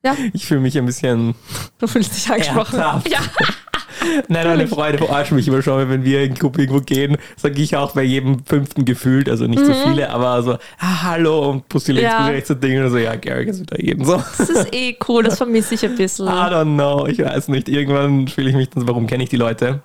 Ja, 0.04 0.16
Ich 0.34 0.46
fühle 0.46 0.60
mich 0.62 0.78
ein 0.78 0.86
bisschen 0.86 1.34
du 1.80 1.88
fühlst 1.88 2.16
dich 2.16 2.30
angesprochen. 2.30 2.80
Ernsthaft? 2.80 3.10
Ja. 3.10 3.20
Nein, 4.28 4.46
meine 4.46 4.68
Freunde 4.68 5.00
verarschen 5.00 5.36
mich 5.38 5.48
immer 5.48 5.62
schon, 5.64 5.90
wenn 5.90 6.04
wir 6.04 6.22
in 6.24 6.34
Club 6.36 6.60
irgendwo 6.60 6.82
gehen, 6.82 7.18
sage 7.38 7.60
ich 7.62 7.76
auch 7.76 7.94
bei 7.94 8.04
jedem 8.04 8.46
fünften 8.46 8.86
gefühlt, 8.86 9.30
also 9.30 9.48
nicht 9.48 9.66
so 9.66 9.74
viele, 9.74 10.10
aber 10.10 10.44
so, 10.44 10.54
ah, 10.80 11.04
hallo 11.04 11.50
und 11.50 11.70
Pussy 11.70 11.94
links, 11.94 12.12
Mhm. 12.14 12.20
Ja. 12.20 12.26
Rechts 12.28 12.52
und 12.52 12.64
Dinge 12.64 12.86
und 12.86 12.92
so, 12.92 12.98
ja, 12.98 13.16
Gary 13.16 13.46
ist 13.50 13.62
wieder 13.62 13.82
jeden 13.82 14.06
so. 14.06 14.22
Das 14.38 14.50
ist 14.50 14.74
eh 14.76 14.96
cool, 15.08 15.24
das 15.24 15.38
vermisse 15.38 15.74
ich 15.76 15.84
ein 15.86 15.96
bisschen. 15.96 16.28
I 16.28 16.30
don't 16.30 16.76
know, 16.76 17.08
ich 17.08 17.20
weiß 17.20 17.48
nicht, 17.48 17.68
irgendwann 17.70 18.28
fühle 18.28 18.50
ich 18.50 18.56
mich 18.56 18.70
dann, 18.70 18.82
so, 18.82 18.88
warum 18.88 19.08
kenne 19.08 19.24
ich 19.24 19.30
die 19.30 19.38
Leute? 19.38 19.82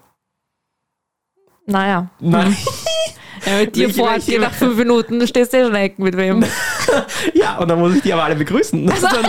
Naja. 1.66 2.10
Nein, 2.18 2.54
Ja, 3.46 3.58
mit 3.60 3.74
dir 3.76 3.88
fortgehen 3.90 4.10
welche- 4.26 4.40
nach 4.40 4.52
fünf 4.52 4.76
Minuten, 4.76 5.18
du 5.18 5.26
stehst 5.26 5.54
eh 5.54 5.64
schon 5.64 5.74
Ecken 5.74 6.02
mit 6.04 6.16
wem. 6.16 6.44
ja, 7.34 7.58
und 7.58 7.68
dann 7.68 7.78
muss 7.78 7.94
ich 7.96 8.02
die 8.02 8.12
aber 8.12 8.24
alle 8.24 8.36
begrüßen. 8.36 8.86
Das 8.86 9.00
dann, 9.00 9.26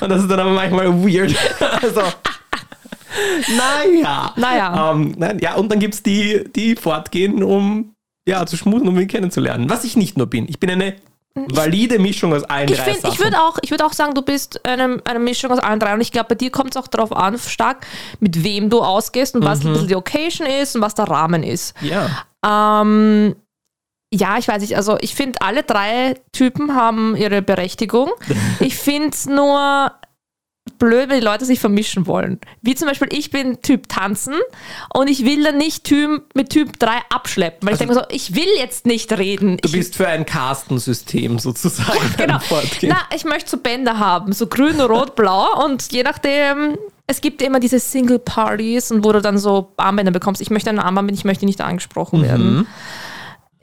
und 0.00 0.08
das 0.08 0.22
ist 0.22 0.30
dann 0.30 0.40
aber 0.40 0.50
manchmal 0.52 0.86
weird. 1.04 1.34
Also, 1.82 2.02
naja. 3.56 4.32
Naja. 4.36 4.92
Ähm, 4.92 5.14
nein, 5.18 5.38
ja, 5.40 5.54
und 5.56 5.70
dann 5.70 5.78
gibt 5.78 5.94
es 5.94 6.02
die, 6.02 6.44
die 6.54 6.76
fortgehen, 6.76 7.42
um 7.42 7.94
ja, 8.26 8.46
zu 8.46 8.56
schmusen, 8.56 8.86
um 8.88 8.98
ihn 8.98 9.08
kennenzulernen. 9.08 9.68
Was 9.68 9.84
ich 9.84 9.96
nicht 9.96 10.16
nur 10.16 10.26
bin. 10.26 10.46
Ich 10.48 10.60
bin 10.60 10.70
eine 10.70 10.94
valide 11.34 11.98
Mischung 11.98 12.32
aus 12.34 12.44
allen 12.44 12.68
Ich, 12.70 12.76
drei 12.78 12.94
find, 12.94 13.04
ich 13.12 13.18
würde 13.18 13.38
auch, 13.40 13.58
ich 13.62 13.70
würd 13.70 13.82
auch 13.82 13.92
sagen, 13.92 14.14
du 14.14 14.22
bist 14.22 14.64
eine, 14.66 15.00
eine 15.04 15.18
Mischung 15.18 15.50
aus 15.50 15.58
allen 15.58 15.80
drei. 15.80 15.94
Und 15.94 16.00
ich 16.00 16.12
glaube, 16.12 16.28
bei 16.30 16.34
dir 16.34 16.50
kommt 16.50 16.70
es 16.70 16.76
auch 16.76 16.86
darauf 16.88 17.12
an, 17.14 17.38
stark, 17.38 17.86
mit 18.20 18.44
wem 18.44 18.68
du 18.70 18.80
ausgehst 18.80 19.34
und 19.34 19.44
was 19.44 19.64
ein 19.64 19.72
bisschen 19.72 19.88
die 19.88 19.96
Occasion 19.96 20.46
ist 20.46 20.76
und 20.76 20.82
was 20.82 20.94
der 20.94 21.06
Rahmen 21.06 21.42
ist. 21.42 21.74
ja. 21.82 22.08
Ähm, 22.46 23.36
ja, 24.12 24.38
ich 24.38 24.48
weiß 24.48 24.60
nicht, 24.60 24.76
also 24.76 24.98
ich 25.00 25.14
finde, 25.14 25.40
alle 25.40 25.62
drei 25.62 26.14
Typen 26.32 26.74
haben 26.74 27.16
ihre 27.16 27.42
Berechtigung. 27.42 28.10
Ich 28.60 28.76
finde 28.76 29.10
es 29.10 29.26
nur 29.26 29.92
blöd, 30.78 31.08
wenn 31.08 31.20
die 31.20 31.24
Leute 31.24 31.44
sich 31.44 31.60
vermischen 31.60 32.06
wollen. 32.06 32.40
Wie 32.62 32.74
zum 32.74 32.88
Beispiel, 32.88 33.08
ich 33.12 33.30
bin 33.30 33.62
Typ 33.62 33.88
Tanzen 33.88 34.34
und 34.92 35.08
ich 35.08 35.24
will 35.24 35.42
dann 35.44 35.58
nicht 35.58 35.84
Typ, 35.84 36.24
mit 36.34 36.50
Typ 36.50 36.78
3 36.78 36.90
abschleppen, 37.10 37.66
weil 37.66 37.74
ich 37.74 37.78
denke 37.78 37.94
mir 37.94 38.00
so, 38.00 38.06
ich 38.10 38.34
will 38.34 38.48
jetzt 38.58 38.86
nicht 38.86 39.12
reden. 39.12 39.58
Du 39.58 39.68
ich, 39.68 39.72
bist 39.72 39.96
für 39.96 40.08
ein 40.08 40.26
Kastensystem 40.26 41.38
sozusagen. 41.38 41.98
genau. 42.16 42.38
Na, 42.82 42.98
ich 43.14 43.24
möchte 43.24 43.50
so 43.50 43.56
Bänder 43.56 43.98
haben, 43.98 44.32
so 44.32 44.46
grün, 44.46 44.80
rot, 44.80 45.14
blau 45.14 45.64
und 45.64 45.92
je 45.92 46.02
nachdem, 46.02 46.76
es 47.06 47.20
gibt 47.20 47.42
immer 47.42 47.60
diese 47.60 47.80
Single-Parties 47.80 48.90
und 48.90 49.04
wo 49.04 49.12
du 49.12 49.20
dann 49.20 49.38
so 49.38 49.72
Armbänder 49.76 50.12
bekommst. 50.12 50.40
Ich 50.40 50.50
möchte 50.50 50.70
ein 50.70 50.78
Armband, 50.78 51.12
ich 51.12 51.24
möchte 51.24 51.46
nicht 51.46 51.60
angesprochen 51.60 52.22
werden. 52.22 52.66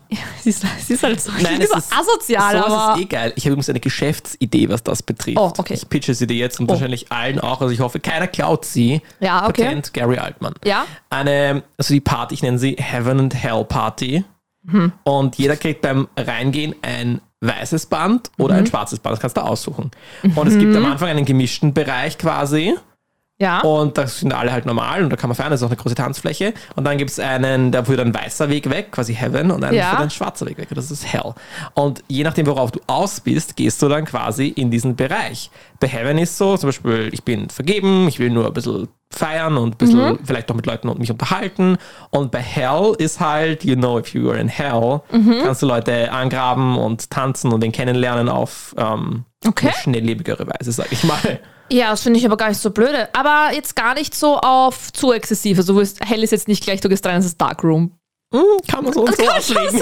Sie 0.41 0.49
ist, 0.51 0.63
sie 0.85 0.93
ist 0.93 1.03
halt 1.03 1.19
so, 1.19 1.31
Nein, 1.31 1.57
sie 1.57 1.63
ist 1.63 1.75
es 1.75 1.85
ist 1.85 1.93
asozial, 1.97 2.57
sowas 2.57 2.71
aber. 2.71 2.95
ist 2.95 3.01
eh 3.01 3.05
geil. 3.05 3.33
Ich 3.35 3.43
habe 3.43 3.51
übrigens 3.53 3.69
eine 3.69 3.79
Geschäftsidee, 3.81 4.69
was 4.69 4.81
das 4.83 5.03
betrifft. 5.03 5.37
Oh, 5.37 5.51
okay. 5.57 5.73
Ich 5.73 5.89
pitche 5.89 6.13
sie 6.13 6.25
dir 6.27 6.37
jetzt 6.37 6.59
und 6.59 6.69
wahrscheinlich 6.69 7.11
allen 7.11 7.39
auch. 7.41 7.59
Also 7.61 7.73
ich 7.73 7.81
hoffe, 7.81 7.99
keiner 7.99 8.27
klaut 8.27 8.63
sie. 8.63 9.01
Ja, 9.19 9.47
okay. 9.47 9.63
Patent 9.65 9.93
Gary 9.93 10.17
Altman. 10.17 10.53
Ja? 10.63 10.85
Eine, 11.09 11.63
also 11.77 11.93
die 11.93 11.99
Party, 11.99 12.35
ich 12.35 12.43
nenne 12.43 12.57
sie 12.59 12.75
Heaven 12.79 13.19
and 13.19 13.35
Hell 13.35 13.65
Party. 13.65 14.23
Mhm. 14.63 14.93
Und 15.03 15.37
jeder 15.37 15.57
kriegt 15.57 15.81
beim 15.81 16.07
Reingehen 16.15 16.75
ein 16.81 17.19
weißes 17.41 17.87
Band 17.87 18.31
oder 18.37 18.53
Mhm. 18.55 18.59
ein 18.61 18.67
schwarzes 18.67 18.99
Band. 18.99 19.13
Das 19.13 19.19
kannst 19.19 19.37
du 19.37 19.41
aussuchen. 19.41 19.91
Und 20.35 20.47
es 20.47 20.57
gibt 20.57 20.75
am 20.75 20.85
Anfang 20.85 21.09
einen 21.09 21.25
gemischten 21.25 21.73
Bereich 21.73 22.17
quasi. 22.17 22.75
Ja. 23.39 23.59
Und 23.61 23.99
da 23.99 24.07
sind 24.07 24.33
alle 24.33 24.51
halt 24.51 24.65
normal 24.65 25.03
und 25.03 25.11
da 25.11 25.15
kann 25.15 25.29
man 25.29 25.35
feiern, 25.35 25.51
das 25.51 25.59
ist 25.61 25.65
auch 25.65 25.69
eine 25.69 25.77
große 25.77 25.93
Tanzfläche. 25.93 26.53
Und 26.75 26.85
dann 26.85 26.97
gibt 26.97 27.11
es 27.11 27.19
einen, 27.19 27.71
da 27.71 27.83
führt 27.83 27.99
ein 27.99 28.11
weißer 28.13 28.49
Weg 28.49 28.67
weg, 28.69 28.91
quasi 28.91 29.13
Heaven, 29.13 29.51
und 29.51 29.63
einen 29.63 29.75
Ja. 29.77 29.89
führt 29.89 30.01
ein 30.01 30.09
schwarzer 30.09 30.47
Weg 30.47 30.57
weg, 30.57 30.69
das 30.73 30.89
ist 30.89 31.05
Hell. 31.11 31.35
Und 31.75 32.03
je 32.07 32.23
nachdem, 32.23 32.47
worauf 32.47 32.71
du 32.71 32.79
aus 32.87 33.19
bist, 33.19 33.55
gehst 33.55 33.79
du 33.81 33.89
dann 33.89 34.05
quasi 34.05 34.47
in 34.47 34.71
diesen 34.71 34.95
Bereich. 34.95 35.51
Bei 35.79 35.87
Heaven 35.87 36.17
ist 36.17 36.35
so, 36.37 36.57
zum 36.57 36.69
Beispiel, 36.69 37.09
ich 37.11 37.23
bin 37.23 37.49
vergeben, 37.51 38.07
ich 38.07 38.17
will 38.17 38.31
nur 38.31 38.47
ein 38.47 38.53
bisschen 38.53 38.87
feiern 39.11 39.55
und 39.57 39.75
ein 39.75 39.77
bisschen 39.77 40.13
Mhm. 40.13 40.19
vielleicht 40.25 40.49
auch 40.51 40.55
mit 40.55 40.65
Leuten 40.65 40.89
und 40.89 40.97
mich 40.99 41.11
unterhalten. 41.11 41.77
Und 42.09 42.31
bei 42.31 42.39
Hell 42.41 42.93
ist 42.97 43.19
halt, 43.19 43.63
you 43.63 43.75
know, 43.75 43.99
if 43.99 44.15
you 44.15 44.29
are 44.31 44.39
in 44.39 44.47
Hell, 44.47 45.01
Mhm. 45.11 45.35
kannst 45.43 45.61
du 45.61 45.67
Leute 45.67 46.11
angraben 46.11 46.75
und 46.77 47.11
tanzen 47.11 47.53
und 47.53 47.61
den 47.61 47.71
kennenlernen 47.71 48.29
auf 48.29 48.73
ähm, 48.79 49.25
Okay. 49.45 49.67
eine 49.67 49.75
schnelllebigere 49.77 50.47
Weise, 50.47 50.71
sag 50.71 50.91
ich 50.91 51.03
mal. 51.03 51.39
Ja, 51.71 51.91
das 51.91 52.03
finde 52.03 52.19
ich 52.19 52.25
aber 52.25 52.37
gar 52.37 52.49
nicht 52.49 52.61
so 52.61 52.71
blöde. 52.71 53.09
Aber 53.13 53.49
jetzt 53.53 53.75
gar 53.75 53.93
nicht 53.93 54.15
so 54.15 54.37
auf 54.37 54.91
zu 54.93 55.11
exzessiv. 55.11 55.57
Also, 55.57 55.81
hell 56.01 56.23
ist 56.23 56.31
jetzt 56.31 56.47
nicht 56.47 56.63
gleich, 56.63 56.79
du 56.81 56.89
gehst 56.89 57.05
rein, 57.05 57.19
es 57.19 57.25
ist 57.25 57.39
Darkroom. 57.41 57.91
Hm, 58.33 58.43
kann 58.67 58.83
man 58.83 58.93
so 58.93 59.05
und 59.05 59.15
so 59.15 59.23
auslegen. 59.25 59.81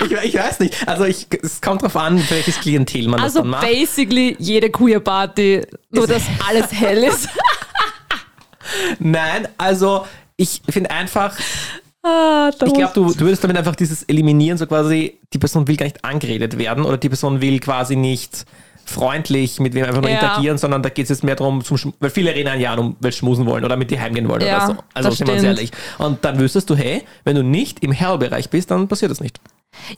Ich, 0.00 0.10
ich 0.10 0.34
weiß 0.34 0.60
nicht. 0.60 0.88
Also 0.88 1.04
ich, 1.04 1.26
es 1.42 1.60
kommt 1.60 1.82
drauf 1.82 1.96
an, 1.96 2.22
welches 2.30 2.58
Klientel 2.60 3.08
man 3.08 3.20
Also, 3.20 3.40
das 3.40 3.42
dann 3.42 3.50
macht. 3.50 3.66
basically 3.68 4.36
jede 4.38 4.70
Queer 4.70 5.00
Party, 5.00 5.60
nur 5.90 6.06
dass 6.06 6.22
alles 6.48 6.72
hell 6.72 7.04
ist. 7.04 7.28
Nein, 8.98 9.48
also 9.58 10.06
ich 10.36 10.62
finde 10.68 10.90
einfach, 10.90 11.36
ah, 12.02 12.50
ich 12.50 12.58
glaube, 12.58 12.90
du, 12.94 13.12
du 13.12 13.20
würdest 13.20 13.44
damit 13.44 13.56
einfach 13.58 13.76
dieses 13.76 14.02
eliminieren, 14.04 14.56
so 14.56 14.66
quasi, 14.66 15.18
die 15.32 15.38
Person 15.38 15.68
will 15.68 15.76
gar 15.76 15.84
nicht 15.84 16.04
angeredet 16.04 16.58
werden 16.58 16.84
oder 16.84 16.96
die 16.96 17.08
Person 17.08 17.40
will 17.40 17.60
quasi 17.60 17.96
nicht 17.96 18.46
freundlich 18.86 19.60
mit 19.60 19.74
wem 19.74 19.84
einfach 19.84 20.00
nur 20.00 20.10
Ja. 20.10 20.16
interagieren, 20.16 20.58
sondern 20.58 20.82
da 20.82 20.88
geht 20.88 21.04
es 21.04 21.10
jetzt 21.10 21.24
mehr 21.24 21.36
darum, 21.36 21.64
zum, 21.64 21.94
weil 22.00 22.10
viele 22.10 22.34
reden 22.34 22.48
ein 22.48 22.60
Jahr 22.60 22.78
um, 22.78 22.96
weil 23.00 23.12
schmusen 23.12 23.46
wollen 23.46 23.64
oder 23.64 23.76
mit 23.76 23.90
dir 23.90 24.00
heimgehen 24.00 24.28
wollen 24.28 24.42
Ja, 24.42 24.56
oder 24.56 24.66
so. 24.66 24.82
Also 24.94 25.10
sind 25.10 25.26
wir 25.26 25.34
uns 25.34 25.42
ehrlich. 25.42 25.70
Und 25.98 26.24
dann 26.24 26.38
wüsstest 26.38 26.68
du, 26.70 26.76
hey, 26.76 27.02
wenn 27.24 27.36
du 27.36 27.42
nicht 27.42 27.80
im 27.82 27.92
Hell-Bereich 27.92 28.50
bist, 28.50 28.70
dann 28.70 28.88
passiert 28.88 29.10
das 29.10 29.20
nicht. 29.20 29.40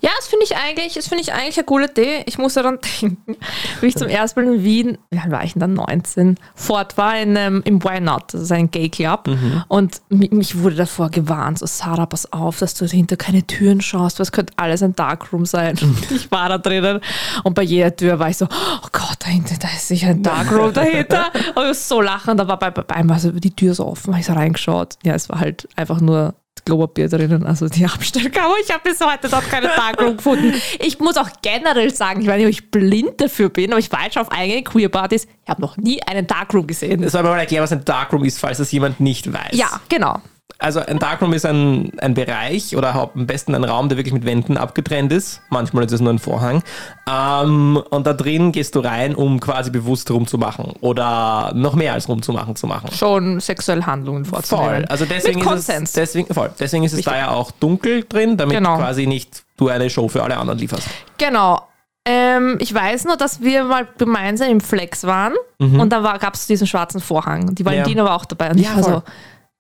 Ja, 0.01 0.11
das 0.17 0.27
finde 0.27 0.45
ich 0.45 0.57
eigentlich, 0.57 0.95
das 0.95 1.07
finde 1.09 1.23
ich 1.23 1.33
eigentlich 1.33 1.57
eine 1.59 1.65
coole 1.65 1.89
Idee. 1.91 2.23
Ich 2.27 2.39
muss 2.39 2.55
daran 2.55 2.79
denken, 3.01 3.37
wie 3.81 3.87
ich 3.87 3.97
zum 3.97 4.09
ersten 4.09 4.45
Mal 4.45 4.55
in 4.55 4.65
Wien, 4.65 4.99
wie 5.11 5.19
alt 5.19 5.31
war 5.31 5.45
ich 5.45 5.53
denn 5.53 5.61
dann 5.61 5.75
19, 5.75 6.37
fort 6.55 6.97
war 6.99 7.19
in, 7.19 7.37
ähm, 7.37 7.63
im 7.65 7.83
Why 7.85 8.01
Not, 8.01 8.35
das 8.35 8.43
ist 8.43 8.53
ein 8.53 8.71
Gay 8.71 8.89
Club. 8.89 9.29
Und 9.69 10.01
mi- 10.09 10.33
mich 10.35 10.59
wurde 10.59 10.77
davor 10.77 11.11
gewarnt, 11.11 11.59
so 11.61 11.67
Sarah, 11.67 12.07
pass 12.07 12.33
auf, 12.33 12.59
dass 12.59 12.75
du 12.75 12.87
hinter 12.87 13.17
keine 13.17 13.47
Türen 13.47 13.81
schaust, 13.81 14.19
weil 14.19 14.25
es 14.25 14.33
könnte 14.33 14.53
alles 14.57 14.83
ein 14.83 14.95
Darkroom 14.97 15.47
sein. 15.47 15.79
ich 16.11 16.31
war 16.31 16.49
da 16.49 16.59
drinnen 16.59 17.01
und 17.45 17.55
bei 17.55 17.63
jeder 17.63 17.95
Tür 17.95 18.19
war 18.19 18.29
ich 18.31 18.37
so, 18.39 18.47
oh 18.47 18.87
Gott, 18.93 19.17
dahinter, 19.21 19.55
da 19.61 19.69
ist 19.69 19.89
sicher 19.89 20.09
ein 20.09 20.23
Darkroom 20.23 20.73
dahinter. 20.73 21.27
Und 21.55 21.63
ich 21.63 21.67
war 21.67 21.75
so 21.75 22.01
lachen, 22.01 22.37
da 22.37 22.49
war 22.49 22.59
bei, 22.59 22.71
bei 22.71 22.83
bei 22.83 22.95
einem 22.97 23.09
war 23.11 23.19
so 23.19 23.31
die 23.31 23.55
Tür 23.55 23.75
so 23.75 23.87
offen, 23.87 24.13
habe 24.15 24.21
ich 24.21 24.27
so 24.27 24.33
reingeschaut. 24.33 24.95
Ja, 25.05 25.15
es 25.15 25.29
war 25.29 25.41
halt 25.41 25.69
einfach 25.77 26.01
nur 26.01 26.35
Klopapier 26.67 27.09
drinnen, 27.09 27.47
also 27.47 27.69
die 27.69 27.85
Abstellkammer. 27.87 28.55
Ich 28.63 28.71
habe 28.71 28.83
bis 28.83 29.01
heute 29.01 29.29
dort 29.29 29.49
keine 29.49 29.69
Darkroom 29.69 30.17
gefunden. 30.17 30.53
Ich 30.81 30.99
muss 30.99 31.17
auch 31.17 31.31
generell 31.41 31.95
sagen, 31.95 32.21
ich 32.21 32.27
weiß 32.27 32.37
nicht, 32.37 32.47
ob 32.47 32.51
ich 32.51 32.71
blind 32.71 33.21
dafür 33.21 33.49
bin, 33.49 33.71
aber 33.71 33.79
ich 33.79 33.91
war 33.91 34.01
schon 34.13 34.23
auf 34.23 34.33
einigen 34.33 34.65
Queer-Partys. 34.65 35.27
Ich 35.45 35.49
habe 35.49 35.63
noch 35.63 35.77
nie 35.77 36.03
einen 36.03 36.27
Darkroom 36.27 36.67
gesehen. 36.67 37.09
Soll 37.09 37.23
man 37.23 37.33
mal 37.33 37.39
erklären, 37.39 37.63
was 37.63 37.73
ein 37.73 37.85
Darkroom 37.85 38.25
ist, 38.25 38.41
falls 38.41 38.59
das 38.59 38.73
jemand 38.73 39.01
nicht 39.01 39.33
weiß? 39.33 39.53
Ja, 39.53 39.81
genau. 39.89 40.21
Also 40.59 40.81
ein 40.81 40.99
Darkroom 40.99 41.35
ist 41.35 41.45
ein, 41.45 41.93
ein 41.99 42.15
Bereich 42.15 42.77
oder 42.77 43.11
am 43.15 43.27
besten 43.27 43.55
ein 43.55 43.63
Raum, 43.65 43.89
der 43.91 43.99
wirklich 43.99 44.15
mit 44.15 44.25
Wänden 44.25 44.57
abgetrennt 44.57 45.13
ist. 45.13 45.43
Manchmal 45.51 45.85
ist 45.85 45.93
es 45.93 46.01
nur 46.01 46.13
ein 46.13 46.19
Vorhang. 46.19 46.63
Ähm, 47.07 47.83
und 47.91 48.07
da 48.07 48.15
drin 48.15 48.53
gehst 48.53 48.75
du 48.75 48.81
rein, 48.81 49.15
um 49.15 49.39
quasi 49.39 49.71
bewusst 49.71 50.11
rumzumachen 50.11 50.73
oder 50.81 51.53
noch 51.55 51.75
mehr 51.75 51.93
als 51.93 52.09
rumzumachen 52.09 52.57
zu 52.57 52.67
machen. 52.67 52.91
Schon 52.93 53.39
sexuelle 53.41 53.85
Handlungen 53.87 54.25
vorzunehmen. 54.25 54.69
Voll. 54.77 54.85
Also 54.87 55.05
deswegen 55.05 55.41
Mit 55.41 55.45
ist 55.45 55.51
Konsens. 55.51 55.91
es, 55.91 55.93
deswegen, 55.93 56.33
voll. 56.33 56.51
Deswegen 56.59 56.85
ist 56.85 56.95
es 56.95 57.03
da 57.05 57.17
ja 57.17 57.31
auch 57.31 57.51
dunkel 57.51 58.05
drin, 58.09 58.37
damit 58.39 58.57
Genau. 58.57 58.79
quasi 58.79 59.07
nicht 59.07 59.45
du 59.59 59.69
eine 59.69 59.91
Show 59.91 60.09
für 60.09 60.23
alle 60.23 60.37
anderen 60.39 60.59
lieferst. 60.59 60.89
Genau. 61.19 61.61
Ähm, 62.09 62.57
ich 62.61 62.73
weiß 62.73 63.05
nur, 63.05 63.17
dass 63.17 63.41
wir 63.43 63.65
mal 63.65 63.87
gemeinsam 63.99 64.49
im 64.49 64.61
Flex 64.61 65.05
waren 65.05 65.35
und 65.59 65.91
da 65.91 66.17
gab 66.19 66.35
es 66.35 66.47
diesen 66.47 66.67
schwarzen 66.67 67.01
Vorhang. 67.01 67.55
Die 67.55 67.65
Valentina 67.65 68.05
war 68.05 68.15
auch 68.15 68.25
dabei. 68.25 68.51
Und 68.51 68.59
Ja, 68.59 68.71
ich 68.71 68.77
war 68.77 68.83
so, 68.83 69.03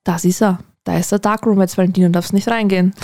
das 0.04 0.24
ist 0.24 0.40
er. 0.42 0.58
Da 0.86 0.96
ist 0.96 1.10
der 1.12 1.18
Darkroom, 1.18 1.60
jetzt 1.60 1.76
Valentina 1.76 2.08
darfst 2.08 2.32
nicht 2.32 2.48
reingehen. 2.48 2.94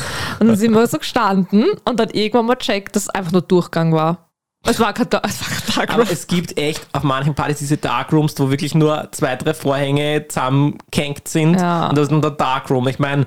Und 0.40 0.46
dann 0.46 0.56
sind 0.56 0.72
wir 0.72 0.86
so 0.86 0.98
gestanden 0.98 1.66
und 1.84 1.98
dann 2.00 2.10
irgendwann 2.10 2.46
mal 2.46 2.54
checkt, 2.56 2.94
dass 2.96 3.02
es 3.04 3.08
einfach 3.10 3.32
nur 3.32 3.42
Durchgang 3.42 3.92
war. 3.92 4.28
Es 4.64 4.78
war 4.78 4.92
kein, 4.92 5.10
Dar- 5.10 5.22
es 5.24 5.40
war 5.40 5.48
kein 5.48 5.74
Darkroom. 5.88 6.00
Aber 6.02 6.12
es 6.12 6.26
gibt 6.28 6.56
echt 6.56 6.86
auf 6.92 7.02
manchen 7.02 7.34
Partys 7.34 7.58
diese 7.58 7.76
Darkrooms, 7.78 8.34
wo 8.38 8.50
wirklich 8.50 8.76
nur 8.76 9.08
zwei, 9.10 9.34
drei 9.34 9.52
Vorhänge 9.52 10.26
zusammengehängt 10.28 11.26
sind. 11.26 11.58
Ja. 11.60 11.88
Und 11.88 11.98
das 11.98 12.04
ist 12.04 12.12
dann 12.12 12.22
der 12.22 12.30
Darkroom. 12.30 12.86
Ich 12.86 13.00
meine, 13.00 13.26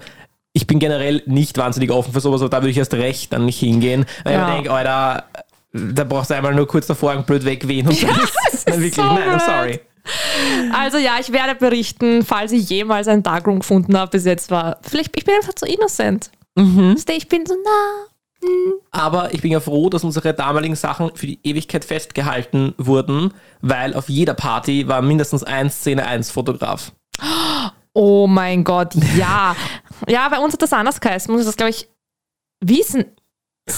ich 0.54 0.66
bin 0.66 0.80
generell 0.80 1.22
nicht 1.26 1.58
wahnsinnig 1.58 1.92
offen 1.92 2.14
für 2.14 2.22
sowas, 2.22 2.40
aber 2.42 2.50
da 2.50 2.62
würde 2.62 2.70
ich 2.70 2.78
erst 2.78 2.94
recht 2.94 3.34
dann 3.34 3.44
nicht 3.46 3.60
hingehen. 3.60 4.06
Weil 4.24 4.34
Ja. 4.36 4.42
ich 4.44 4.48
mir 4.48 4.54
denke, 4.56 4.72
Alter, 4.72 5.26
da 5.74 6.04
brauchst 6.06 6.30
du 6.30 6.36
einmal 6.36 6.56
nur 6.56 6.66
kurz 6.66 6.88
der 6.88 6.96
Vorhang 6.96 7.26
blöd 7.26 7.44
wegwehen 7.44 7.86
und 7.90 8.02
dann 8.02 8.10
Ja, 8.10 8.16
ist 8.54 8.66
dann 8.66 8.76
ist 8.76 8.80
wirklich, 8.80 8.96
so 8.96 9.04
nein, 9.04 9.30
I'm 9.38 9.46
sorry. 9.46 9.82
Also 10.74 10.98
ja, 10.98 11.18
ich 11.20 11.32
werde 11.32 11.56
berichten, 11.56 12.24
falls 12.24 12.52
ich 12.52 12.70
jemals 12.70 13.08
einen 13.08 13.24
Darkroom 13.24 13.60
gefunden 13.60 13.98
habe. 13.98 14.12
Bis 14.12 14.26
jetzt 14.26 14.52
war, 14.52 14.78
vielleicht, 14.82 15.16
ich 15.18 15.26
bin 15.26 15.36
einfach 15.36 15.54
zu 15.54 15.66
innocent. 15.66 16.32
Du, 16.56 16.96
Ich 17.10 17.28
bin 17.28 17.46
so, 17.46 17.56
na, 17.64 18.06
Aber 18.92 19.34
ich 19.34 19.42
bin 19.42 19.52
ja 19.52 19.60
froh, 19.60 19.90
dass 19.90 20.04
unsere 20.04 20.34
damaligen 20.34 20.76
Sachen 20.76 21.12
für 21.16 21.28
die 21.28 21.40
Ewigkeit 21.44 21.86
festgehalten 21.86 22.74
wurden, 22.78 23.34
weil 23.62 23.94
auf 23.94 24.10
jeder 24.10 24.34
Party 24.34 24.88
war 24.88 25.02
mindestens 25.02 25.44
ein 25.44 25.70
Szene 25.70 26.06
1 26.06 26.32
Fotograf. 26.32 26.92
Oh 27.94 28.28
mein 28.28 28.64
Gott, 28.64 28.94
ja. 29.18 29.56
ja, 30.08 30.30
bei 30.30 30.40
uns 30.40 30.54
hat 30.54 30.62
das 30.62 30.74
anders 30.74 31.00
geheißen. 31.00 31.34
Muss 31.34 31.46
das, 31.46 31.58
glaube 31.58 31.72
ich, 31.72 31.88
Sn 32.84 33.06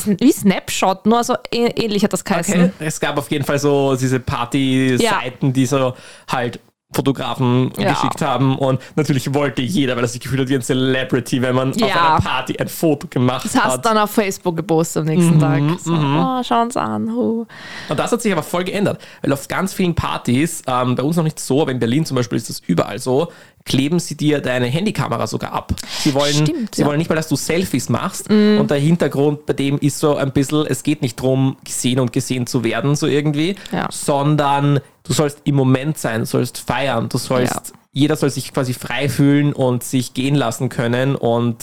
wie 0.06 0.32
Snapshot, 0.32 1.06
nur 1.06 1.24
so 1.24 1.36
ähnlich 1.52 2.04
hat 2.04 2.12
das 2.14 2.24
geheißen. 2.26 2.54
Okay. 2.56 2.72
Es 2.80 3.00
gab 3.00 3.18
auf 3.18 3.32
jeden 3.32 3.46
Fall 3.46 3.58
so 3.60 3.96
diese 3.96 4.20
Party-Seiten, 4.20 5.54
die 5.54 5.66
so 5.66 5.94
halt 6.30 6.60
Fotografen 6.94 7.72
Ja. 7.78 7.92
geschickt 7.94 8.22
haben 8.22 8.58
und 8.58 8.80
natürlich 8.96 9.34
wollte 9.34 9.62
jeder, 9.62 9.98
weil 9.98 10.06
er 10.06 10.08
sich 10.08 10.22
gefühlt 10.22 10.42
hat 10.42 10.48
wie 10.50 10.56
ein 10.56 10.62
Celebrity, 10.62 11.42
wenn 11.42 11.54
man 11.54 11.72
auf 11.72 11.78
Ja. 11.78 12.16
einer 12.16 12.22
Party 12.22 12.58
ein 12.58 12.70
Foto 12.70 13.08
gemacht 13.10 13.44
Das 13.46 13.56
hast 13.62 13.74
hat. 13.74 13.86
dann 13.86 13.98
auf 13.98 14.12
Facebook 14.12 14.56
gepostet 14.56 15.02
am 15.02 15.08
nächsten 15.14 15.38
Tag. 15.38 15.62
So, 15.84 15.94
oh, 15.94 16.42
schau 16.44 16.62
uns 16.62 16.78
an. 16.78 17.10
Huh. 17.14 17.46
Und 17.90 18.00
das 18.00 18.12
hat 18.14 18.22
sich 18.22 18.32
aber 18.32 18.42
voll 18.44 18.64
geändert, 18.64 19.02
weil 19.22 19.34
auf 19.34 19.48
ganz 19.50 19.74
vielen 19.74 19.96
Partys, 19.96 20.64
ähm, 20.66 20.96
bei 20.96 21.04
uns 21.04 21.18
noch 21.18 21.26
nicht 21.26 21.40
so, 21.42 21.62
aber 21.62 21.72
in 21.72 21.80
Berlin 21.80 22.06
zum 22.06 22.16
Beispiel 22.16 22.38
ist 22.38 22.50
das 22.50 22.62
überall 22.66 23.00
so, 23.00 23.32
kleben 23.68 24.00
sie 24.00 24.16
dir 24.18 24.40
deine 24.42 24.66
Handykamera 24.66 25.28
sogar 25.28 25.54
ab. 25.54 25.74
Sie 26.00 26.14
wollen, 26.16 26.34
Stimmt, 26.34 26.74
sie 26.76 26.82
ja. 26.82 26.88
Wollen 26.88 26.98
nicht 26.98 27.10
mal, 27.10 27.16
dass 27.16 27.28
du 27.28 27.36
Selfies 27.36 27.90
machst 27.90 28.30
und 28.30 28.68
der 28.72 28.78
Hintergrund 28.80 29.46
bei 29.46 29.54
dem 29.54 29.78
ist 29.78 30.00
so 30.00 30.16
ein 30.16 30.32
bisschen, 30.32 30.66
es 30.68 30.82
geht 30.82 31.02
nicht 31.04 31.20
darum, 31.20 31.58
gesehen 31.64 32.00
und 32.00 32.12
gesehen 32.14 32.48
zu 32.48 32.64
werden, 32.64 32.96
so 32.96 33.06
irgendwie, 33.08 33.56
Ja. 33.72 33.88
sondern 33.92 34.80
du 35.04 35.14
sollst 35.14 35.42
im 35.44 35.56
Moment 35.56 35.98
sein, 35.98 36.22
du 36.22 36.26
sollst 36.26 36.58
feiern, 36.58 37.10
du 37.10 37.18
sollst, 37.18 37.54
Ja. 37.54 37.62
jeder 37.92 38.16
soll 38.16 38.30
sich 38.30 38.54
quasi 38.54 38.74
frei 38.74 39.10
fühlen 39.10 39.54
und 39.54 39.84
sich 39.84 40.14
gehen 40.14 40.36
lassen 40.36 40.70
können 40.70 41.16
und 41.16 41.58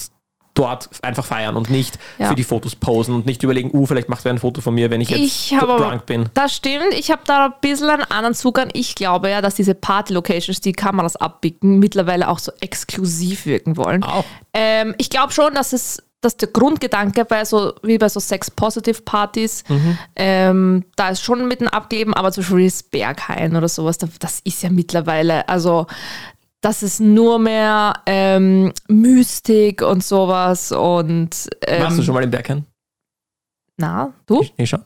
dort 0.54 0.88
einfach 1.02 1.24
feiern 1.24 1.56
und 1.56 1.68
nicht 1.68 1.98
Ja. 2.18 2.28
für 2.28 2.34
die 2.36 2.44
Fotos 2.44 2.76
posen 2.76 3.14
und 3.14 3.26
nicht 3.26 3.42
überlegen, 3.42 3.70
uh, 3.72 3.86
vielleicht 3.86 4.08
macht 4.08 4.24
wer 4.24 4.32
ein 4.32 4.38
Foto 4.38 4.60
von 4.60 4.74
mir, 4.74 4.88
wenn 4.90 5.00
ich 5.00 5.10
jetzt 5.10 5.20
Ich 5.20 5.52
habe 5.60 5.72
aber, 5.74 5.88
drunk 5.90 6.06
bin. 6.06 6.28
das 6.34 6.54
stimmt, 6.54 6.94
ich 6.96 7.10
habe 7.10 7.22
da 7.26 7.46
ein 7.46 7.54
bisschen 7.60 7.90
einen 7.90 8.04
anderen 8.04 8.34
Zugang. 8.34 8.70
Ich 8.72 8.94
glaube 8.94 9.30
ja, 9.30 9.40
dass 9.42 9.56
diese 9.56 9.74
Party-Locations, 9.74 10.60
die 10.60 10.72
Kameras 10.72 11.16
abbicken, 11.16 11.78
mittlerweile 11.80 12.28
auch 12.28 12.38
so 12.38 12.52
exklusiv 12.60 13.46
wirken 13.46 13.76
wollen. 13.76 14.02
Auch. 14.04 14.24
Ähm, 14.52 14.94
ich 14.98 15.10
glaube 15.10 15.32
schon, 15.32 15.54
dass 15.54 15.72
es 15.72 16.02
dass 16.20 16.38
der 16.38 16.48
Grundgedanke 16.48 17.26
bei 17.26 17.44
so, 17.44 17.74
wie 17.82 17.98
bei 17.98 18.08
so 18.08 18.18
Sex-Positive-Partys, 18.18 19.64
ähm, 20.16 20.84
da 20.96 21.08
ist 21.10 21.22
schon 21.22 21.46
mit 21.48 21.60
dem 21.60 21.68
Abgeben, 21.68 22.14
aber 22.14 22.32
zum 22.32 22.42
Beispiel 22.44 22.64
das 22.64 22.82
Berghain 22.82 23.54
oder 23.56 23.68
sowas, 23.68 23.98
da- 23.98 24.08
das 24.20 24.40
ist 24.44 24.62
ja 24.62 24.70
mittlerweile, 24.70 25.46
also 25.50 25.86
das 26.64 26.83
ist 26.83 27.00
nur 27.00 27.38
mehr 27.38 27.94
ähm, 28.07 28.72
Mystik 28.88 29.83
und 29.83 30.03
sowas 30.03 30.72
und 30.72 31.48
ähm, 31.66 31.83
Warst 31.83 31.98
du 31.98 32.03
schon 32.03 32.14
mal 32.14 32.22
im 32.24 32.31
Berghain? 32.31 32.64
na, 33.77 34.12
du? 34.27 34.44
Ich 34.57 34.68
schon. 34.70 34.83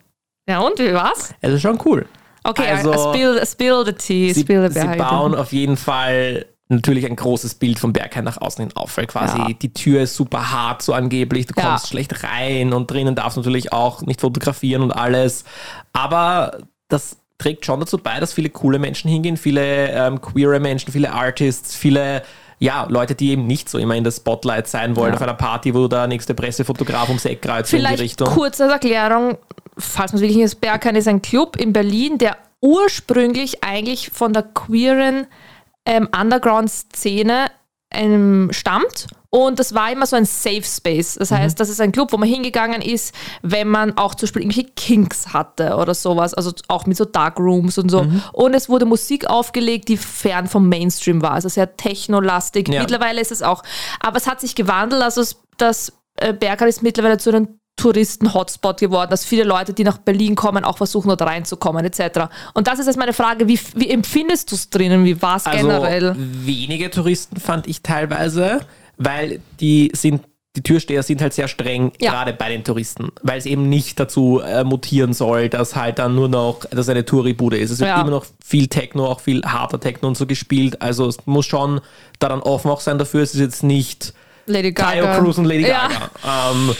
Ja 0.49 0.61
und, 0.61 0.79
wie 0.79 0.93
war's? 0.95 1.35
Es 1.41 1.53
ist 1.53 1.61
schon 1.62 1.79
cool. 1.85 2.07
Okay, 2.45 2.67
Also, 2.69 3.12
spill, 3.12 3.45
spill 3.47 3.85
the 3.85 3.93
tea, 3.93 4.33
Sie, 4.33 4.41
spill 4.41 4.67
the 4.71 4.81
sie 4.81 4.87
bauen 4.97 5.35
auf 5.35 5.53
jeden 5.53 5.77
Fall 5.77 6.47
natürlich 6.71 7.05
ein 7.07 7.17
großes 7.17 7.55
Bild 7.57 7.79
vom 7.79 7.93
Berghain 7.93 8.25
nach 8.25 8.41
außen 8.41 8.64
hin 8.67 8.77
auffällt. 8.77 9.09
Quasi 9.09 9.38
Ja. 9.38 9.49
die 9.53 9.73
Tür 9.73 10.03
ist 10.03 10.17
super 10.17 10.51
hart, 10.51 10.83
so 10.83 10.95
angeblich. 10.95 11.47
Du 11.47 11.55
Ja. 11.57 11.69
kommst 11.71 11.88
schlecht 11.88 12.23
rein 12.25 12.73
und 12.73 12.91
drinnen 12.91 13.14
darfst 13.14 13.37
du 13.37 13.41
natürlich 13.41 13.73
auch 13.73 14.03
nicht 14.03 14.21
fotografieren 14.21 14.83
und 14.83 14.93
alles. 14.93 15.45
Aber 15.93 16.59
das 16.88 17.19
trägt 17.38 17.64
schon 17.64 17.81
dazu 17.81 17.98
bei, 17.98 18.20
dass 18.20 18.33
viele 18.33 18.51
coole 18.51 18.79
Menschen 18.79 19.09
hingehen, 19.11 19.37
viele 19.37 19.90
ähm, 19.90 20.20
queere 20.20 20.61
Menschen, 20.61 20.92
viele 20.92 21.12
Artists, 21.12 21.74
viele 21.74 22.22
ja, 22.61 22.87
Leute, 22.88 23.14
die 23.14 23.31
eben 23.31 23.46
nicht 23.46 23.68
so 23.68 23.79
immer 23.79 23.94
in 23.94 24.03
der 24.03 24.11
Spotlight 24.11 24.66
sein 24.66 24.96
wollen 24.96 25.11
Ja. 25.11 25.14
auf 25.16 25.22
einer 25.22 25.35
Party, 25.35 25.72
wo 25.74 25.87
der 25.87 26.09
nächste 26.09 26.35
Pressefotograf 26.35 27.09
ums 27.09 27.24
Eck 27.24 27.40
kreuzt 27.40 27.72
in 27.72 27.85
die 27.85 27.94
Richtung. 27.94 28.29
kurz 28.29 28.61
als 28.61 28.72
Erklärung, 28.72 29.38
falls 29.79 30.12
man 30.12 30.16
es 30.16 30.22
wirklich 30.22 30.37
nicht 30.38 30.46
ist, 30.46 30.61
Berghain 30.61 30.96
ist 30.96 31.07
ein 31.07 31.22
Club 31.22 31.57
in 31.57 31.72
Berlin, 31.72 32.18
der 32.18 32.37
ursprünglich 32.61 33.62
eigentlich 33.62 34.11
von 34.12 34.33
der 34.33 34.42
queeren 34.42 35.29
ähm, 35.87 36.09
Underground-Szene 36.20 37.46
ähm, 37.92 38.48
stammt. 38.53 39.07
Und 39.31 39.59
das 39.59 39.75
war 39.75 39.93
immer 39.93 40.07
so 40.07 40.17
ein 40.17 40.25
Safe 40.25 40.62
Space. 40.62 41.17
Das 41.17 41.31
heißt, 41.31 41.61
das 41.61 41.69
ist 41.69 41.83
ein 41.83 41.93
Club, 41.93 42.12
wo 42.12 42.17
man 42.17 42.29
hingegangen 42.29 42.81
ist, 42.81 43.14
wenn 43.43 43.69
man 43.69 43.97
auch 43.99 44.14
zum 44.14 44.27
Beispiel 44.27 44.43
irgendwelche 44.43 44.71
Kinks 44.75 45.35
hatte 45.35 45.77
oder 45.77 45.93
sowas. 45.93 46.33
Also 46.33 46.53
auch 46.69 46.87
mit 46.87 46.97
so 46.97 47.05
Dark 47.05 47.38
Rooms 47.38 47.77
und 47.77 47.91
so. 47.91 48.07
Und 48.33 48.55
es 48.55 48.71
wurde 48.71 48.87
Musik 48.87 49.27
aufgelegt, 49.29 49.88
die 49.88 49.99
fern 49.99 50.47
vom 50.47 50.69
Mainstream 50.71 51.21
war. 51.21 51.33
Also 51.33 51.51
sehr 51.51 51.77
technolastig. 51.77 52.69
Ja. 52.69 52.81
Mittlerweile 52.81 53.21
ist 53.21 53.31
es 53.31 53.43
auch. 53.43 53.62
Aber 54.01 54.17
es 54.17 54.27
hat 54.27 54.41
sich 54.41 54.55
gewandelt. 54.55 55.03
Also 55.03 55.21
es, 55.21 55.37
das 55.59 55.93
äh, 56.17 56.33
Berghain 56.33 56.69
ist 56.69 56.83
mittlerweile 56.83 57.19
zu 57.19 57.29
einem 57.29 57.49
Touristen-Hotspot 57.77 58.81
geworden, 58.81 59.11
dass 59.11 59.25
viele 59.25 59.45
Leute, 59.45 59.73
die 59.73 59.85
nach 59.85 59.99
Berlin 59.99 60.35
kommen, 60.35 60.64
auch 60.64 60.79
versuchen, 60.79 61.09
dort 61.09 61.23
reinzukommen, 61.23 61.85
etc. 61.85 62.23
Und 62.55 62.67
das 62.67 62.79
ist 62.79 62.87
jetzt 62.87 62.99
meine 62.99 63.12
Frage, 63.12 63.47
wie, 63.49 63.61
wie 63.77 63.88
empfindest 63.91 64.51
du 64.51 64.57
es 64.57 64.69
drinnen? 64.69 65.05
Wie 65.05 65.21
war 65.23 65.37
es 65.37 65.47
Also 65.47 65.67
generell? 65.67 66.14
wenige 66.17 66.91
Touristen 66.91 67.38
fand 67.38 67.67
ich 67.67 67.83
teilweise, 67.83 68.61
weil 68.98 69.40
die 69.61 69.90
sind 69.94 70.22
die 70.56 70.62
Türsteher 70.62 71.04
sind 71.04 71.20
halt 71.20 71.34
sehr 71.34 71.46
streng, 71.46 71.92
Ja. 72.00 72.11
gerade 72.11 72.32
bei 72.32 72.48
den 72.48 72.64
Touristen, 72.64 73.11
weil 73.22 73.38
es 73.38 73.46
eben 73.46 73.68
nicht 73.68 74.00
dazu 74.00 74.40
äh, 74.44 74.64
mutieren 74.64 75.12
soll, 75.12 75.48
dass 75.48 75.76
halt 75.76 76.00
dann 76.00 76.16
nur 76.16 76.28
noch, 76.28 76.64
dass 76.70 76.88
eine 76.88 77.04
Touri-Bude 77.04 77.56
ist. 77.58 77.70
Es 77.70 77.78
wird 77.78 77.90
Ja. 77.90 78.00
immer 78.00 78.11
noch 78.11 78.26
viel 78.44 78.66
Techno, 78.66 79.06
auch 79.06 79.20
viel 79.20 79.42
harter 79.44 79.78
Techno 79.78 80.08
und 80.08 80.16
so 80.16 80.26
gespielt. 80.26 80.82
Also 80.82 81.06
es 81.06 81.18
muss 81.26 81.46
schon 81.46 81.80
da 82.18 82.28
dann 82.28 82.40
offen 82.40 82.70
auch 82.72 82.80
sein 82.80 82.98
dafür. 82.98 83.22
Es 83.22 83.34
ist 83.34 83.40
jetzt 83.40 83.62
nicht 83.62 84.14
Lady 84.46 84.74
Tayo 84.74 85.04
Gaga. 85.04 85.18
Cruz 85.20 85.38
und 85.38 85.44
Lady 85.44 85.68
Ja. 85.68 85.87
Gaga. 85.87 86.50
Ähm, 86.52 86.74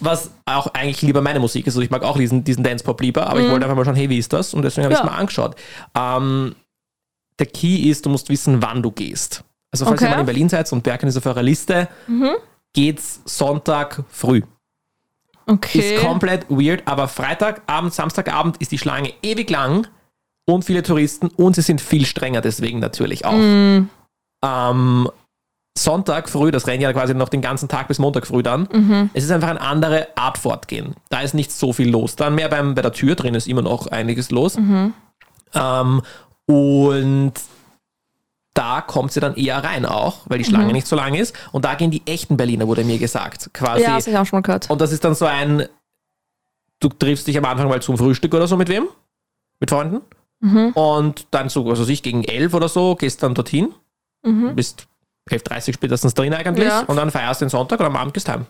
was 0.00 0.30
auch 0.44 0.66
eigentlich 0.74 1.00
lieber 1.00 1.22
meine 1.22 1.40
Musik 1.40 1.66
ist. 1.66 1.72
Also 1.74 1.82
ich 1.82 1.90
mag 1.90 2.02
auch 2.02 2.18
diesen, 2.18 2.44
diesen 2.44 2.64
Dance-Pop 2.64 3.00
lieber, 3.00 3.28
aber 3.28 3.40
ich 3.40 3.48
wollte 3.48 3.64
einfach 3.64 3.76
mal 3.76 3.84
schauen, 3.86 3.94
hey, 3.94 4.10
wie 4.10 4.18
ist 4.18 4.30
das? 4.32 4.52
Und 4.52 4.60
deswegen 4.62 4.84
habe 4.84 4.92
ich 4.94 5.00
Mhm. 5.00 5.06
Es 5.06 5.10
mal 5.12 5.18
angeschaut. 5.18 5.56
Ähm, 5.96 6.54
der 7.38 7.46
Key 7.46 7.88
ist, 7.88 8.04
du 8.04 8.10
musst 8.10 8.28
wissen, 8.28 8.60
wann 8.60 8.82
du 8.82 8.90
gehst. 8.90 9.42
Also 9.72 9.84
falls 9.84 10.00
Okay. 10.00 10.04
Mhm. 10.06 10.10
ihr 10.10 10.14
mal 10.16 10.20
in 10.20 10.26
Berlin 10.26 10.48
seid 10.48 10.72
und 10.72 10.82
Bergen 10.82 11.06
ist 11.08 11.16
auf 11.16 11.26
eurer 11.26 11.42
Liste, 11.42 11.88
geht's 12.72 13.20
Sonntag 13.24 14.02
früh. 14.08 14.42
Okay. 15.46 15.94
Ist 15.96 16.04
komplett 16.04 16.46
weird, 16.48 16.82
aber 16.86 17.06
Freitagabend, 17.08 17.94
Samstagabend 17.94 18.56
ist 18.58 18.72
die 18.72 18.78
Schlange 18.78 19.12
ewig 19.22 19.48
lang 19.50 19.86
und 20.44 20.64
viele 20.64 20.82
Touristen 20.82 21.28
und 21.28 21.54
sie 21.54 21.62
sind 21.62 21.80
viel 21.80 22.04
strenger 22.04 22.40
deswegen 22.40 22.80
natürlich 22.80 23.24
auch. 23.24 23.32
Mhm. 23.32 23.88
Ähm, 24.44 25.08
Sonntag 25.78 26.28
früh, 26.30 26.50
das 26.50 26.66
rennt 26.66 26.82
ja 26.82 26.92
quasi 26.92 27.14
noch 27.14 27.28
den 27.28 27.42
ganzen 27.42 27.68
Tag 27.68 27.86
bis 27.88 27.98
Montag 27.98 28.26
früh 28.26 28.42
dann. 28.42 28.66
Mhm. 28.72 29.10
Es 29.12 29.24
ist 29.24 29.30
einfach 29.30 29.50
eine 29.50 29.60
andere 29.60 30.08
Art 30.16 30.38
fortgehen. 30.38 30.94
Da 31.10 31.20
ist 31.20 31.34
nicht 31.34 31.52
so 31.52 31.72
viel 31.72 31.90
los. 31.90 32.16
Dann 32.16 32.34
mehr 32.34 32.48
beim, 32.48 32.74
bei 32.74 32.82
der 32.82 32.92
Tür 32.92 33.14
drin 33.14 33.34
ist 33.34 33.46
immer 33.46 33.62
noch 33.62 33.86
einiges 33.88 34.30
los. 34.30 34.56
Mhm. 34.56 34.94
Ähm, 35.54 36.02
und 36.46 37.32
da 38.56 38.80
kommt 38.80 39.12
sie 39.12 39.20
dann 39.20 39.34
eher 39.36 39.62
rein 39.62 39.84
auch, 39.86 40.20
weil 40.26 40.38
die 40.38 40.44
Mhm. 40.44 40.48
Schlange 40.54 40.72
nicht 40.72 40.86
so 40.86 40.96
lang 40.96 41.14
ist. 41.14 41.34
Und 41.52 41.64
da 41.64 41.74
gehen 41.74 41.90
die 41.90 42.02
echten 42.06 42.36
Berliner, 42.36 42.66
wurde 42.66 42.84
mir 42.84 42.98
gesagt. 42.98 43.50
Quasi. 43.52 43.82
ja, 43.82 43.94
das 43.96 44.06
habe 44.06 44.10
ich 44.12 44.18
auch 44.18 44.26
schon 44.26 44.38
mal 44.38 44.42
gehört. 44.42 44.70
Und 44.70 44.80
das 44.80 44.92
ist 44.92 45.04
dann 45.04 45.14
so 45.14 45.26
ein, 45.26 45.66
du 46.80 46.88
triffst 46.88 47.26
dich 47.26 47.36
am 47.38 47.44
Anfang 47.44 47.68
mal 47.68 47.82
zum 47.82 47.96
Frühstück 47.98 48.32
oder 48.34 48.46
so 48.48 48.56
mit 48.56 48.68
wem? 48.68 48.88
Mit 49.60 49.70
Freunden. 49.70 50.00
Mhm. 50.40 50.72
Und 50.72 51.26
dann 51.30 51.48
so, 51.48 51.68
also 51.68 51.86
ich 51.88 52.02
gegen 52.02 52.24
elf 52.24 52.52
oder 52.54 52.68
so, 52.68 52.94
gehst 52.96 53.22
dann 53.22 53.34
dorthin, 53.34 53.72
bist 54.54 54.86
11.30 55.30 55.74
spätestens 55.74 56.14
drin 56.14 56.34
eigentlich 56.34 56.64
Mhm. 56.66 56.70
Ja. 56.70 56.80
und 56.80 56.96
dann 56.96 57.10
feierst 57.10 57.40
den 57.40 57.48
Sonntag 57.48 57.80
und 57.80 57.86
am 57.86 57.96
Abend 57.96 58.12
gehst 58.14 58.28
heim. 58.28 58.46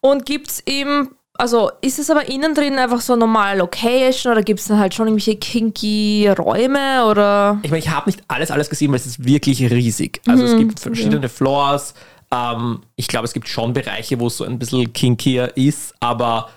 Und 0.00 0.24
gibt 0.26 0.48
es 0.48 0.66
eben, 0.66 1.14
also 1.34 1.70
ist 1.80 1.98
es 1.98 2.10
aber 2.10 2.28
innen 2.28 2.54
drin 2.54 2.78
einfach 2.78 3.00
so 3.00 3.14
eine 3.14 3.20
normale 3.20 3.58
Location 3.58 4.32
oder 4.32 4.42
gibt 4.42 4.60
es 4.60 4.66
dann 4.66 4.78
halt 4.78 4.94
schon 4.94 5.06
irgendwelche 5.06 5.36
kinky 5.36 6.28
Räume 6.28 7.06
oder? 7.06 7.58
Ich 7.62 7.70
meine, 7.70 7.78
ich 7.82 7.88
habe 7.90 8.08
nicht 8.10 8.22
alles, 8.28 8.50
alles 8.50 8.68
gesehen, 8.68 8.90
weil 8.90 8.96
es 8.96 9.06
ist 9.06 9.24
wirklich 9.24 9.62
riesig. 9.70 10.20
Also 10.26 10.44
es 10.44 10.56
gibt 10.56 10.80
verschiedene 10.80 11.28
Floors. 11.28 11.94
Ähm, 12.32 12.82
ich 12.96 13.08
glaube, 13.08 13.24
es 13.24 13.32
gibt 13.32 13.48
schon 13.48 13.72
Bereiche, 13.72 14.20
wo 14.20 14.26
es 14.26 14.36
so 14.36 14.44
ein 14.44 14.58
bisschen 14.58 14.92
kinkier 14.92 15.56
ist, 15.56 15.94
aber 16.00 16.50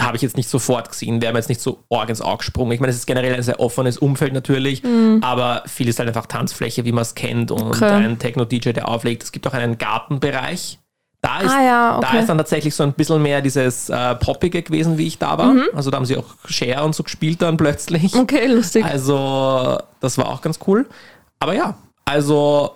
habe 0.00 0.16
ich 0.16 0.22
jetzt 0.22 0.36
nicht 0.36 0.48
sofort 0.48 0.88
gesehen, 0.88 1.20
wäre 1.20 1.32
mir 1.32 1.40
jetzt 1.40 1.48
nicht 1.48 1.60
so 1.60 1.82
arg 1.90 2.08
ins 2.08 2.20
Auge 2.20 2.38
gesprungen. 2.38 2.70
Ich 2.72 2.78
meine, 2.80 2.90
es 2.92 2.96
ist 2.96 3.06
generell 3.06 3.34
ein 3.34 3.42
sehr 3.42 3.58
offenes 3.58 3.98
Umfeld 3.98 4.32
natürlich, 4.32 4.82
aber 5.22 5.64
viel 5.66 5.88
ist 5.88 5.98
halt 5.98 6.08
einfach 6.08 6.26
Tanzfläche, 6.26 6.84
wie 6.84 6.92
man 6.92 7.02
es 7.02 7.14
kennt 7.16 7.50
und 7.50 7.62
Okay. 7.62 7.84
ein 7.84 8.18
Techno-DJ, 8.18 8.70
der 8.74 8.86
auflegt. 8.88 9.24
Es 9.24 9.32
gibt 9.32 9.46
auch 9.48 9.54
einen 9.54 9.76
Gartenbereich. 9.76 10.78
Da 11.20 11.40
ist, 11.40 11.50
Ah 11.50 11.62
ja, 11.62 12.00
da 12.00 12.08
okay. 12.08 12.20
ist 12.20 12.28
dann 12.28 12.38
tatsächlich 12.38 12.74
so 12.74 12.84
ein 12.84 12.92
bisschen 12.92 13.20
mehr 13.20 13.40
dieses 13.42 13.88
äh, 13.88 14.14
Poppige 14.16 14.62
gewesen, 14.62 14.98
wie 14.98 15.06
ich 15.08 15.18
da 15.18 15.36
war. 15.36 15.52
Also 15.74 15.90
da 15.90 15.96
haben 15.96 16.04
sie 16.04 16.16
auch 16.16 16.26
Share 16.46 16.84
und 16.84 16.94
so 16.94 17.02
gespielt 17.02 17.42
dann 17.42 17.56
plötzlich. 17.56 18.14
Okay, 18.14 18.46
lustig. 18.46 18.84
Also, 18.84 19.78
das 20.00 20.16
war 20.16 20.28
auch 20.28 20.40
ganz 20.40 20.60
cool. 20.68 20.88
Aber 21.40 21.54
ja, 21.54 21.76
also, 22.04 22.74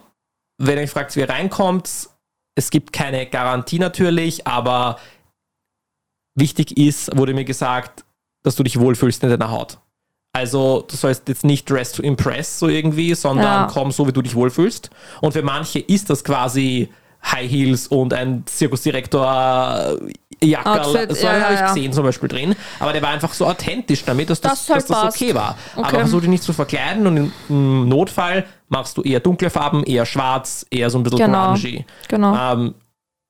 wenn 0.59 0.77
ihr 0.79 0.89
fragt, 0.89 1.15
wie 1.15 1.21
ihr 1.21 1.29
reinkommt, 1.31 2.09
es 2.57 2.71
gibt 2.71 2.93
keine 2.93 3.27
Garantie 3.27 3.79
natürlich, 3.79 4.47
aber 4.47 4.99
wichtig 6.35 6.77
ist, 6.77 7.17
wurde 7.17 7.35
mir 7.35 7.45
gesagt, 7.45 8.05
dass 8.43 8.57
du 8.57 8.63
dich 8.63 8.79
wohlfühlst 8.79 9.23
in 9.23 9.31
deiner 9.31 9.51
Haut. 9.51 9.79
Also, 10.35 10.85
du 10.89 10.97
sollst 10.97 11.29
jetzt 11.29 11.45
nicht 11.45 11.69
dress 11.71 11.93
to 11.93 12.03
impress 12.03 12.59
so 12.59 12.67
irgendwie, 12.69 13.15
sondern 13.15 13.45
Ja. 13.45 13.69
komm 13.71 13.93
so, 13.93 14.07
wie 14.09 14.13
du 14.13 14.23
dich 14.23 14.35
wohlfühlst. 14.35 14.91
Und 15.21 15.33
für 15.33 15.43
manche 15.43 15.79
ist 15.79 16.09
das 16.11 16.25
quasi 16.25 16.89
High 17.25 17.51
Heels 17.51 17.87
und 17.87 18.13
ein 18.15 18.45
Zirkusdirektor 18.47 19.97
Jacke. 20.43 20.69
Outfit, 20.83 21.17
So 21.17 21.27
ja, 21.27 21.41
habe 21.41 21.55
ich 21.55 21.61
ja. 21.61 21.69
gesehen 21.69 21.93
zum 21.93 22.05
Beispiel 22.05 22.29
drin. 22.29 22.55
Aber 22.81 22.93
der 22.93 23.01
war 23.03 23.11
einfach 23.11 23.33
so 23.33 23.47
authentisch 23.47 24.05
damit, 24.05 24.29
dass 24.29 24.41
das, 24.41 24.67
Das 24.67 24.69
halt 24.71 24.91
dass 24.91 25.03
das 25.03 25.15
okay 25.15 25.35
war. 25.35 25.57
Okay. 25.77 25.89
Aber 25.89 25.99
versuch 26.01 26.21
dich 26.21 26.31
nicht 26.31 26.43
zu 26.43 26.53
verkleiden 26.53 27.07
und 27.07 27.33
im, 27.49 27.89
Notfall 27.89 28.45
machst 28.69 28.97
du 28.97 29.03
eher 29.03 29.21
dunkle 29.21 29.51
Farben, 29.51 29.85
eher 29.85 30.05
schwarz, 30.05 30.67
eher 30.71 30.91
so 30.91 30.99
ein 30.99 31.05
bisschen 31.05 31.19
Genau. 31.21 31.53
grungy. 31.55 31.85
Genau. 32.09 32.35
Ähm, 32.55 32.75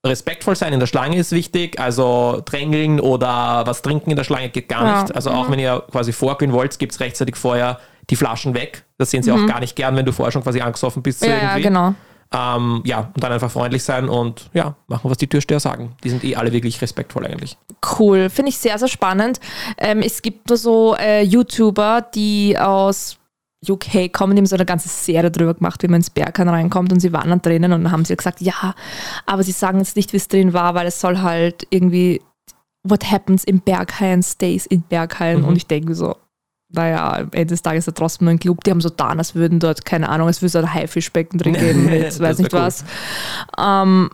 respektvoll 0.07 0.57
sein 0.57 0.73
in 0.73 0.81
der 0.81 0.87
Schlange 0.87 1.17
ist 1.17 1.33
wichtig, 1.33 1.79
also 1.79 2.43
drängeln 2.45 2.99
oder 2.99 3.63
was 3.67 3.83
trinken 3.83 4.11
in 4.11 4.17
der 4.17 4.25
Schlange 4.25 4.49
geht 4.49 4.69
gar 4.69 4.85
Ja. 4.87 5.03
nicht. 5.03 5.15
Also 5.15 5.31
auch 5.31 5.51
wenn 5.51 5.59
ihr 5.59 5.83
quasi 5.93 6.13
vorglühen 6.13 6.53
wollt, 6.53 6.79
gibt 6.79 6.93
es 6.93 7.01
rechtzeitig 7.01 7.37
vorher 7.37 7.79
die 8.11 8.17
Flaschen 8.17 8.55
weg. 8.55 8.85
Das 8.99 9.11
sehen 9.11 9.23
sie 9.23 9.31
auch 9.31 9.47
gar 9.47 9.61
nicht 9.61 9.77
gern, 9.77 9.95
wenn 9.97 10.05
du 10.07 10.13
vorher 10.13 10.33
schon 10.33 10.43
quasi 10.43 10.61
angesoffen 10.61 11.03
bist. 11.03 11.23
Mhm. 11.23 11.29
ja, 11.29 11.37
ja, 11.37 11.59
genau. 11.59 11.95
Ähm, 12.35 12.83
ja, 12.85 13.11
und 13.15 13.23
dann 13.23 13.33
einfach 13.33 13.51
freundlich 13.51 13.83
sein 13.85 14.09
und 14.09 14.49
ja, 14.55 14.75
machen, 14.89 15.11
was 15.11 15.19
die 15.19 15.27
Türsteher 15.27 15.61
sagen. 15.61 15.95
Die 16.03 16.11
sind 16.11 16.25
eh 16.25 16.35
alle 16.37 16.53
wirklich 16.53 16.81
respektvoll 16.81 17.27
eigentlich. 17.27 17.57
Cool, 17.99 18.31
finde 18.31 18.49
ich 18.51 18.59
sehr, 18.59 18.79
sehr 18.79 18.89
spannend. 18.89 19.39
Ähm, 19.79 20.01
es 20.01 20.23
gibt 20.23 20.49
nur 20.49 20.57
so 20.57 20.97
äh, 20.97 21.23
YouTuber, 21.23 22.01
die 22.15 22.57
aus 22.59 23.19
UK 23.69 24.13
kommen, 24.13 24.35
die 24.35 24.41
haben 24.41 24.47
so 24.47 24.57
eine 24.57 24.65
ganze 24.65 24.89
Serie 24.89 25.31
drüber 25.31 25.55
gemacht, 25.55 25.83
wie 25.83 25.89
man 25.89 26.01
ins 26.01 26.11
Berghain 26.11 26.49
reinkommt 26.49 26.93
und 26.93 26.99
sie 27.01 27.13
waren 27.13 27.31
dann 27.31 27.43
drinnen 27.43 27.73
und 27.73 27.85
dann 27.85 27.93
haben 27.93 28.05
sie 28.05 28.17
gesagt, 28.17 28.41
ja, 28.41 28.75
aber 29.27 29.43
sie 29.45 29.53
sagen 29.53 29.79
jetzt 29.79 29.95
nicht, 29.95 30.13
wie 30.13 30.17
es 30.17 30.27
drin 30.27 30.53
war, 30.53 30.75
weil 30.75 30.87
es 30.89 31.01
soll 31.01 31.21
halt 31.21 31.67
irgendwie 31.71 32.21
what 32.83 33.09
happens 33.13 33.45
im 33.45 33.61
Berghain 33.61 34.23
stays 34.25 34.67
in 34.67 34.83
Berghain 34.83 35.43
Mhm. 35.43 35.45
und 35.45 35.57
ich 35.57 35.67
denke 35.69 35.91
mir 35.91 35.95
so, 36.73 36.81
naja, 36.81 37.13
am 37.19 37.29
Ende 37.33 37.47
des 37.47 37.63
Tages 37.63 37.83
ist 37.83 37.87
ja 37.87 37.93
trotzdem 37.93 38.25
nur 38.27 38.35
ein 38.35 38.39
Club, 38.39 38.65
die 38.65 38.71
haben 38.71 38.81
so 38.81 38.89
da, 38.91 39.09
als 39.09 39.35
würden 39.35 39.61
dort, 39.61 39.85
keine 39.85 40.09
Ahnung, 40.09 40.29
es 40.29 40.43
würde 40.43 40.51
so 40.51 40.59
ein 40.59 40.73
Haifischbecken 40.73 41.39
drin 41.39 41.55
geben 41.55 41.87
mit, 41.91 42.19
weiß 42.19 42.39
nicht 42.39 42.53
cool. 42.53 42.61
was. 42.61 42.85
Ähm, 43.59 44.11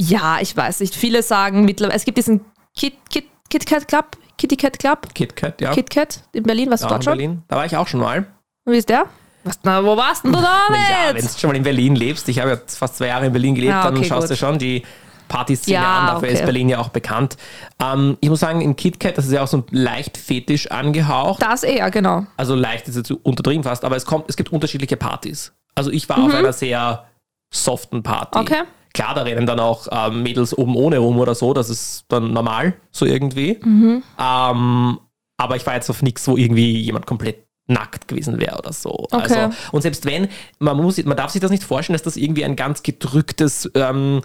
ja, 0.00 0.38
ich 0.40 0.56
weiß 0.56 0.80
nicht. 0.80 0.94
Viele 0.94 1.22
sagen 1.22 1.64
mittlerweile, 1.64 1.96
es 1.96 2.04
gibt 2.04 2.18
diesen 2.18 2.40
Kit, 2.76 2.94
Kit, 3.10 3.24
Kit 3.50 3.66
Kat 3.66 3.86
Club, 3.86 4.16
Kitty 4.36 4.56
Cat 4.56 4.78
Club, 4.78 5.14
KitKat, 5.14 5.60
ja. 5.60 5.72
Kit 5.72 5.90
Kat 5.90 6.24
in 6.32 6.42
Berlin, 6.42 6.70
was 6.70 6.80
ja, 6.80 6.88
du 6.88 6.94
in 6.94 6.96
dort 6.96 7.04
schon? 7.04 7.12
Berlin. 7.12 7.42
Da 7.48 7.56
war 7.56 7.66
ich 7.66 7.76
auch 7.76 7.86
schon 7.86 8.00
mal. 8.00 8.26
Wie 8.66 8.76
ist 8.76 8.88
der? 8.88 9.06
Was, 9.44 9.60
na, 9.62 9.84
wo 9.84 9.96
warst 9.96 10.24
denn 10.24 10.32
du 10.32 10.38
da 10.40 10.68
Naja, 10.70 11.12
wenn 11.14 11.22
du 11.22 11.28
schon 11.28 11.50
mal 11.50 11.56
in 11.56 11.62
Berlin 11.62 11.94
lebst, 11.96 12.28
ich 12.30 12.40
habe 12.40 12.50
ja 12.50 12.56
fast 12.66 12.96
zwei 12.96 13.08
Jahre 13.08 13.26
in 13.26 13.32
Berlin 13.32 13.54
gelebt, 13.54 13.72
Ja, 13.72 13.84
dann 13.84 13.96
okay, 13.96 14.06
schaust 14.06 14.28
gut. 14.28 14.30
du 14.30 14.36
schon 14.36 14.58
die 14.58 14.82
Partyszene 15.28 15.74
Ja, 15.74 15.98
an, 15.98 16.06
dafür 16.06 16.28
okay. 16.28 16.38
ist 16.38 16.44
Berlin 16.44 16.68
ja 16.68 16.78
auch 16.78 16.88
bekannt. 16.88 17.36
Ähm, 17.80 18.16
ich 18.20 18.28
muss 18.28 18.40
sagen, 18.40 18.60
in 18.60 18.76
KitKat, 18.76 19.18
das 19.18 19.26
ist 19.26 19.32
ja 19.32 19.42
auch 19.42 19.48
so 19.48 19.64
leicht 19.70 20.16
fetisch 20.16 20.70
angehaucht. 20.70 21.42
Das 21.42 21.62
eher, 21.62 21.90
genau. 21.90 22.26
Also 22.36 22.54
leicht 22.54 22.88
ist 22.88 22.96
jetzt 22.96 23.10
untertrieben 23.10 23.64
fast, 23.64 23.84
aber 23.84 23.96
es, 23.96 24.06
kommt, 24.06 24.26
es 24.28 24.36
gibt 24.36 24.52
unterschiedliche 24.52 24.96
Partys. 24.96 25.52
Also 25.74 25.90
ich 25.90 26.08
war 26.08 26.22
auf 26.22 26.34
einer 26.34 26.52
sehr 26.52 27.04
soften 27.52 28.02
Party. 28.02 28.38
Mhm. 28.38 28.44
Okay. 28.44 28.62
Klar, 28.92 29.14
da 29.14 29.22
rennen 29.22 29.44
dann 29.44 29.58
auch 29.58 29.88
ähm, 29.90 30.22
Mädels 30.22 30.56
oben 30.56 30.76
ohne 30.76 30.98
rum 30.98 31.18
oder 31.18 31.34
so, 31.34 31.52
das 31.52 31.68
ist 31.68 32.04
dann 32.08 32.32
normal, 32.32 32.74
so 32.92 33.06
irgendwie. 33.06 33.58
Mhm. 33.60 34.04
Ähm, 34.20 34.98
aber 35.36 35.56
ich 35.56 35.66
war 35.66 35.74
jetzt 35.74 35.90
auf 35.90 36.00
nichts, 36.00 36.28
wo 36.28 36.36
irgendwie 36.36 36.80
jemand 36.80 37.06
komplett 37.06 37.44
nackt 37.66 38.08
gewesen 38.08 38.40
wäre 38.40 38.58
oder 38.58 38.72
so. 38.72 39.06
Okay. 39.10 39.34
Also, 39.34 39.56
und 39.72 39.82
selbst 39.82 40.04
wenn, 40.04 40.28
man, 40.58 40.76
muss, 40.76 41.02
man 41.02 41.16
darf 41.16 41.30
sich 41.30 41.40
das 41.40 41.50
nicht 41.50 41.64
vorstellen, 41.64 41.94
dass 41.94 42.02
das 42.02 42.16
irgendwie 42.16 42.44
ein 42.44 42.56
ganz 42.56 42.82
gedrücktes 42.82 43.70
ähm, 43.74 44.20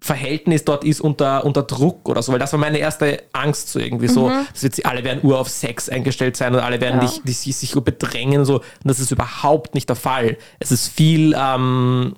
Verhältnis 0.00 0.64
dort 0.64 0.84
ist 0.84 1.00
unter, 1.00 1.44
unter 1.44 1.62
Druck 1.62 2.08
oder 2.08 2.22
so, 2.22 2.32
weil 2.32 2.38
das 2.38 2.52
war 2.52 2.60
meine 2.60 2.78
erste 2.78 3.22
Angst 3.32 3.68
so 3.70 3.80
irgendwie 3.80 4.06
so, 4.08 4.30
dass 4.52 4.62
jetzt 4.62 4.84
alle 4.86 5.02
werden 5.02 5.20
ur 5.24 5.38
auf 5.38 5.48
Sex 5.48 5.88
eingestellt 5.88 6.36
sein 6.36 6.54
und 6.54 6.60
alle 6.60 6.80
werden 6.80 7.00
Ja. 7.00 7.06
dich, 7.06 7.22
die, 7.24 7.32
sich, 7.32 7.56
sich 7.56 7.74
bedrängen 7.74 8.40
und 8.40 8.44
so. 8.44 8.56
Und 8.56 8.64
das 8.84 9.00
ist 9.00 9.10
überhaupt 9.10 9.74
nicht 9.74 9.88
der 9.88 9.96
Fall. 9.96 10.38
Es 10.60 10.70
ist 10.70 10.88
viel 10.88 11.34
ähm, 11.36 12.14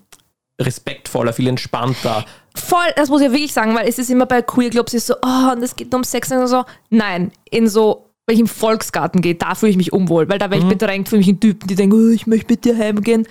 respektvoller, 0.60 1.32
viel 1.32 1.48
entspannter. 1.48 2.24
Voll, 2.54 2.88
das 2.96 3.08
muss 3.08 3.22
ich 3.22 3.30
wirklich 3.30 3.52
sagen, 3.52 3.74
weil 3.74 3.88
es 3.88 3.98
ist 3.98 4.10
immer 4.10 4.26
bei 4.26 4.42
Queer 4.42 4.70
Clubs 4.70 4.92
ist 4.92 5.06
so, 5.06 5.14
oh, 5.22 5.52
und 5.52 5.62
es 5.62 5.74
geht 5.76 5.90
nur 5.90 6.00
um 6.00 6.04
Sex 6.04 6.30
und 6.32 6.46
so. 6.48 6.64
Nein, 6.90 7.32
in 7.50 7.66
so, 7.68 8.10
wenn 8.26 8.34
ich 8.34 8.40
im 8.40 8.46
Volksgarten 8.46 9.22
gehe, 9.22 9.36
da 9.36 9.54
fühle 9.54 9.70
ich 9.70 9.76
mich 9.76 9.92
unwohl, 9.92 10.28
weil 10.28 10.38
da 10.38 10.50
werde 10.50 10.64
ich 10.64 10.68
bedrängt, 10.68 11.08
fühle 11.08 11.20
mich 11.20 11.28
in 11.28 11.40
Typen, 11.40 11.66
die 11.66 11.76
denken, 11.76 11.94
oh, 11.96 12.12
ich 12.12 12.26
möchte 12.26 12.52
mit 12.52 12.64
dir 12.64 12.76
heimgehen. 12.76 13.26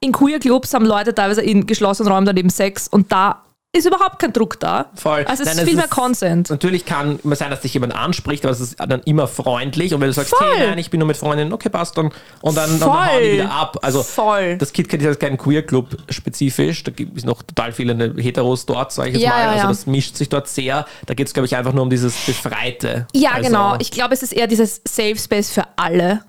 In 0.00 0.12
Queer 0.12 0.38
Clubs 0.38 0.74
haben 0.74 0.84
Leute 0.84 1.14
teilweise 1.14 1.40
in 1.42 1.66
geschlossenen 1.66 2.12
Räumen 2.12 2.26
daneben 2.26 2.50
Sex 2.50 2.86
und 2.88 3.10
da 3.10 3.42
ist 3.76 3.86
überhaupt 3.86 4.18
kein 4.18 4.32
Druck 4.32 4.58
da. 4.60 4.86
Voll. 4.94 5.24
Also 5.26 5.42
es 5.42 5.48
Nein, 5.48 5.56
ist 5.56 5.62
es 5.62 5.68
viel 5.68 5.76
mehr 5.76 5.88
Consent. 5.88 6.50
Natürlich 6.50 6.84
kann 6.84 7.18
immer 7.22 7.36
sein, 7.36 7.50
dass 7.50 7.60
dich 7.60 7.74
jemand 7.74 7.94
anspricht, 7.94 8.44
aber 8.44 8.52
es 8.52 8.60
ist 8.60 8.76
dann 8.78 9.02
immer 9.04 9.28
freundlich. 9.28 9.94
Und 9.94 10.00
wenn 10.00 10.08
du 10.08 10.12
sagst, 10.12 10.34
Voll. 10.34 10.46
hey, 10.56 10.68
nein, 10.68 10.78
ich 10.78 10.90
bin 10.90 10.98
nur 10.98 11.06
mit 11.06 11.16
Freundinnen, 11.16 11.52
okay, 11.52 11.68
passt 11.68 11.96
dann. 11.98 12.10
Und 12.40 12.56
dann, 12.56 12.78
dann 12.80 12.92
hauen 12.92 13.08
die 13.22 13.32
wieder 13.32 13.50
ab. 13.50 13.78
Also 13.82 14.02
Voll. 14.02 14.56
das 14.58 14.72
KitKat 14.72 15.00
ist 15.00 15.06
jetzt 15.06 15.20
kein 15.20 15.36
Queer-Club 15.36 15.96
spezifisch. 16.10 16.84
Da 16.84 16.90
gibt 16.92 17.16
es 17.16 17.24
noch 17.24 17.42
total 17.42 17.72
viele 17.72 18.14
Heteros 18.16 18.66
dort, 18.66 18.92
sage 18.92 19.10
ich 19.10 19.14
jetzt 19.16 19.24
Ja, 19.24 19.30
mal. 19.30 19.48
also 19.48 19.62
ja. 19.62 19.68
das 19.68 19.86
mischt 19.86 20.16
sich 20.16 20.28
dort 20.28 20.48
sehr. 20.48 20.86
Da 21.06 21.14
geht 21.14 21.26
es, 21.26 21.34
glaube 21.34 21.46
ich, 21.46 21.56
einfach 21.56 21.72
nur 21.72 21.82
um 21.82 21.90
dieses 21.90 22.14
Befreite. 22.24 23.06
Ja, 23.12 23.32
also, 23.32 23.48
genau. 23.48 23.76
Ich 23.78 23.90
glaube, 23.90 24.14
es 24.14 24.22
ist 24.22 24.32
eher 24.32 24.46
dieses 24.46 24.80
Safe 24.86 25.16
Space 25.16 25.50
für 25.50 25.64
alle, 25.76 26.22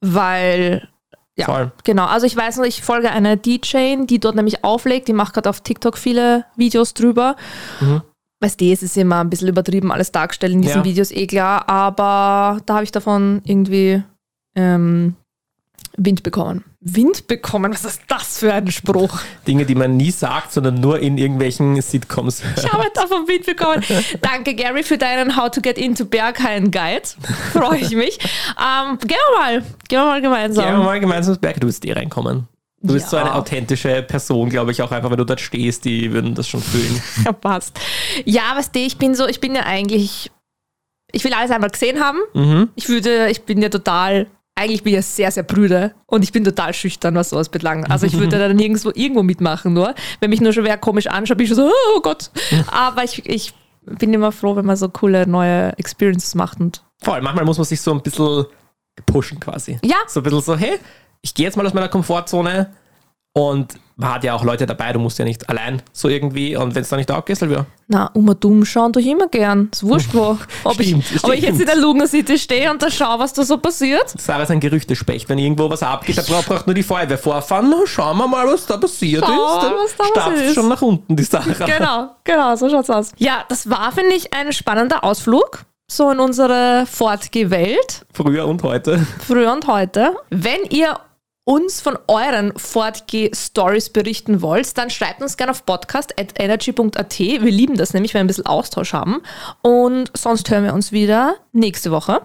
weil. 0.00 0.88
Ja, 1.36 1.46
Voll. 1.46 1.72
genau. 1.82 2.06
Also 2.06 2.26
ich 2.26 2.36
weiß 2.36 2.58
noch, 2.58 2.64
ich 2.64 2.82
folge 2.82 3.10
einer 3.10 3.36
DJ, 3.36 4.04
die 4.06 4.20
dort 4.20 4.36
nämlich 4.36 4.62
auflegt. 4.62 5.08
Die 5.08 5.12
macht 5.12 5.34
gerade 5.34 5.50
auf 5.50 5.60
TikTok 5.62 5.98
viele 5.98 6.44
Videos 6.56 6.94
drüber. 6.94 7.34
Weißt 8.40 8.60
du, 8.60 8.64
es 8.66 8.82
ist 8.82 8.96
immer 8.96 9.20
ein 9.20 9.30
bisschen 9.30 9.48
übertrieben 9.48 9.90
alles 9.90 10.12
dargestellt 10.12 10.52
in 10.52 10.62
diesen 10.62 10.78
Ja. 10.78 10.84
Videos, 10.84 11.10
eh 11.10 11.26
klar. 11.26 11.68
Aber 11.68 12.60
da 12.66 12.74
habe 12.74 12.84
ich 12.84 12.92
davon 12.92 13.40
irgendwie 13.44 14.02
ähm, 14.54 15.16
Wind 15.96 16.22
bekommen. 16.24 16.64
Wind 16.80 17.28
bekommen? 17.28 17.72
Was 17.72 17.84
ist 17.84 18.02
das 18.08 18.38
für 18.38 18.52
ein 18.52 18.70
Spruch? 18.70 19.20
Dinge, 19.46 19.64
die 19.64 19.74
man 19.74 19.96
nie 19.96 20.10
sagt, 20.10 20.52
sondern 20.52 20.74
nur 20.80 20.98
in 20.98 21.18
irgendwelchen 21.18 21.80
Sitcoms 21.80 22.42
hört. 22.42 22.58
Ich 22.64 22.72
habe 22.72 22.90
davon 22.94 23.28
Wind 23.28 23.46
bekommen. 23.46 23.82
Danke, 24.20 24.54
Gary, 24.54 24.82
für 24.82 24.98
deinen 24.98 25.36
How 25.36 25.50
to 25.50 25.60
Get 25.60 25.78
into 25.78 26.04
Berghain 26.04 26.70
Guide. 26.70 27.02
Freue 27.52 27.78
ich 27.78 27.94
mich. 27.94 28.18
Ähm, 28.58 28.98
gehen 28.98 29.16
wir 29.30 29.38
mal. 29.38 29.60
Gehen 29.88 30.00
wir 30.00 30.04
mal 30.04 30.20
gemeinsam. 30.20 30.64
Ja, 30.64 30.76
mal 30.78 30.98
gemeinsam 31.00 31.34
ins 31.34 31.40
Berg, 31.40 31.60
du 31.60 31.68
wirst 31.68 31.84
eh 31.84 31.92
reinkommen. 31.92 32.48
Du 32.82 32.92
bist 32.92 33.06
Ja. 33.06 33.10
so 33.10 33.16
eine 33.18 33.34
authentische 33.34 34.02
Person, 34.02 34.50
glaube 34.50 34.72
ich, 34.72 34.82
auch 34.82 34.90
einfach, 34.92 35.10
wenn 35.10 35.16
du 35.16 35.24
dort 35.24 35.40
stehst, 35.40 35.84
die 35.86 36.12
würden 36.12 36.34
das 36.34 36.48
schon 36.48 36.60
fühlen. 36.60 37.00
Ja, 37.24 37.32
passt. 37.32 37.78
Ja, 38.26 38.42
weißt 38.56 38.74
du, 38.74 38.80
ich 38.80 38.98
bin 38.98 39.14
so, 39.14 39.26
ich 39.26 39.40
bin 39.40 39.54
ja 39.54 39.62
eigentlich, 39.62 40.30
ich 41.12 41.24
will 41.24 41.32
alles 41.32 41.50
einmal 41.50 41.70
gesehen 41.70 42.00
haben. 42.00 42.18
Mhm. 42.34 42.68
Ich 42.74 42.88
würde, 42.90 43.30
ich 43.30 43.42
bin 43.44 43.62
ja 43.62 43.70
total, 43.70 44.26
eigentlich 44.54 44.82
bin 44.82 44.92
ich 44.92 44.96
ja 44.96 45.02
sehr, 45.02 45.30
sehr 45.30 45.42
brüde 45.42 45.94
und 46.06 46.22
ich 46.22 46.32
bin 46.32 46.44
total 46.44 46.72
schüchtern, 46.72 47.14
was 47.14 47.30
sowas 47.30 47.48
belangt. 47.48 47.90
Also 47.90 48.06
ich 48.06 48.16
würde 48.18 48.38
dann 48.38 48.56
nirgendwo 48.56 48.92
irgendwo 48.94 49.22
mitmachen, 49.22 49.72
nur. 49.72 49.94
Wenn 50.20 50.30
mich 50.30 50.40
nur 50.40 50.52
schon 50.52 50.64
wer 50.64 50.78
komisch 50.78 51.08
anschaut, 51.08 51.38
bin 51.38 51.44
ich 51.44 51.48
schon 51.48 51.68
so, 51.68 51.72
oh 51.94 52.00
Gott. 52.00 52.30
Aber 52.68 53.02
ich, 53.02 53.28
ich 53.28 53.52
bin 53.84 54.14
immer 54.14 54.32
froh, 54.32 54.56
wenn 54.56 54.64
man 54.64 54.76
so 54.76 54.88
coole 54.88 55.26
neue 55.26 55.76
Experiences 55.78 56.34
macht 56.34 56.60
und 56.60 56.82
Voll, 57.02 57.20
manchmal 57.20 57.44
muss 57.44 57.58
man 57.58 57.64
sich 57.66 57.80
so 57.80 57.92
ein 57.92 58.00
bisschen 58.00 58.46
pushen 59.06 59.40
quasi. 59.40 59.78
Ja. 59.82 59.96
So 60.06 60.20
ein 60.20 60.22
bisschen 60.22 60.40
so, 60.40 60.56
hey, 60.56 60.78
ich 61.20 61.34
gehe 61.34 61.44
jetzt 61.44 61.56
mal 61.56 61.66
aus 61.66 61.74
meiner 61.74 61.88
Komfortzone 61.88 62.72
und 63.32 63.78
man 63.96 64.14
hat 64.14 64.24
ja 64.24 64.34
auch 64.34 64.42
Leute 64.44 64.66
dabei, 64.66 64.92
du 64.92 64.98
musst 64.98 65.18
ja 65.18 65.24
nicht 65.24 65.48
allein 65.48 65.80
so 65.92 66.08
irgendwie 66.08 66.56
und 66.56 66.74
wenn 66.74 66.82
es 66.82 66.88
dann 66.88 66.98
nicht 66.98 67.10
auch 67.10 67.26
ist, 67.28 67.42
halt 67.42 67.50
wieder. 67.50 67.66
Na, 67.86 68.10
immer 68.14 68.34
dumm 68.34 68.64
schauen 68.64 68.92
tue 68.92 69.02
ich 69.02 69.08
immer 69.08 69.28
gern. 69.28 69.68
Ist 69.72 69.84
wurscht 69.84 70.12
wo. 70.12 70.36
Ob, 70.64 70.80
ich, 70.80 70.94
ob 71.22 71.32
ich 71.32 71.42
jetzt 71.42 71.60
in 71.60 71.66
der 71.66 71.76
Lugner 71.76 72.06
City 72.06 72.38
stehe 72.38 72.70
und 72.70 72.82
da 72.82 72.90
schaue, 72.90 73.18
was 73.18 73.32
da 73.32 73.44
so 73.44 73.58
passiert. 73.58 74.08
Sarah 74.18 74.42
ist 74.42 74.50
ein 74.50 74.60
Gerüchtespecht, 74.60 75.28
wenn 75.28 75.38
irgendwo 75.38 75.68
was 75.70 75.82
abgeht, 75.82 76.18
da 76.18 76.22
braucht, 76.22 76.66
nur 76.66 76.74
die 76.74 76.82
Feuerwehr 76.82 77.18
vorfahren, 77.18 77.70
na, 77.70 77.86
schauen 77.86 78.16
wir 78.18 78.26
mal, 78.26 78.46
was 78.46 78.66
da 78.66 78.76
passiert 78.78 79.24
Schauen 79.24 79.36
wir 79.36 79.84
ist. 79.84 79.96
Dann 79.98 80.06
was 80.14 80.24
da 80.24 80.30
ist. 80.32 80.54
schon 80.54 80.68
nach 80.68 80.82
unten, 80.82 81.14
die 81.14 81.22
Sarah. 81.22 81.52
Genau, 81.52 82.10
genau, 82.24 82.56
so 82.56 82.68
schaut's 82.68 82.90
aus. 82.90 83.12
Ja, 83.18 83.44
das 83.48 83.68
war, 83.70 83.92
finde 83.92 84.14
ich, 84.14 84.32
ein 84.34 84.52
spannender 84.52 85.04
Ausflug. 85.04 85.64
So 85.86 86.10
in 86.10 86.18
unsere 86.18 86.86
Fortgeh-Welt, 86.90 88.06
Früher 88.12 88.46
und 88.46 88.62
heute. 88.62 89.06
früher 89.26 89.52
und 89.52 89.66
heute. 89.66 90.14
Wenn 90.30 90.64
ihr 90.70 90.98
uns 91.44 91.80
von 91.80 91.98
euren 92.08 92.52
Fortgeh-Stories 92.56 93.90
berichten 93.90 94.42
wollt, 94.42 94.76
dann 94.78 94.90
schreibt 94.90 95.22
uns 95.22 95.36
gerne 95.36 95.52
auf 95.52 95.66
podcast.energy.at. 95.66 97.18
Wir 97.18 97.38
lieben 97.40 97.76
das 97.76 97.92
nämlich, 97.92 98.14
wenn 98.14 98.20
wir 98.20 98.24
ein 98.24 98.28
bisschen 98.28 98.46
Austausch 98.46 98.92
haben. 98.92 99.20
Und 99.62 100.10
sonst 100.16 100.50
hören 100.50 100.64
wir 100.64 100.74
uns 100.74 100.90
wieder 100.92 101.36
nächste 101.52 101.90
Woche. 101.90 102.22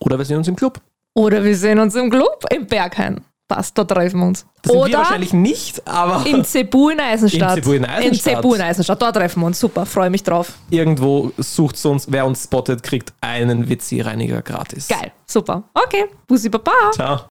Oder 0.00 0.18
wir 0.18 0.24
sehen 0.24 0.38
uns 0.38 0.48
im 0.48 0.56
Club. 0.56 0.80
Oder 1.14 1.44
wir 1.44 1.56
sehen 1.56 1.78
uns 1.78 1.94
im 1.94 2.10
Club 2.10 2.44
im 2.50 2.66
Berghain. 2.66 3.24
Passt, 3.48 3.76
da 3.76 3.84
treffen 3.84 4.20
wir 4.20 4.26
uns. 4.28 4.46
Das 4.62 4.72
sind 4.72 4.80
wir 4.80 4.86
Oder 4.86 4.98
wahrscheinlich 4.98 5.32
nicht, 5.34 5.86
aber 5.86 6.24
in 6.24 6.42
Cebu 6.44 6.88
in 6.88 7.00
Eisenstadt. 7.00 7.58
In 7.58 7.62
Cebu 7.62 7.72
in 7.74 7.84
Eisenstadt. 7.84 8.32
In 8.32 8.36
Cebu 8.40 8.54
in 8.54 8.60
Eisenstadt. 8.62 9.02
Da 9.02 9.12
treffen 9.12 9.40
wir 9.40 9.46
uns. 9.46 9.60
Super, 9.60 9.84
freue 9.84 10.08
mich 10.08 10.22
drauf. 10.22 10.54
irgendwo 10.70 11.32
sucht 11.36 11.84
uns, 11.84 12.06
wer 12.08 12.24
uns 12.24 12.44
spottet, 12.44 12.82
kriegt 12.82 13.12
einen 13.20 13.68
WC-Reiniger 13.68 14.40
gratis. 14.40 14.88
Geil, 14.88 15.12
super. 15.26 15.64
Okay, 15.74 16.06
Bussi 16.26 16.48
Baba. 16.48 16.70
Ciao. 16.94 17.20